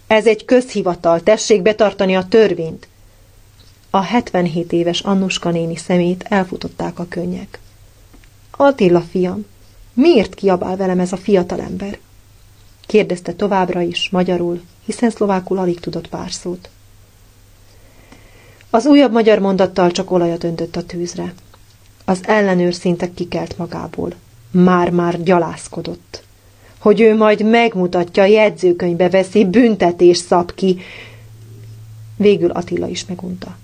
Ez 0.07 0.27
egy 0.27 0.45
közhivatal, 0.45 1.21
tessék 1.21 1.63
betartani 1.63 2.17
a 2.17 2.27
törvényt. 2.29 2.89
A 3.91 4.01
77 4.01 4.73
éves 4.73 5.01
Annuska 5.01 5.51
néni 5.51 5.77
szemét 5.77 6.25
elfutották 6.29 6.99
a 6.99 7.07
könnyek. 7.09 7.59
Attila 8.51 9.01
fiam, 9.01 9.47
miért 9.93 10.35
kiabál 10.35 10.77
velem 10.77 11.01
ez 11.01 11.13
a 11.13 11.17
fiatalember? 11.17 11.99
Kérdezte 12.87 13.33
továbbra 13.33 13.81
is, 13.81 14.09
magyarul, 14.11 14.61
hiszen 14.85 15.11
szlovákul 15.11 15.59
alig 15.59 15.81
tudott 15.81 16.09
pár 16.09 16.33
szót. 16.33 16.69
Az 18.71 18.87
újabb 18.87 19.13
magyar 19.13 19.39
mondattal 19.39 19.91
csak 19.91 20.11
olajat 20.11 20.45
öntött 20.45 20.77
a 20.77 20.85
tűzre. 20.85 21.33
Az 22.05 22.21
ellenőr 22.23 22.75
szinte 22.75 23.15
kikelt 23.15 23.59
magából. 23.59 24.13
Már-már 24.51 25.23
gyalászkodott. 25.23 26.23
Hogy 26.79 27.01
ő 27.01 27.17
majd 27.17 27.45
megmutatja, 27.45 28.25
jegyzőkönyvbe 28.25 29.09
veszi, 29.09 29.45
büntetés 29.45 30.17
szab 30.17 30.55
ki. 30.55 30.79
Végül 32.17 32.51
Attila 32.51 32.87
is 32.87 33.07
megunta. 33.07 33.57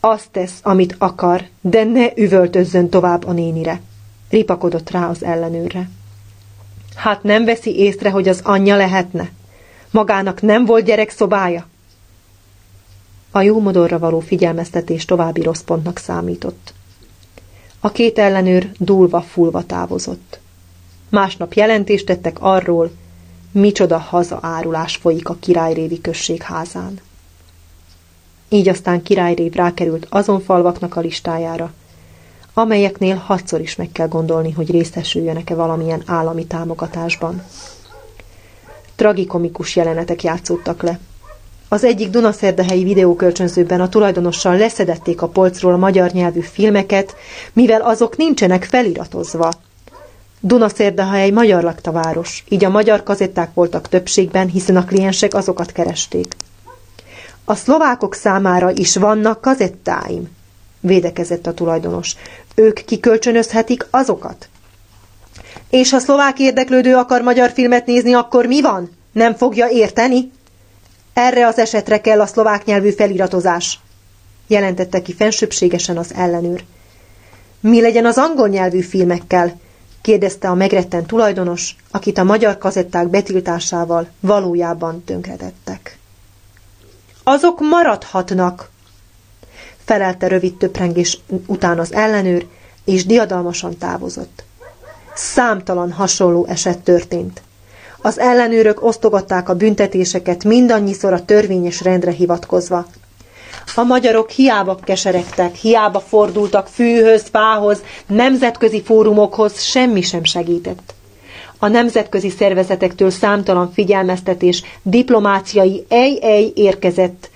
Azt 0.00 0.28
tesz, 0.30 0.58
amit 0.62 0.94
akar, 0.98 1.44
de 1.60 1.84
ne 1.84 2.16
üvöltözzön 2.16 2.88
tovább 2.88 3.26
a 3.26 3.32
nénire. 3.32 3.80
Ripakodott 4.30 4.90
rá 4.90 5.08
az 5.08 5.24
ellenőrre. 5.24 5.88
Hát 7.00 7.22
nem 7.22 7.44
veszi 7.44 7.78
észre, 7.78 8.10
hogy 8.10 8.28
az 8.28 8.40
anyja 8.44 8.76
lehetne? 8.76 9.30
Magának 9.90 10.40
nem 10.42 10.64
volt 10.64 10.84
gyerekszobája? 10.84 11.66
A 13.30 13.40
jó 13.40 13.60
modorra 13.60 13.98
való 13.98 14.20
figyelmeztetés 14.20 15.04
további 15.04 15.42
rossz 15.42 15.60
pontnak 15.60 15.98
számított. 15.98 16.72
A 17.80 17.92
két 17.92 18.18
ellenőr 18.18 18.70
dúlva 18.78 19.20
fulva 19.20 19.66
távozott. 19.66 20.38
Másnap 21.08 21.52
jelentést 21.52 22.06
tettek 22.06 22.36
arról, 22.40 22.90
micsoda 23.52 23.98
hazaárulás 23.98 24.96
folyik 24.96 25.28
a 25.28 25.36
királyrévi 25.40 26.00
község 26.00 26.42
házán. 26.42 27.00
Így 28.48 28.68
aztán 28.68 29.02
királyrév 29.02 29.52
rákerült 29.52 30.06
azon 30.10 30.40
falvaknak 30.40 30.96
a 30.96 31.00
listájára, 31.00 31.72
amelyeknél 32.60 33.16
hatszor 33.16 33.60
is 33.60 33.76
meg 33.76 33.88
kell 33.92 34.08
gondolni, 34.08 34.50
hogy 34.50 34.70
részesüljenek-e 34.70 35.54
valamilyen 35.54 36.02
állami 36.06 36.46
támogatásban. 36.46 37.42
Tragikomikus 38.96 39.76
jelenetek 39.76 40.22
játszódtak 40.22 40.82
le. 40.82 40.98
Az 41.68 41.84
egyik 41.84 42.10
Dunaszerdehelyi 42.10 42.82
videókölcsönzőben 42.82 43.80
a 43.80 43.88
tulajdonossal 43.88 44.56
leszedették 44.56 45.22
a 45.22 45.28
polcról 45.28 45.72
a 45.72 45.76
magyar 45.76 46.10
nyelvű 46.10 46.40
filmeket, 46.40 47.16
mivel 47.52 47.80
azok 47.80 48.16
nincsenek 48.16 48.64
feliratozva. 48.64 49.50
Dunaszerdehely 50.40 51.22
egy 51.22 51.32
magyar 51.32 51.62
laktaváros, 51.62 52.44
így 52.48 52.64
a 52.64 52.68
magyar 52.68 53.02
kazetták 53.02 53.54
voltak 53.54 53.88
többségben, 53.88 54.48
hiszen 54.48 54.76
a 54.76 54.84
kliensek 54.84 55.34
azokat 55.34 55.72
keresték. 55.72 56.36
A 57.44 57.54
szlovákok 57.54 58.14
számára 58.14 58.70
is 58.70 58.96
vannak 58.96 59.40
kazettáim, 59.40 60.38
védekezett 60.80 61.46
a 61.46 61.54
tulajdonos. 61.54 62.14
Ők 62.54 62.84
kikölcsönözhetik 62.84 63.86
azokat? 63.90 64.48
És 65.70 65.90
ha 65.90 65.98
szlovák 65.98 66.38
érdeklődő 66.38 66.96
akar 66.96 67.22
magyar 67.22 67.50
filmet 67.50 67.86
nézni, 67.86 68.12
akkor 68.12 68.46
mi 68.46 68.60
van? 68.60 68.90
Nem 69.12 69.34
fogja 69.34 69.68
érteni? 69.68 70.30
Erre 71.12 71.46
az 71.46 71.58
esetre 71.58 72.00
kell 72.00 72.20
a 72.20 72.26
szlovák 72.26 72.64
nyelvű 72.64 72.90
feliratozás, 72.90 73.78
jelentette 74.46 75.02
ki 75.02 75.14
fensőbségesen 75.14 75.96
az 75.96 76.14
ellenőr. 76.14 76.64
Mi 77.60 77.80
legyen 77.80 78.06
az 78.06 78.18
angol 78.18 78.48
nyelvű 78.48 78.80
filmekkel? 78.80 79.60
kérdezte 80.00 80.48
a 80.48 80.54
megretten 80.54 81.06
tulajdonos, 81.06 81.76
akit 81.90 82.18
a 82.18 82.24
magyar 82.24 82.58
kazetták 82.58 83.08
betiltásával 83.08 84.08
valójában 84.20 85.04
tönkretettek. 85.04 85.98
Azok 87.22 87.60
maradhatnak, 87.60 88.70
felelte 89.90 90.26
rövid 90.26 90.54
töprengés 90.56 91.18
után 91.46 91.78
az 91.78 91.92
ellenőr, 91.92 92.46
és 92.84 93.06
diadalmasan 93.06 93.78
távozott. 93.78 94.44
Számtalan 95.14 95.92
hasonló 95.92 96.46
eset 96.48 96.78
történt. 96.78 97.42
Az 98.02 98.18
ellenőrök 98.18 98.84
osztogatták 98.84 99.48
a 99.48 99.54
büntetéseket 99.54 100.44
mindannyiszor 100.44 101.12
a 101.12 101.24
törvényes 101.24 101.80
rendre 101.80 102.10
hivatkozva. 102.10 102.86
A 103.74 103.82
magyarok 103.82 104.30
hiába 104.30 104.74
keseregtek, 104.74 105.54
hiába 105.54 106.00
fordultak 106.00 106.66
fűhöz, 106.68 107.22
fához, 107.30 107.78
nemzetközi 108.06 108.82
fórumokhoz, 108.82 109.60
semmi 109.60 110.00
sem 110.02 110.24
segített. 110.24 110.94
A 111.58 111.68
nemzetközi 111.68 112.30
szervezetektől 112.30 113.10
számtalan 113.10 113.72
figyelmeztetés, 113.72 114.62
diplomáciai 114.82 115.84
ej-ej 115.88 116.52
érkezett, 116.54 117.29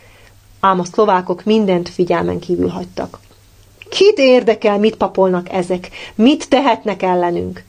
ám 0.65 0.81
a 0.81 0.85
szlovákok 0.85 1.45
mindent 1.45 1.89
figyelmen 1.89 2.39
kívül 2.39 2.69
hagytak. 2.69 3.19
Kit 3.89 4.19
érdekel, 4.19 4.79
mit 4.79 4.97
papolnak 4.97 5.53
ezek, 5.53 5.91
mit 6.15 6.49
tehetnek 6.49 7.03
ellenünk? 7.03 7.65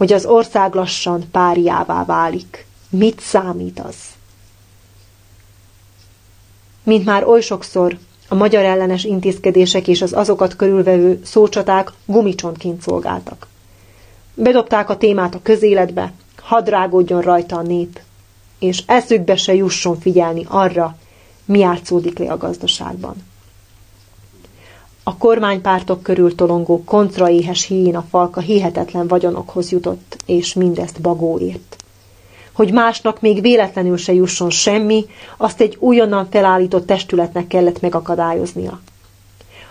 hogy 0.00 0.12
az 0.12 0.24
ország 0.24 0.74
lassan 0.74 1.24
páriává 1.30 2.04
válik. 2.04 2.66
Mit 2.90 3.20
számít 3.20 3.80
az? 3.80 3.94
Mint 6.82 7.04
már 7.04 7.24
oly 7.24 7.40
sokszor, 7.40 7.98
a 8.28 8.34
magyar 8.34 8.64
ellenes 8.64 9.04
intézkedések 9.04 9.88
és 9.88 10.02
az 10.02 10.12
azokat 10.12 10.56
körülvevő 10.56 11.20
szócsaták 11.24 11.92
gumicsontként 12.04 12.82
szolgáltak. 12.82 13.46
Bedobták 14.34 14.90
a 14.90 14.96
témát 14.96 15.34
a 15.34 15.42
közéletbe, 15.42 16.12
hadd 16.42 16.68
rágódjon 16.68 17.20
rajta 17.20 17.56
a 17.56 17.62
nép, 17.62 18.00
és 18.58 18.82
eszükbe 18.86 19.36
se 19.36 19.54
jusson 19.54 20.00
figyelni 20.00 20.44
arra, 20.48 20.96
mi 21.50 21.58
játszódik 21.58 22.18
le 22.18 22.32
a 22.32 22.36
gazdaságban. 22.36 23.14
A 25.02 25.16
kormánypártok 25.16 26.02
körül 26.02 26.34
tolongó 26.34 26.84
kontraéhes 26.84 27.66
hiéna 27.66 28.04
falka 28.10 28.40
hihetetlen 28.40 29.06
vagyonokhoz 29.08 29.70
jutott, 29.70 30.16
és 30.26 30.54
mindezt 30.54 31.00
bagóért. 31.00 31.76
Hogy 32.52 32.72
másnak 32.72 33.20
még 33.20 33.40
véletlenül 33.40 33.96
se 33.96 34.12
jusson 34.12 34.50
semmi, 34.50 35.04
azt 35.36 35.60
egy 35.60 35.76
újonnan 35.80 36.28
felállított 36.30 36.86
testületnek 36.86 37.46
kellett 37.46 37.80
megakadályoznia. 37.80 38.80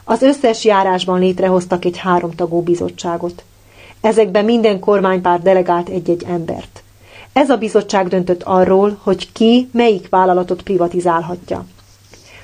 Az 0.03 0.21
összes 0.21 0.65
járásban 0.65 1.19
létrehoztak 1.19 1.85
egy 1.85 1.97
háromtagú 1.97 2.61
bizottságot. 2.61 3.43
Ezekben 4.01 4.45
minden 4.45 4.79
kormánypárt 4.79 5.41
delegált 5.41 5.89
egy-egy 5.89 6.23
embert. 6.27 6.83
Ez 7.33 7.49
a 7.49 7.57
bizottság 7.57 8.07
döntött 8.07 8.43
arról, 8.43 8.99
hogy 9.03 9.31
ki 9.31 9.69
melyik 9.71 10.09
vállalatot 10.09 10.61
privatizálhatja. 10.61 11.65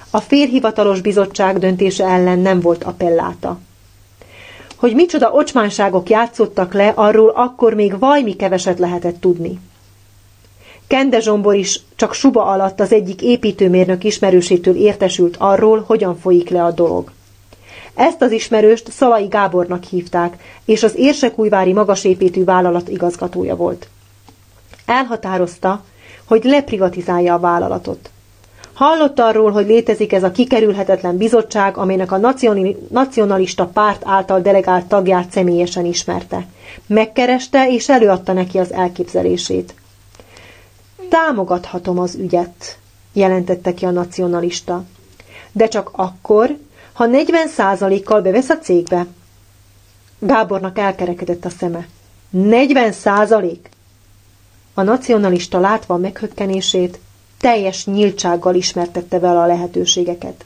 A 0.09 0.19
félhivatalos 0.19 1.01
bizottság 1.01 1.59
döntése 1.59 2.05
ellen 2.05 2.39
nem 2.39 2.59
volt 2.59 2.83
appelláta. 2.83 3.59
Hogy 4.75 4.95
micsoda 4.95 5.31
ocsmánságok 5.31 6.09
játszottak 6.09 6.73
le, 6.73 6.87
arról 6.95 7.29
akkor 7.29 7.73
még 7.73 7.99
vajmi 7.99 8.35
keveset 8.35 8.79
lehetett 8.79 9.19
tudni. 9.21 9.59
Kende 10.87 11.19
Zsombor 11.19 11.55
is 11.55 11.81
csak 11.95 12.13
suba 12.13 12.45
alatt 12.45 12.79
az 12.79 12.91
egyik 12.93 13.21
építőmérnök 13.21 14.03
ismerősétől 14.03 14.75
értesült 14.75 15.35
arról, 15.39 15.83
hogyan 15.87 16.17
folyik 16.17 16.49
le 16.49 16.63
a 16.63 16.71
dolog. 16.71 17.11
Ezt 17.95 18.21
az 18.21 18.31
ismerőst 18.31 18.91
Szalai 18.91 19.27
Gábornak 19.27 19.83
hívták, 19.83 20.37
és 20.65 20.83
az 20.83 20.95
érsekújvári 20.95 21.73
magasépítő 21.73 22.43
vállalat 22.43 22.89
igazgatója 22.89 23.55
volt. 23.55 23.87
Elhatározta, 24.85 25.83
hogy 26.25 26.43
leprivatizálja 26.43 27.33
a 27.33 27.39
vállalatot. 27.39 28.09
Hallott 28.75 29.19
arról, 29.19 29.51
hogy 29.51 29.65
létezik 29.65 30.13
ez 30.13 30.23
a 30.23 30.31
kikerülhetetlen 30.31 31.17
bizottság, 31.17 31.77
amelynek 31.77 32.11
a 32.11 32.33
nacionalista 32.89 33.65
párt 33.65 34.01
által 34.05 34.41
delegált 34.41 34.85
tagját 34.85 35.31
személyesen 35.31 35.85
ismerte. 35.85 36.45
Megkereste 36.87 37.69
és 37.69 37.89
előadta 37.89 38.33
neki 38.33 38.57
az 38.57 38.73
elképzelését. 38.73 39.73
Támogathatom 41.09 41.99
az 41.99 42.15
ügyet, 42.15 42.77
jelentette 43.13 43.73
ki 43.73 43.85
a 43.85 43.89
nacionalista. 43.91 44.83
De 45.51 45.67
csak 45.67 45.89
akkor, 45.91 46.57
ha 46.93 47.05
40%-kal 47.11 48.21
bevesz 48.21 48.49
a 48.49 48.57
cégbe. 48.57 49.05
Gábornak 50.19 50.77
elkerekedett 50.77 51.45
a 51.45 51.49
szeme. 51.49 51.87
40 52.29 52.91
százalék? 52.91 53.69
A 54.77 54.81
nacionalista 54.81 55.59
látva 55.59 55.93
a 55.93 55.97
meghökkenését, 55.97 56.99
teljes 57.39 57.85
nyíltsággal 57.85 58.55
ismertette 58.55 59.19
vele 59.19 59.39
a 59.39 59.45
lehetőségeket. 59.45 60.43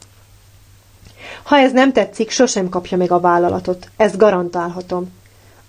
Ha 1.44 1.58
ez 1.58 1.72
nem 1.72 1.92
tetszik, 1.94 2.30
sosem 2.30 2.70
kapja 2.70 2.98
meg 2.98 3.12
a 3.12 3.20
vállalatot, 3.20 3.90
ezt 3.98 4.18
garantálhatom. 4.18 5.12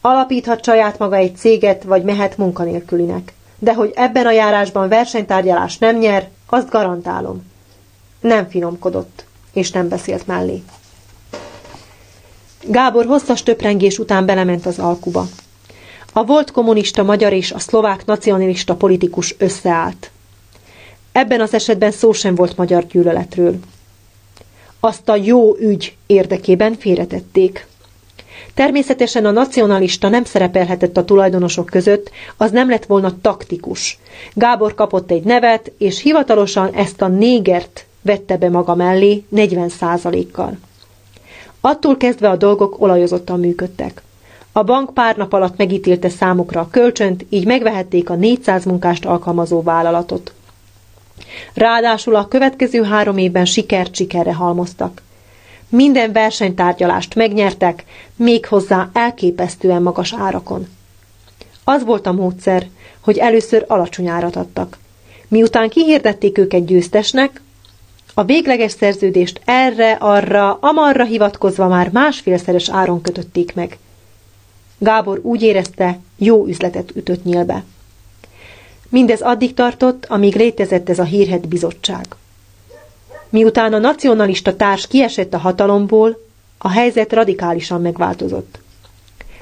Alapíthat 0.00 0.64
saját 0.64 0.98
maga 0.98 1.16
egy 1.16 1.36
céget, 1.36 1.82
vagy 1.82 2.02
mehet 2.02 2.36
munkanélkülinek. 2.36 3.32
De 3.58 3.74
hogy 3.74 3.92
ebben 3.94 4.26
a 4.26 4.32
járásban 4.32 4.88
versenytárgyalás 4.88 5.78
nem 5.78 5.96
nyer, 5.96 6.28
azt 6.46 6.70
garantálom. 6.70 7.42
Nem 8.20 8.48
finomkodott, 8.48 9.24
és 9.52 9.70
nem 9.70 9.88
beszélt 9.88 10.26
mellé. 10.26 10.62
Gábor 12.66 13.06
hosszas 13.06 13.42
töprengés 13.42 13.98
után 13.98 14.26
belement 14.26 14.66
az 14.66 14.78
alkuba. 14.78 15.26
A 16.12 16.24
volt 16.24 16.50
kommunista 16.50 17.02
magyar 17.02 17.32
és 17.32 17.52
a 17.52 17.58
szlovák 17.58 18.04
nacionalista 18.06 18.74
politikus 18.74 19.34
összeállt. 19.38 20.10
Ebben 21.12 21.40
az 21.40 21.54
esetben 21.54 21.90
szó 21.90 22.12
sem 22.12 22.34
volt 22.34 22.56
magyar 22.56 22.86
gyűlöletről. 22.86 23.58
Azt 24.80 25.08
a 25.08 25.16
jó 25.16 25.56
ügy 25.56 25.96
érdekében 26.06 26.74
félretették. 26.74 27.66
Természetesen 28.54 29.24
a 29.24 29.30
nacionalista 29.30 30.08
nem 30.08 30.24
szerepelhetett 30.24 30.96
a 30.96 31.04
tulajdonosok 31.04 31.66
között, 31.66 32.10
az 32.36 32.50
nem 32.50 32.68
lett 32.70 32.84
volna 32.84 33.20
taktikus. 33.20 33.98
Gábor 34.34 34.74
kapott 34.74 35.10
egy 35.10 35.22
nevet, 35.22 35.72
és 35.78 36.02
hivatalosan 36.02 36.72
ezt 36.74 37.02
a 37.02 37.08
négert 37.08 37.86
vette 38.02 38.36
be 38.36 38.48
maga 38.48 38.74
mellé 38.74 39.24
40 39.28 39.68
százalékkal. 39.68 40.58
Attól 41.60 41.96
kezdve 41.96 42.28
a 42.28 42.36
dolgok 42.36 42.80
olajozottan 42.80 43.40
működtek. 43.40 44.02
A 44.52 44.62
bank 44.62 44.94
pár 44.94 45.16
nap 45.16 45.32
alatt 45.32 45.56
megítélte 45.56 46.08
számukra 46.08 46.60
a 46.60 46.68
kölcsönt, 46.70 47.24
így 47.28 47.46
megvehették 47.46 48.10
a 48.10 48.14
400 48.14 48.64
munkást 48.64 49.04
alkalmazó 49.04 49.62
vállalatot. 49.62 50.32
Ráadásul 51.54 52.14
a 52.14 52.28
következő 52.28 52.82
három 52.82 53.18
évben 53.18 53.44
sikert 53.44 53.94
sikerre 53.94 54.34
halmoztak. 54.34 55.02
Minden 55.68 56.12
versenytárgyalást 56.12 57.14
megnyertek, 57.14 57.84
méghozzá 58.16 58.90
elképesztően 58.92 59.82
magas 59.82 60.14
árakon. 60.18 60.68
Az 61.64 61.84
volt 61.84 62.06
a 62.06 62.12
módszer, 62.12 62.66
hogy 63.00 63.18
először 63.18 63.64
alacsony 63.68 64.08
árat 64.08 64.36
adtak. 64.36 64.78
Miután 65.28 65.68
kihirdették 65.68 66.38
őket 66.38 66.64
győztesnek, 66.64 67.40
a 68.14 68.24
végleges 68.24 68.72
szerződést 68.72 69.40
erre, 69.44 69.92
arra, 69.92 70.58
amarra 70.60 71.04
hivatkozva 71.04 71.68
már 71.68 71.90
másfélszeres 71.90 72.68
áron 72.70 73.00
kötötték 73.00 73.54
meg. 73.54 73.78
Gábor 74.82 75.20
úgy 75.22 75.42
érezte, 75.42 75.98
jó 76.16 76.46
üzletet 76.46 76.96
ütött 76.96 77.24
nyílbe. 77.24 77.64
Mindez 78.88 79.20
addig 79.20 79.54
tartott, 79.54 80.06
amíg 80.08 80.36
létezett 80.36 80.88
ez 80.88 80.98
a 80.98 81.04
hírhet 81.04 81.48
bizottság. 81.48 82.06
Miután 83.28 83.72
a 83.72 83.78
nacionalista 83.78 84.56
társ 84.56 84.86
kiesett 84.86 85.34
a 85.34 85.38
hatalomból, 85.38 86.22
a 86.58 86.68
helyzet 86.68 87.12
radikálisan 87.12 87.80
megváltozott. 87.80 88.58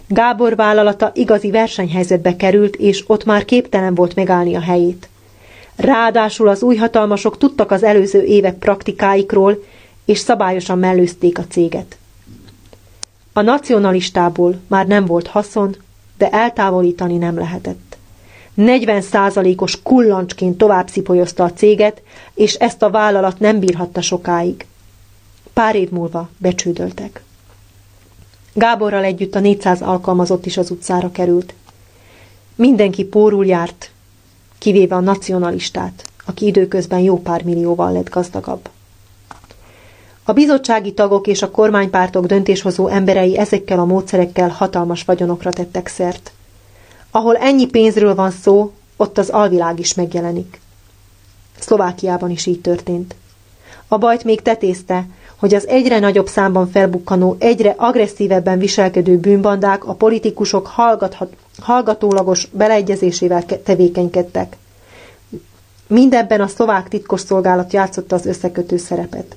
Gábor 0.07 0.57
vállalata 0.57 1.11
igazi 1.15 1.51
versenyhelyzetbe 1.51 2.37
került, 2.37 2.77
és 2.77 3.05
ott 3.07 3.25
már 3.25 3.45
képtelen 3.45 3.95
volt 3.95 4.15
megállni 4.15 4.55
a 4.55 4.61
helyét. 4.61 5.09
Ráadásul 5.77 6.49
az 6.49 6.63
új 6.63 6.77
hatalmasok 6.77 7.39
tudtak 7.39 7.71
az 7.71 7.83
előző 7.83 8.23
évek 8.23 8.59
praktikáikról, 8.59 9.65
és 10.05 10.19
szabályosan 10.19 10.79
mellőzték 10.79 11.39
a 11.39 11.47
céget. 11.49 11.97
A 13.39 13.43
nacionalistából 13.43 14.61
már 14.67 14.87
nem 14.87 15.05
volt 15.05 15.27
haszon, 15.27 15.77
de 16.17 16.31
eltávolítani 16.31 17.17
nem 17.17 17.39
lehetett. 17.39 17.97
40 18.55 19.01
százalékos 19.01 19.83
kullancsként 19.83 20.59
tovább 20.59 20.89
szipolyozta 20.89 21.45
a 21.45 21.53
céget, 21.53 22.03
és 22.35 22.55
ezt 22.55 22.83
a 22.83 22.91
vállalat 22.91 23.39
nem 23.39 23.59
bírhatta 23.59 24.01
sokáig. 24.01 24.67
Pár 25.53 25.75
év 25.75 25.91
múlva 25.91 26.29
becsődöltek. 26.39 27.23
Gáborral 28.53 29.05
együtt 29.05 29.35
a 29.35 29.41
400 29.41 29.83
alkalmazott 29.83 30.47
is 30.47 30.57
az 30.57 30.71
utcára 30.71 31.11
került. 31.11 31.55
Mindenki 32.55 33.05
pórul 33.05 33.47
járt, 33.47 33.91
kivéve 34.59 34.95
a 34.95 35.01
nacionalistát, 35.01 36.05
aki 36.25 36.47
időközben 36.47 37.01
jó 37.01 37.23
pár 37.23 37.45
millióval 37.45 37.93
lett 37.93 38.11
gazdagabb. 38.11 38.69
A 40.29 40.33
bizottsági 40.33 40.93
tagok 40.93 41.27
és 41.27 41.43
a 41.43 41.51
kormánypártok 41.51 42.27
döntéshozó 42.27 42.87
emberei 42.89 43.39
ezekkel 43.39 43.79
a 43.79 43.85
módszerekkel 43.85 44.49
hatalmas 44.49 45.05
vagyonokra 45.05 45.53
tettek 45.53 45.87
szert. 45.87 46.33
Ahol 47.11 47.37
ennyi 47.37 47.67
pénzről 47.67 48.15
van 48.15 48.31
szó, 48.31 48.73
ott 48.97 49.19
az 49.19 49.29
alvilág 49.29 49.79
is 49.79 49.95
megjelenik. 49.95 50.61
Szlovákiában 51.59 52.31
is 52.31 52.47
így 52.47 52.61
történt. 52.61 53.15
A 53.89 53.99
bajt 53.99 54.25
még 54.25 54.43
tetézte, 54.43 55.07
hogy 55.37 55.55
az 55.55 55.67
egyre 55.67 55.99
nagyobb 55.99 56.29
számban 56.29 56.71
felbukkanó, 56.71 57.37
egyre 57.39 57.75
agresszívebben 57.77 58.59
viselkedő 58.59 59.19
bűnbandák 59.19 59.85
a 59.85 59.95
politikusok 59.95 60.67
hallgathat, 60.67 61.33
hallgatólagos 61.61 62.49
beleegyezésével 62.53 63.45
tevékenykedtek. 63.65 64.57
Mindebben 65.87 66.41
a 66.41 66.47
szlovák 66.47 66.89
titkosszolgálat 66.89 67.73
játszotta 67.73 68.15
az 68.15 68.27
összekötő 68.27 68.77
szerepet. 68.77 69.37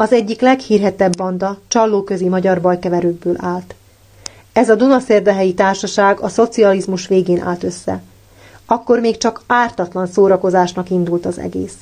Az 0.00 0.12
egyik 0.12 0.40
leghírhetebb 0.40 1.16
banda 1.16 1.58
csallóközi 1.68 2.28
magyar 2.28 2.60
bajkeverőkből 2.60 3.34
állt. 3.38 3.74
Ez 4.52 4.68
a 4.68 4.74
Dunaszérdehelyi 4.74 5.54
társaság 5.54 6.20
a 6.20 6.28
szocializmus 6.28 7.06
végén 7.06 7.42
állt 7.42 7.62
össze. 7.62 8.02
Akkor 8.66 9.00
még 9.00 9.16
csak 9.16 9.42
ártatlan 9.46 10.06
szórakozásnak 10.06 10.90
indult 10.90 11.26
az 11.26 11.38
egész. 11.38 11.74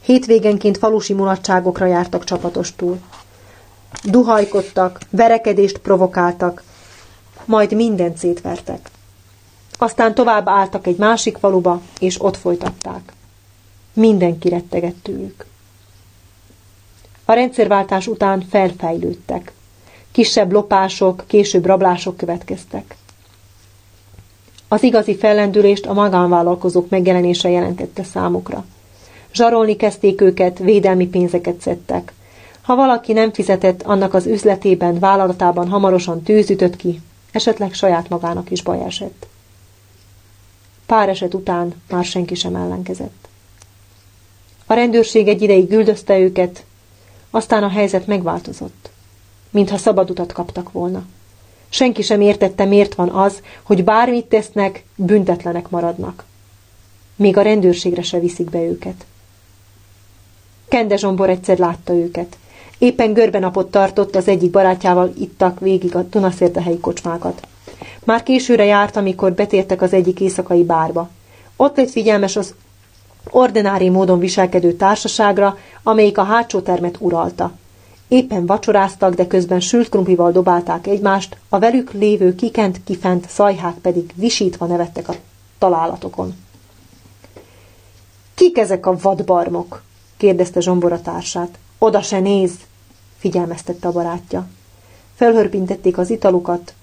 Hétvégenként 0.00 0.78
falusi 0.78 1.12
mulatságokra 1.12 1.86
jártak 1.86 2.24
csapatostul. 2.24 2.98
Duhajkodtak, 4.04 5.00
verekedést 5.10 5.78
provokáltak, 5.78 6.62
majd 7.44 7.72
mindent 7.72 8.16
szétvertek. 8.18 8.90
Aztán 9.78 10.14
tovább 10.14 10.48
álltak 10.48 10.86
egy 10.86 10.96
másik 10.96 11.36
faluba, 11.36 11.80
és 12.00 12.22
ott 12.22 12.36
folytatták. 12.36 13.12
Mindenki 13.92 14.48
rettegett 14.48 15.02
tőlük. 15.02 15.46
A 17.28 17.32
rendszerváltás 17.32 18.06
után 18.06 18.40
felfejlődtek. 18.50 19.52
Kisebb 20.12 20.52
lopások, 20.52 21.24
később 21.26 21.66
rablások 21.66 22.16
következtek. 22.16 22.96
Az 24.68 24.82
igazi 24.82 25.16
fellendülést 25.16 25.86
a 25.86 25.92
magánvállalkozók 25.92 26.88
megjelenése 26.88 27.48
jelentette 27.48 28.02
számukra. 28.02 28.64
Zsarolni 29.32 29.76
kezdték 29.76 30.20
őket, 30.20 30.58
védelmi 30.58 31.06
pénzeket 31.06 31.60
szedtek. 31.60 32.12
Ha 32.62 32.74
valaki 32.74 33.12
nem 33.12 33.32
fizetett, 33.32 33.82
annak 33.82 34.14
az 34.14 34.26
üzletében, 34.26 34.98
vállalatában 34.98 35.68
hamarosan 35.68 36.22
tűz 36.22 36.52
ki, 36.76 37.00
esetleg 37.32 37.72
saját 37.72 38.08
magának 38.08 38.50
is 38.50 38.62
baj 38.62 38.84
esett. 38.84 39.26
Pár 40.86 41.08
eset 41.08 41.34
után 41.34 41.74
már 41.90 42.04
senki 42.04 42.34
sem 42.34 42.56
ellenkezett. 42.56 43.28
A 44.66 44.74
rendőrség 44.74 45.28
egy 45.28 45.42
ideig 45.42 45.68
güldözte 45.68 46.18
őket, 46.18 46.64
aztán 47.36 47.62
a 47.62 47.68
helyzet 47.68 48.06
megváltozott, 48.06 48.90
mintha 49.50 49.76
szabad 49.76 50.10
utat 50.10 50.32
kaptak 50.32 50.72
volna. 50.72 51.04
Senki 51.68 52.02
sem 52.02 52.20
értette, 52.20 52.64
miért 52.64 52.94
van 52.94 53.08
az, 53.08 53.42
hogy 53.62 53.84
bármit 53.84 54.24
tesznek, 54.24 54.84
büntetlenek 54.94 55.68
maradnak. 55.68 56.24
Még 57.16 57.36
a 57.36 57.42
rendőrségre 57.42 58.02
se 58.02 58.18
viszik 58.18 58.50
be 58.50 58.62
őket. 58.62 59.06
Kende 60.68 60.96
Zsombor 60.96 61.30
egyszer 61.30 61.58
látta 61.58 61.94
őket. 61.94 62.36
Éppen 62.78 63.12
görbenapot 63.12 63.70
tartott, 63.70 64.16
az 64.16 64.28
egyik 64.28 64.50
barátjával 64.50 65.12
ittak 65.18 65.60
végig 65.60 65.96
a 65.96 66.02
Dunaszértehelyi 66.02 66.78
kocsmákat. 66.78 67.46
Már 68.04 68.22
későre 68.22 68.64
járt, 68.64 68.96
amikor 68.96 69.32
betértek 69.32 69.82
az 69.82 69.92
egyik 69.92 70.20
éjszakai 70.20 70.64
bárba. 70.64 71.08
Ott 71.56 71.76
lett 71.76 71.90
figyelmes 71.90 72.36
az 72.36 72.54
ordinári 73.30 73.88
módon 73.88 74.18
viselkedő 74.18 74.72
társaságra, 74.72 75.58
amelyik 75.82 76.18
a 76.18 76.22
hátsó 76.22 76.60
termet 76.60 76.96
uralta. 76.98 77.52
Éppen 78.08 78.46
vacsoráztak, 78.46 79.14
de 79.14 79.26
közben 79.26 79.60
sült 79.60 79.88
krumplival 79.88 80.32
dobálták 80.32 80.86
egymást, 80.86 81.36
a 81.48 81.58
velük 81.58 81.92
lévő 81.92 82.34
kikent 82.34 82.80
kifent 82.84 83.28
szajhák 83.28 83.74
pedig 83.74 84.12
visítva 84.14 84.66
nevettek 84.66 85.08
a 85.08 85.14
találatokon. 85.58 86.34
Kik 88.34 88.58
ezek 88.58 88.86
a 88.86 88.96
vadbarmok? 88.96 89.82
kérdezte 90.16 90.60
Zsombora 90.60 91.00
társát. 91.00 91.58
Oda 91.78 92.02
se 92.02 92.18
néz, 92.20 92.52
figyelmeztette 93.18 93.88
a 93.88 93.92
barátja. 93.92 94.46
Felhörpintették 95.14 95.98
az 95.98 96.10
italukat, 96.10 96.74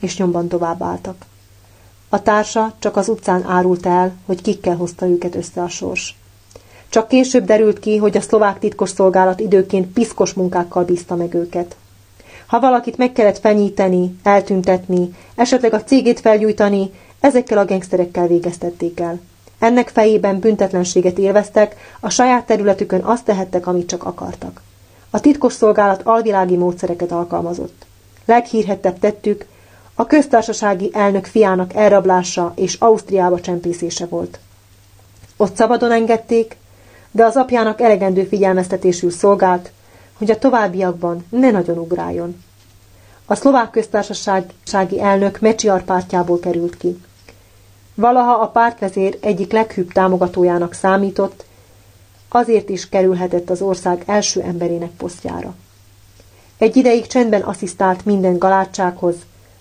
és 0.00 0.16
nyomban 0.16 0.48
tovább 0.48 0.82
álltak. 0.82 1.26
A 2.12 2.22
társa 2.22 2.72
csak 2.78 2.96
az 2.96 3.08
utcán 3.08 3.44
árult 3.46 3.86
el, 3.86 4.12
hogy 4.26 4.42
kikkel 4.42 4.76
hozta 4.76 5.06
őket 5.06 5.34
össze 5.34 5.62
a 5.62 5.68
sors. 5.68 6.14
Csak 6.88 7.08
később 7.08 7.44
derült 7.44 7.78
ki, 7.78 7.96
hogy 7.96 8.16
a 8.16 8.20
szlovák 8.20 8.58
titkosszolgálat 8.58 9.40
időként 9.40 9.92
piszkos 9.92 10.32
munkákkal 10.32 10.84
bízta 10.84 11.14
meg 11.14 11.34
őket. 11.34 11.76
Ha 12.46 12.60
valakit 12.60 12.96
meg 12.96 13.12
kellett 13.12 13.38
fenyíteni, 13.38 14.16
eltüntetni, 14.22 15.14
esetleg 15.34 15.74
a 15.74 15.82
cégét 15.82 16.20
felgyújtani, 16.20 16.90
ezekkel 17.20 17.58
a 17.58 17.64
gengszterekkel 17.64 18.26
végeztették 18.26 19.00
el. 19.00 19.20
Ennek 19.58 19.88
fejében 19.88 20.38
büntetlenséget 20.38 21.18
élveztek, 21.18 21.76
a 22.00 22.08
saját 22.08 22.46
területükön 22.46 23.00
azt 23.00 23.24
tehettek, 23.24 23.66
amit 23.66 23.88
csak 23.88 24.04
akartak. 24.04 24.62
A 25.10 25.20
titkos 25.20 25.52
szolgálat 25.52 26.02
alvilági 26.04 26.56
módszereket 26.56 27.12
alkalmazott. 27.12 27.86
Leghírhettebb 28.24 28.98
tettük, 28.98 29.46
a 30.00 30.06
köztársasági 30.06 30.90
elnök 30.92 31.26
fiának 31.26 31.74
elrablása 31.74 32.52
és 32.56 32.74
Ausztriába 32.74 33.40
csempészése 33.40 34.06
volt. 34.06 34.38
Ott 35.36 35.56
szabadon 35.56 35.92
engedték, 35.92 36.56
de 37.10 37.24
az 37.24 37.36
apjának 37.36 37.80
elegendő 37.80 38.24
figyelmeztetésül 38.24 39.10
szolgált, 39.10 39.72
hogy 40.18 40.30
a 40.30 40.38
továbbiakban 40.38 41.24
ne 41.28 41.50
nagyon 41.50 41.78
ugráljon. 41.78 42.42
A 43.26 43.34
szlovák 43.34 43.70
köztársasági 43.70 45.00
elnök 45.00 45.40
Mecsiar 45.40 45.82
pártjából 45.82 46.40
került 46.40 46.76
ki. 46.76 47.00
Valaha 47.94 48.32
a 48.32 48.48
pártvezér 48.48 49.18
egyik 49.20 49.52
leghűbb 49.52 49.92
támogatójának 49.92 50.72
számított, 50.72 51.44
azért 52.28 52.68
is 52.68 52.88
kerülhetett 52.88 53.50
az 53.50 53.62
ország 53.62 54.02
első 54.06 54.40
emberének 54.40 54.90
posztjára. 54.90 55.54
Egy 56.58 56.76
ideig 56.76 57.06
csendben 57.06 57.42
asszisztált 57.42 58.04
minden 58.04 58.38
galátsághoz, 58.38 59.14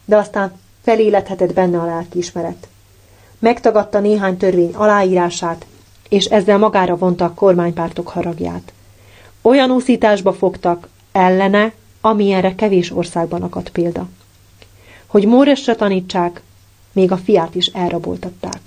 de 0.10 0.18
aztán 0.18 0.52
felélethetett 0.82 1.54
benne 1.54 1.80
a 1.80 1.86
lelkiismeret. 1.86 2.68
Megtagadta 3.40 4.00
néhány 4.00 4.38
törvény 4.38 4.74
aláírását, 4.74 5.66
és 6.10 6.26
ezzel 6.26 6.58
magára 6.58 6.96
vonta 6.96 7.26
a 7.26 7.34
kormánypártok 7.34 8.08
haragját. 8.08 8.74
Olyan 9.42 9.72
úszításba 9.72 10.34
fogtak 10.34 10.88
ellene, 11.12 11.74
amilyenre 12.02 12.56
kevés 12.56 12.92
országban 12.92 13.42
akadt 13.42 13.70
példa. 13.70 14.08
Hogy 15.06 15.26
Móresre 15.26 15.76
tanítsák, 15.76 16.42
még 16.92 17.12
a 17.12 17.18
fiát 17.18 17.56
is 17.56 17.66
elraboltatták. 17.66 18.60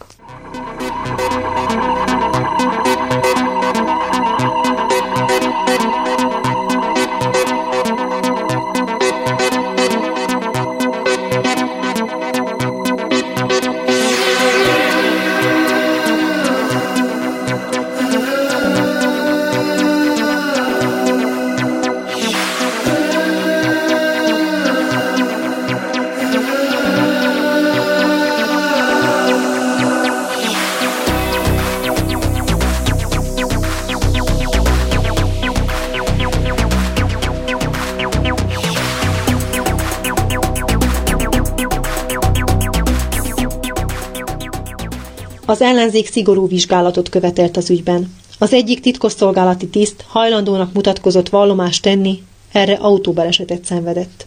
Az 45.53 45.61
ellenzék 45.61 46.11
szigorú 46.11 46.49
vizsgálatot 46.49 47.09
követelt 47.09 47.57
az 47.57 47.71
ügyben. 47.71 48.15
Az 48.39 48.53
egyik 48.53 48.81
titkosszolgálati 48.81 49.69
tiszt 49.69 50.05
hajlandónak 50.09 50.73
mutatkozott 50.73 51.29
vallomást 51.29 51.83
tenni, 51.83 52.23
erre 52.53 52.75
autóbalesetet 52.75 53.65
szenvedett. 53.65 54.27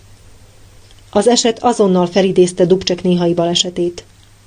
Az 1.10 1.28
eset 1.28 1.64
azonnal 1.64 2.06
felidézte 2.06 2.66
Dubcsek 2.66 3.04
néhai 3.04 3.34
balesetét. 3.34 4.04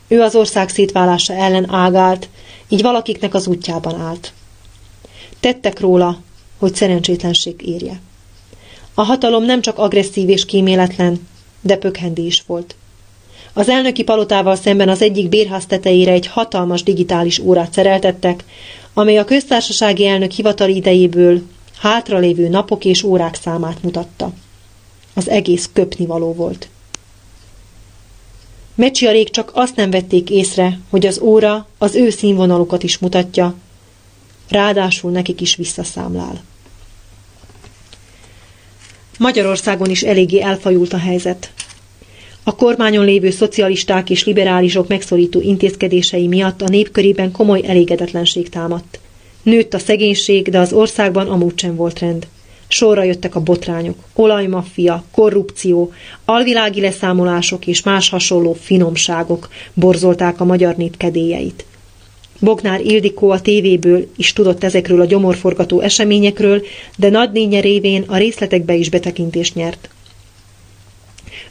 Ő 0.08 0.20
az 0.20 0.34
ország 0.34 0.68
szétválása 0.68 1.32
ellen 1.32 1.70
ágált, 1.70 2.28
így 2.68 2.82
valakiknek 2.82 3.34
az 3.34 3.46
útjában 3.46 4.00
állt. 4.00 4.32
Tettek 5.40 5.80
róla, 5.80 6.18
hogy 6.58 6.74
szerencsétlenség 6.74 7.68
érje. 7.68 8.00
A 8.94 9.02
hatalom 9.02 9.44
nem 9.44 9.60
csak 9.60 9.78
agresszív 9.78 10.28
és 10.28 10.44
kíméletlen, 10.44 11.28
de 11.60 11.76
pökhendi 11.76 12.26
is 12.26 12.42
volt. 12.46 12.74
Az 13.58 13.68
elnöki 13.68 14.02
palotával 14.02 14.56
szemben 14.56 14.88
az 14.88 15.02
egyik 15.02 15.28
bérház 15.28 15.66
tetejére 15.66 16.12
egy 16.12 16.26
hatalmas 16.26 16.82
digitális 16.82 17.38
órát 17.38 17.72
szereltettek, 17.72 18.44
amely 18.94 19.18
a 19.18 19.24
köztársasági 19.24 20.06
elnök 20.06 20.30
hivatali 20.30 20.74
idejéből 20.74 21.42
hátralévő 21.78 22.48
napok 22.48 22.84
és 22.84 23.02
órák 23.02 23.34
számát 23.34 23.82
mutatta. 23.82 24.32
Az 25.14 25.28
egész 25.28 25.70
köpnivaló 25.72 26.32
volt. 26.32 26.68
Mecsiarék 28.74 29.30
csak 29.30 29.50
azt 29.54 29.76
nem 29.76 29.90
vették 29.90 30.30
észre, 30.30 30.78
hogy 30.90 31.06
az 31.06 31.18
óra 31.20 31.66
az 31.78 31.94
ő 31.94 32.10
színvonalukat 32.10 32.82
is 32.82 32.98
mutatja, 32.98 33.54
ráadásul 34.48 35.10
nekik 35.10 35.40
is 35.40 35.56
visszaszámlál. 35.56 36.42
Magyarországon 39.18 39.90
is 39.90 40.02
eléggé 40.02 40.40
elfajult 40.40 40.92
a 40.92 40.98
helyzet. 40.98 41.52
A 42.48 42.54
kormányon 42.54 43.04
lévő 43.04 43.30
szocialisták 43.30 44.10
és 44.10 44.24
liberálisok 44.24 44.88
megszorító 44.88 45.40
intézkedései 45.40 46.26
miatt 46.26 46.62
a 46.62 46.68
népkörében 46.68 47.32
komoly 47.32 47.62
elégedetlenség 47.66 48.48
támadt. 48.48 49.00
Nőtt 49.42 49.74
a 49.74 49.78
szegénység, 49.78 50.48
de 50.48 50.58
az 50.58 50.72
országban 50.72 51.28
amúgy 51.28 51.58
sem 51.58 51.76
volt 51.76 51.98
rend. 51.98 52.26
Sorra 52.68 53.02
jöttek 53.02 53.34
a 53.34 53.40
botrányok, 53.40 53.96
olajmaffia, 54.14 55.04
korrupció, 55.12 55.92
alvilági 56.24 56.80
leszámolások 56.80 57.66
és 57.66 57.82
más 57.82 58.08
hasonló 58.08 58.52
finomságok 58.52 59.48
borzolták 59.74 60.40
a 60.40 60.44
magyar 60.44 60.76
nép 60.76 60.96
kedélyeit. 60.96 61.64
Bognár 62.40 62.80
Ildikó 62.80 63.30
a 63.30 63.40
tévéből 63.40 64.06
is 64.16 64.32
tudott 64.32 64.64
ezekről 64.64 65.00
a 65.00 65.06
gyomorforgató 65.06 65.80
eseményekről, 65.80 66.62
de 66.96 67.08
nagy 67.08 67.60
révén 67.60 68.04
a 68.06 68.16
részletekbe 68.16 68.74
is 68.74 68.90
betekintést 68.90 69.54
nyert. 69.54 69.88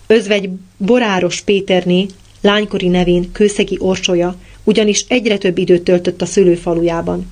Özvegy 0.07 0.49
Boráros 0.77 1.41
Péterné, 1.41 2.05
lánykori 2.41 2.87
nevén 2.87 3.31
Kőszegi 3.31 3.77
Orsolya, 3.79 4.35
ugyanis 4.63 5.05
egyre 5.07 5.37
több 5.37 5.57
időt 5.57 5.83
töltött 5.83 6.21
a 6.21 6.25
szülőfalujában. 6.25 7.31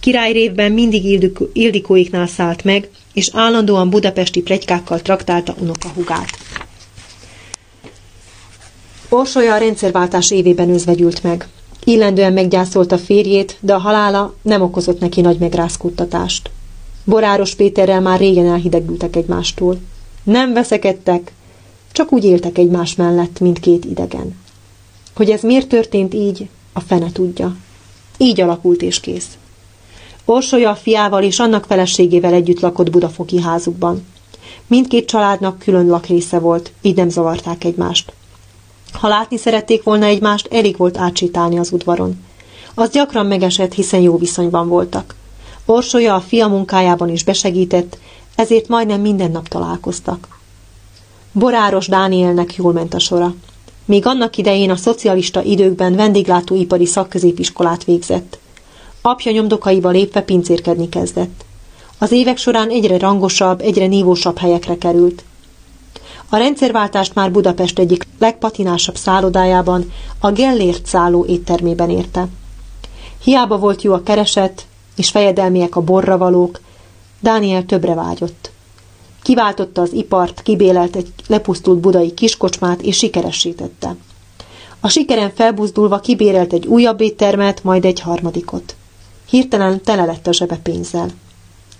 Királyrévben 0.00 0.72
mindig 0.72 1.04
Ildikóiknál 1.52 2.26
szállt 2.26 2.64
meg, 2.64 2.88
és 3.12 3.30
állandóan 3.32 3.90
budapesti 3.90 4.42
plegykákkal 4.42 5.00
traktálta 5.00 5.54
unokahugát. 5.58 6.30
Orsolya 9.08 9.54
a 9.54 9.58
rendszerváltás 9.58 10.30
évében 10.30 10.70
özvegyült 10.70 11.22
meg. 11.22 11.48
Illendően 11.84 12.32
meggyászolta 12.32 12.98
férjét, 12.98 13.56
de 13.60 13.74
a 13.74 13.78
halála 13.78 14.34
nem 14.42 14.62
okozott 14.62 15.00
neki 15.00 15.20
nagy 15.20 15.38
megrázkódtatást. 15.38 16.50
Boráros 17.04 17.54
Péterrel 17.54 18.00
már 18.00 18.18
régen 18.18 18.46
elhidegültek 18.46 19.16
egymástól. 19.16 19.78
Nem 20.22 20.52
veszekedtek, 20.52 21.32
csak 21.96 22.12
úgy 22.12 22.24
éltek 22.24 22.58
egymás 22.58 22.94
mellett, 22.94 23.40
mint 23.40 23.60
két 23.60 23.84
idegen. 23.84 24.38
Hogy 25.14 25.30
ez 25.30 25.42
miért 25.42 25.68
történt 25.68 26.14
így, 26.14 26.48
a 26.72 26.80
fene 26.80 27.12
tudja. 27.12 27.56
Így 28.18 28.40
alakult 28.40 28.82
és 28.82 29.00
kész. 29.00 29.28
Orsolya 30.24 30.70
a 30.70 30.74
fiával 30.74 31.22
és 31.22 31.38
annak 31.38 31.64
feleségével 31.64 32.32
együtt 32.32 32.60
lakott 32.60 32.90
Budafoki 32.90 33.40
házukban. 33.40 34.06
Mindkét 34.66 35.06
családnak 35.06 35.58
külön 35.58 35.86
lakrésze 35.86 36.38
volt, 36.38 36.72
így 36.82 36.96
nem 36.96 37.08
zavarták 37.08 37.64
egymást. 37.64 38.12
Ha 38.92 39.08
látni 39.08 39.36
szerették 39.36 39.82
volna 39.82 40.04
egymást, 40.04 40.48
elég 40.52 40.76
volt 40.76 40.98
átsétálni 40.98 41.58
az 41.58 41.72
udvaron. 41.72 42.24
Az 42.74 42.90
gyakran 42.90 43.26
megesett, 43.26 43.72
hiszen 43.72 44.00
jó 44.00 44.18
viszonyban 44.18 44.68
voltak. 44.68 45.14
Orsolya 45.64 46.14
a 46.14 46.20
fia 46.20 46.48
munkájában 46.48 47.08
is 47.08 47.24
besegített, 47.24 47.98
ezért 48.34 48.68
majdnem 48.68 49.00
minden 49.00 49.30
nap 49.30 49.48
találkoztak. 49.48 50.35
Boráros 51.38 51.88
Dánielnek 51.88 52.54
jól 52.54 52.72
ment 52.72 52.94
a 52.94 52.98
sora. 52.98 53.34
Még 53.84 54.06
annak 54.06 54.36
idején 54.36 54.70
a 54.70 54.76
szocialista 54.76 55.42
időkben 55.42 55.94
vendéglátóipari 55.94 56.86
szakközépiskolát 56.86 57.84
végzett. 57.84 58.38
Apja 59.02 59.32
nyomdokaiba 59.32 59.88
lépve 59.88 60.22
pincérkedni 60.22 60.88
kezdett. 60.88 61.44
Az 61.98 62.12
évek 62.12 62.36
során 62.36 62.68
egyre 62.68 62.98
rangosabb, 62.98 63.60
egyre 63.60 63.86
nívósabb 63.86 64.38
helyekre 64.38 64.78
került. 64.78 65.24
A 66.28 66.36
rendszerváltást 66.36 67.14
már 67.14 67.30
Budapest 67.30 67.78
egyik 67.78 68.06
legpatinásabb 68.18 68.96
szállodájában, 68.96 69.92
a 70.20 70.30
Gellért 70.30 70.86
szálló 70.86 71.24
éttermében 71.24 71.90
érte. 71.90 72.28
Hiába 73.22 73.58
volt 73.58 73.82
jó 73.82 73.92
a 73.92 74.02
kereset, 74.02 74.66
és 74.96 75.10
fejedelmiek 75.10 75.76
a 75.76 75.80
borravalók, 75.80 76.60
Dániel 77.20 77.64
többre 77.64 77.94
vágyott. 77.94 78.50
Kiváltotta 79.26 79.80
az 79.80 79.92
ipart, 79.92 80.42
kibélelt 80.42 80.96
egy 80.96 81.12
lepusztult 81.26 81.78
budai 81.78 82.14
kiskocsmát, 82.14 82.82
és 82.82 82.96
sikeresítette. 82.96 83.96
A 84.80 84.88
sikeren 84.88 85.32
felbuzdulva 85.34 86.00
kibérelt 86.00 86.52
egy 86.52 86.66
újabb 86.66 87.00
éttermet, 87.00 87.64
majd 87.64 87.84
egy 87.84 88.00
harmadikot. 88.00 88.74
Hirtelen 89.28 89.82
tele 89.82 90.04
lett 90.04 90.26
a 90.26 90.32
zsebe 90.32 90.56
pénzzel. 90.56 91.08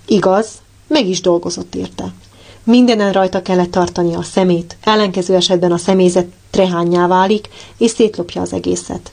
Igaz, 0.06 0.48
meg 0.86 1.08
is 1.08 1.20
dolgozott 1.20 1.74
érte. 1.74 2.12
Mindenen 2.64 3.12
rajta 3.12 3.42
kellett 3.42 3.70
tartani 3.70 4.14
a 4.14 4.22
szemét, 4.22 4.76
ellenkező 4.80 5.34
esetben 5.34 5.72
a 5.72 5.78
személyzet 5.78 6.26
trehányá 6.50 7.06
válik, 7.06 7.48
és 7.78 7.90
szétlopja 7.90 8.40
az 8.40 8.52
egészet. 8.52 9.12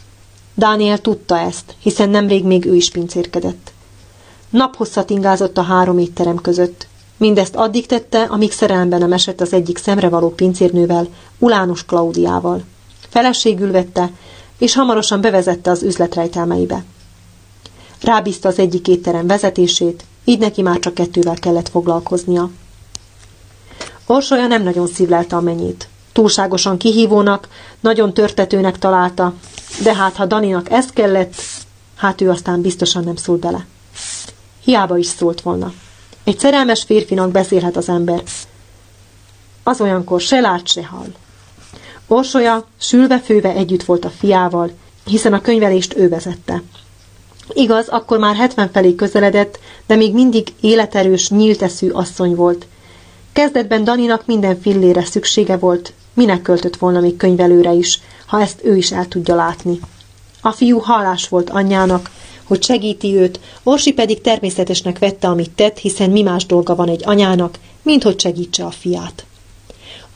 Dániel 0.55 0.99
tudta 0.99 1.39
ezt, 1.39 1.75
hiszen 1.79 2.09
nemrég 2.09 2.43
még 2.43 2.65
ő 2.65 2.75
is 2.75 2.91
pincérkedett. 2.91 3.71
Naphosszat 4.49 5.09
ingázott 5.09 5.57
a 5.57 5.61
három 5.61 5.97
étterem 5.97 6.41
között, 6.41 6.87
Mindezt 7.23 7.55
addig 7.55 7.85
tette, 7.85 8.21
amíg 8.21 8.51
szerelemben 8.51 8.99
nem 8.99 9.13
esett 9.13 9.41
az 9.41 9.53
egyik 9.53 9.77
szemrevaló 9.77 10.29
pincérnővel, 10.29 11.07
Ulánus 11.39 11.85
Klaudiával. 11.85 12.63
Feleségül 13.09 13.71
vette, 13.71 14.11
és 14.57 14.75
hamarosan 14.75 15.21
bevezette 15.21 15.71
az 15.71 15.83
üzletrejtelmeibe. 15.83 16.83
Rábízta 18.01 18.49
az 18.49 18.59
egyik 18.59 18.87
étterem 18.87 19.27
vezetését, 19.27 20.03
így 20.25 20.39
neki 20.39 20.61
már 20.61 20.79
csak 20.79 20.93
kettővel 20.93 21.35
kellett 21.35 21.69
foglalkoznia. 21.69 22.49
Orsolya 24.05 24.47
nem 24.47 24.63
nagyon 24.63 24.87
szívlelte 24.87 25.35
a 25.35 25.41
mennyét. 25.41 25.87
Túlságosan 26.13 26.77
kihívónak, 26.77 27.47
nagyon 27.79 28.13
törtetőnek 28.13 28.79
találta, 28.79 29.33
de 29.83 29.95
hát 29.95 30.15
ha 30.15 30.25
Daninak 30.25 30.71
ez 30.71 30.85
kellett, 30.85 31.33
hát 31.95 32.21
ő 32.21 32.29
aztán 32.29 32.61
biztosan 32.61 33.03
nem 33.03 33.15
szól 33.15 33.37
bele. 33.37 33.65
Hiába 34.63 34.97
is 34.97 35.07
szólt 35.07 35.41
volna. 35.41 35.73
Egy 36.23 36.39
szerelmes 36.39 36.83
férfinak 36.83 37.31
beszélhet 37.31 37.77
az 37.77 37.89
ember. 37.89 38.23
az 39.63 39.81
olyankor 39.81 40.21
se 40.21 40.39
lát, 40.39 40.67
se 40.67 40.85
hall. 40.85 41.13
Orsolya 42.07 42.65
sülve-főve 42.79 43.49
együtt 43.49 43.83
volt 43.83 44.05
a 44.05 44.09
fiával, 44.09 44.71
hiszen 45.05 45.33
a 45.33 45.41
könyvelést 45.41 45.95
ő 45.95 46.09
vezette. 46.09 46.61
Igaz, 47.53 47.87
akkor 47.87 48.17
már 48.17 48.35
70 48.35 48.69
felé 48.71 48.95
közeledett, 48.95 49.59
de 49.87 49.95
még 49.95 50.13
mindig 50.13 50.47
életerős, 50.61 51.29
nyílteszű 51.29 51.89
asszony 51.89 52.35
volt. 52.35 52.67
Kezdetben 53.33 53.83
Daninak 53.83 54.25
minden 54.25 54.61
fillére 54.61 55.03
szüksége 55.03 55.57
volt, 55.57 55.93
minek 56.13 56.41
költött 56.41 56.77
volna 56.77 56.99
még 56.99 57.17
könyvelőre 57.17 57.71
is, 57.71 57.99
ha 58.25 58.41
ezt 58.41 58.59
ő 58.63 58.75
is 58.75 58.91
el 58.91 59.07
tudja 59.07 59.35
látni. 59.35 59.79
A 60.41 60.51
fiú 60.51 60.79
hálás 60.79 61.27
volt 61.27 61.49
anyjának, 61.49 62.09
hogy 62.43 62.63
segíti 62.63 63.15
őt, 63.15 63.39
Orsi 63.63 63.93
pedig 63.93 64.21
természetesnek 64.21 64.99
vette, 64.99 65.27
amit 65.27 65.49
tett, 65.49 65.77
hiszen 65.77 66.09
mi 66.09 66.21
más 66.21 66.45
dolga 66.45 66.75
van 66.75 66.89
egy 66.89 67.01
anyának, 67.05 67.59
mint 67.81 68.03
hogy 68.03 68.19
segítse 68.19 68.63
a 68.63 68.71
fiát. 68.71 69.25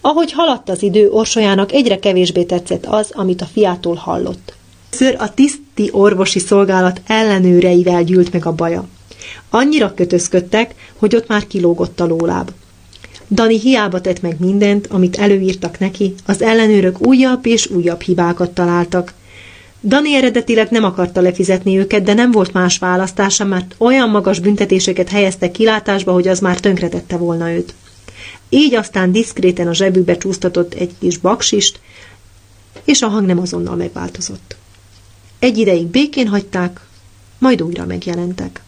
Ahogy 0.01 0.31
haladt 0.31 0.69
az 0.69 0.83
idő, 0.83 1.09
Orsolyának 1.09 1.71
egyre 1.71 1.99
kevésbé 1.99 2.43
tetszett 2.43 2.85
az, 2.85 3.11
amit 3.13 3.41
a 3.41 3.45
fiától 3.45 3.95
hallott. 3.95 4.53
Ször 4.89 5.15
a 5.19 5.33
tiszti 5.33 5.89
orvosi 5.91 6.39
szolgálat 6.39 7.01
ellenőreivel 7.07 8.03
gyűlt 8.03 8.33
meg 8.33 8.45
a 8.45 8.55
baja. 8.55 8.87
Annyira 9.49 9.93
kötözködtek, 9.93 10.75
hogy 10.97 11.15
ott 11.15 11.27
már 11.27 11.47
kilógott 11.47 11.99
a 11.99 12.05
lóláb. 12.05 12.51
Dani 13.31 13.59
hiába 13.59 14.01
tett 14.01 14.21
meg 14.21 14.35
mindent, 14.39 14.87
amit 14.87 15.17
előírtak 15.17 15.79
neki, 15.79 16.13
az 16.25 16.41
ellenőrök 16.41 17.07
újabb 17.07 17.45
és 17.45 17.69
újabb 17.69 18.01
hibákat 18.01 18.51
találtak. 18.51 19.13
Dani 19.83 20.15
eredetileg 20.15 20.69
nem 20.69 20.83
akarta 20.83 21.21
lefizetni 21.21 21.77
őket, 21.77 22.03
de 22.03 22.13
nem 22.13 22.31
volt 22.31 22.53
más 22.53 22.77
választása, 22.77 23.45
mert 23.45 23.75
olyan 23.77 24.09
magas 24.09 24.39
büntetéseket 24.39 25.09
helyeztek 25.09 25.51
kilátásba, 25.51 26.11
hogy 26.11 26.27
az 26.27 26.39
már 26.39 26.59
tönkretette 26.59 27.17
volna 27.17 27.51
őt. 27.51 27.73
Így 28.49 28.75
aztán 28.75 29.11
diszkréten 29.11 29.67
a 29.67 29.73
zsebükbe 29.73 30.17
csúsztatott 30.17 30.73
egy 30.73 30.91
kis 30.99 31.17
baksist, 31.17 31.79
és 32.83 33.01
a 33.01 33.07
hang 33.07 33.25
nem 33.25 33.39
azonnal 33.39 33.75
megváltozott. 33.75 34.55
Egy 35.39 35.57
ideig 35.57 35.85
békén 35.85 36.27
hagyták, 36.27 36.79
majd 37.39 37.61
újra 37.61 37.85
megjelentek. 37.85 38.61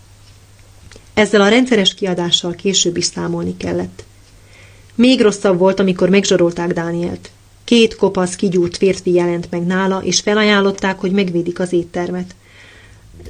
Ezzel 1.13 1.41
a 1.41 1.49
rendszeres 1.49 1.93
kiadással 1.93 2.51
később 2.51 2.97
is 2.97 3.05
számolni 3.05 3.57
kellett. 3.57 4.03
Még 4.95 5.21
rosszabb 5.21 5.57
volt, 5.57 5.79
amikor 5.79 6.09
megzsarolták 6.09 6.73
Dánielt. 6.73 7.29
Két 7.69 7.95
kopasz, 7.95 8.35
kigyúrt 8.35 8.77
férfi 8.77 9.13
jelent 9.13 9.47
meg 9.51 9.65
nála, 9.65 10.01
és 10.03 10.19
felajánlották, 10.19 10.99
hogy 10.99 11.11
megvédik 11.11 11.59
az 11.59 11.73
éttermet. 11.73 12.35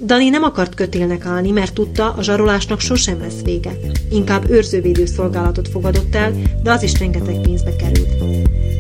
Dani 0.06 0.30
nem 0.30 0.44
akart 0.44 0.76
kötélnek 0.76 1.26
állni, 1.26 1.52
mert 1.52 1.74
tudta, 1.74 2.14
a 2.14 2.24
zsarolásnak 2.24 2.80
sosem 2.80 3.20
lesz 3.20 3.42
vége. 3.44 3.72
Inkább 4.12 4.50
őrzővédő 4.50 5.06
szolgálatot 5.06 5.68
fogadott 5.68 6.16
el, 6.16 6.34
de 6.64 6.72
az 6.72 6.84
is 6.84 7.00
rengeteg 7.00 7.42
pénzbe 7.42 7.76
került. 7.76 8.24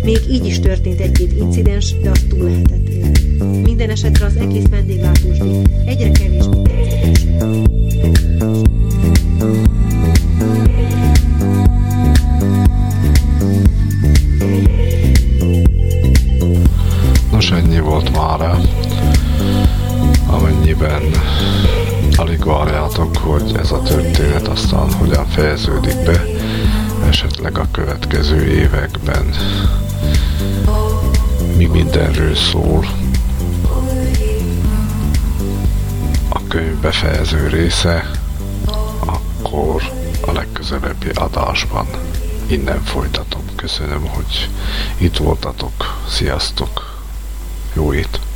Még 0.03 0.19
így 0.31 0.45
is 0.45 0.59
történt 0.59 0.99
egy-két 0.99 1.31
incidens, 1.39 1.99
de 2.01 2.09
azt 2.09 2.27
túl 2.27 2.43
lehetett 2.43 2.87
élni. 2.87 3.61
Minden 3.61 3.89
esetre 3.89 4.25
az 4.25 4.35
egész 4.35 4.67
vendéglátósdi 4.69 5.61
egyre 5.85 6.11
kevésbé 6.11 6.61
Nos, 17.39 17.51
ennyi 17.51 17.79
volt 17.79 18.15
már 18.15 18.59
amennyiben 20.27 21.01
alig 22.15 22.45
várjátok, 22.45 23.17
hogy 23.17 23.55
ez 23.59 23.71
a 23.71 23.81
történet 23.81 24.47
aztán 24.47 24.91
hogyan 24.93 25.27
fejeződik 25.27 26.03
be, 26.03 26.25
esetleg 27.07 27.57
a 27.57 27.67
következő 27.71 28.45
években 28.47 29.33
mi 31.57 31.65
mindenről 31.65 32.35
szól 32.35 32.85
a 36.29 36.39
könyv 36.47 36.75
befejező 36.75 37.47
része, 37.47 38.11
akkor 39.05 39.81
a 40.27 40.31
legközelebbi 40.31 41.09
adásban 41.13 41.87
innen 42.47 42.83
folytatom. 42.83 43.41
Köszönöm, 43.55 44.07
hogy 44.07 44.49
itt 44.97 45.17
voltatok. 45.17 46.01
Sziasztok! 46.07 46.88
Jó 47.73 47.93
ét! 47.93 48.28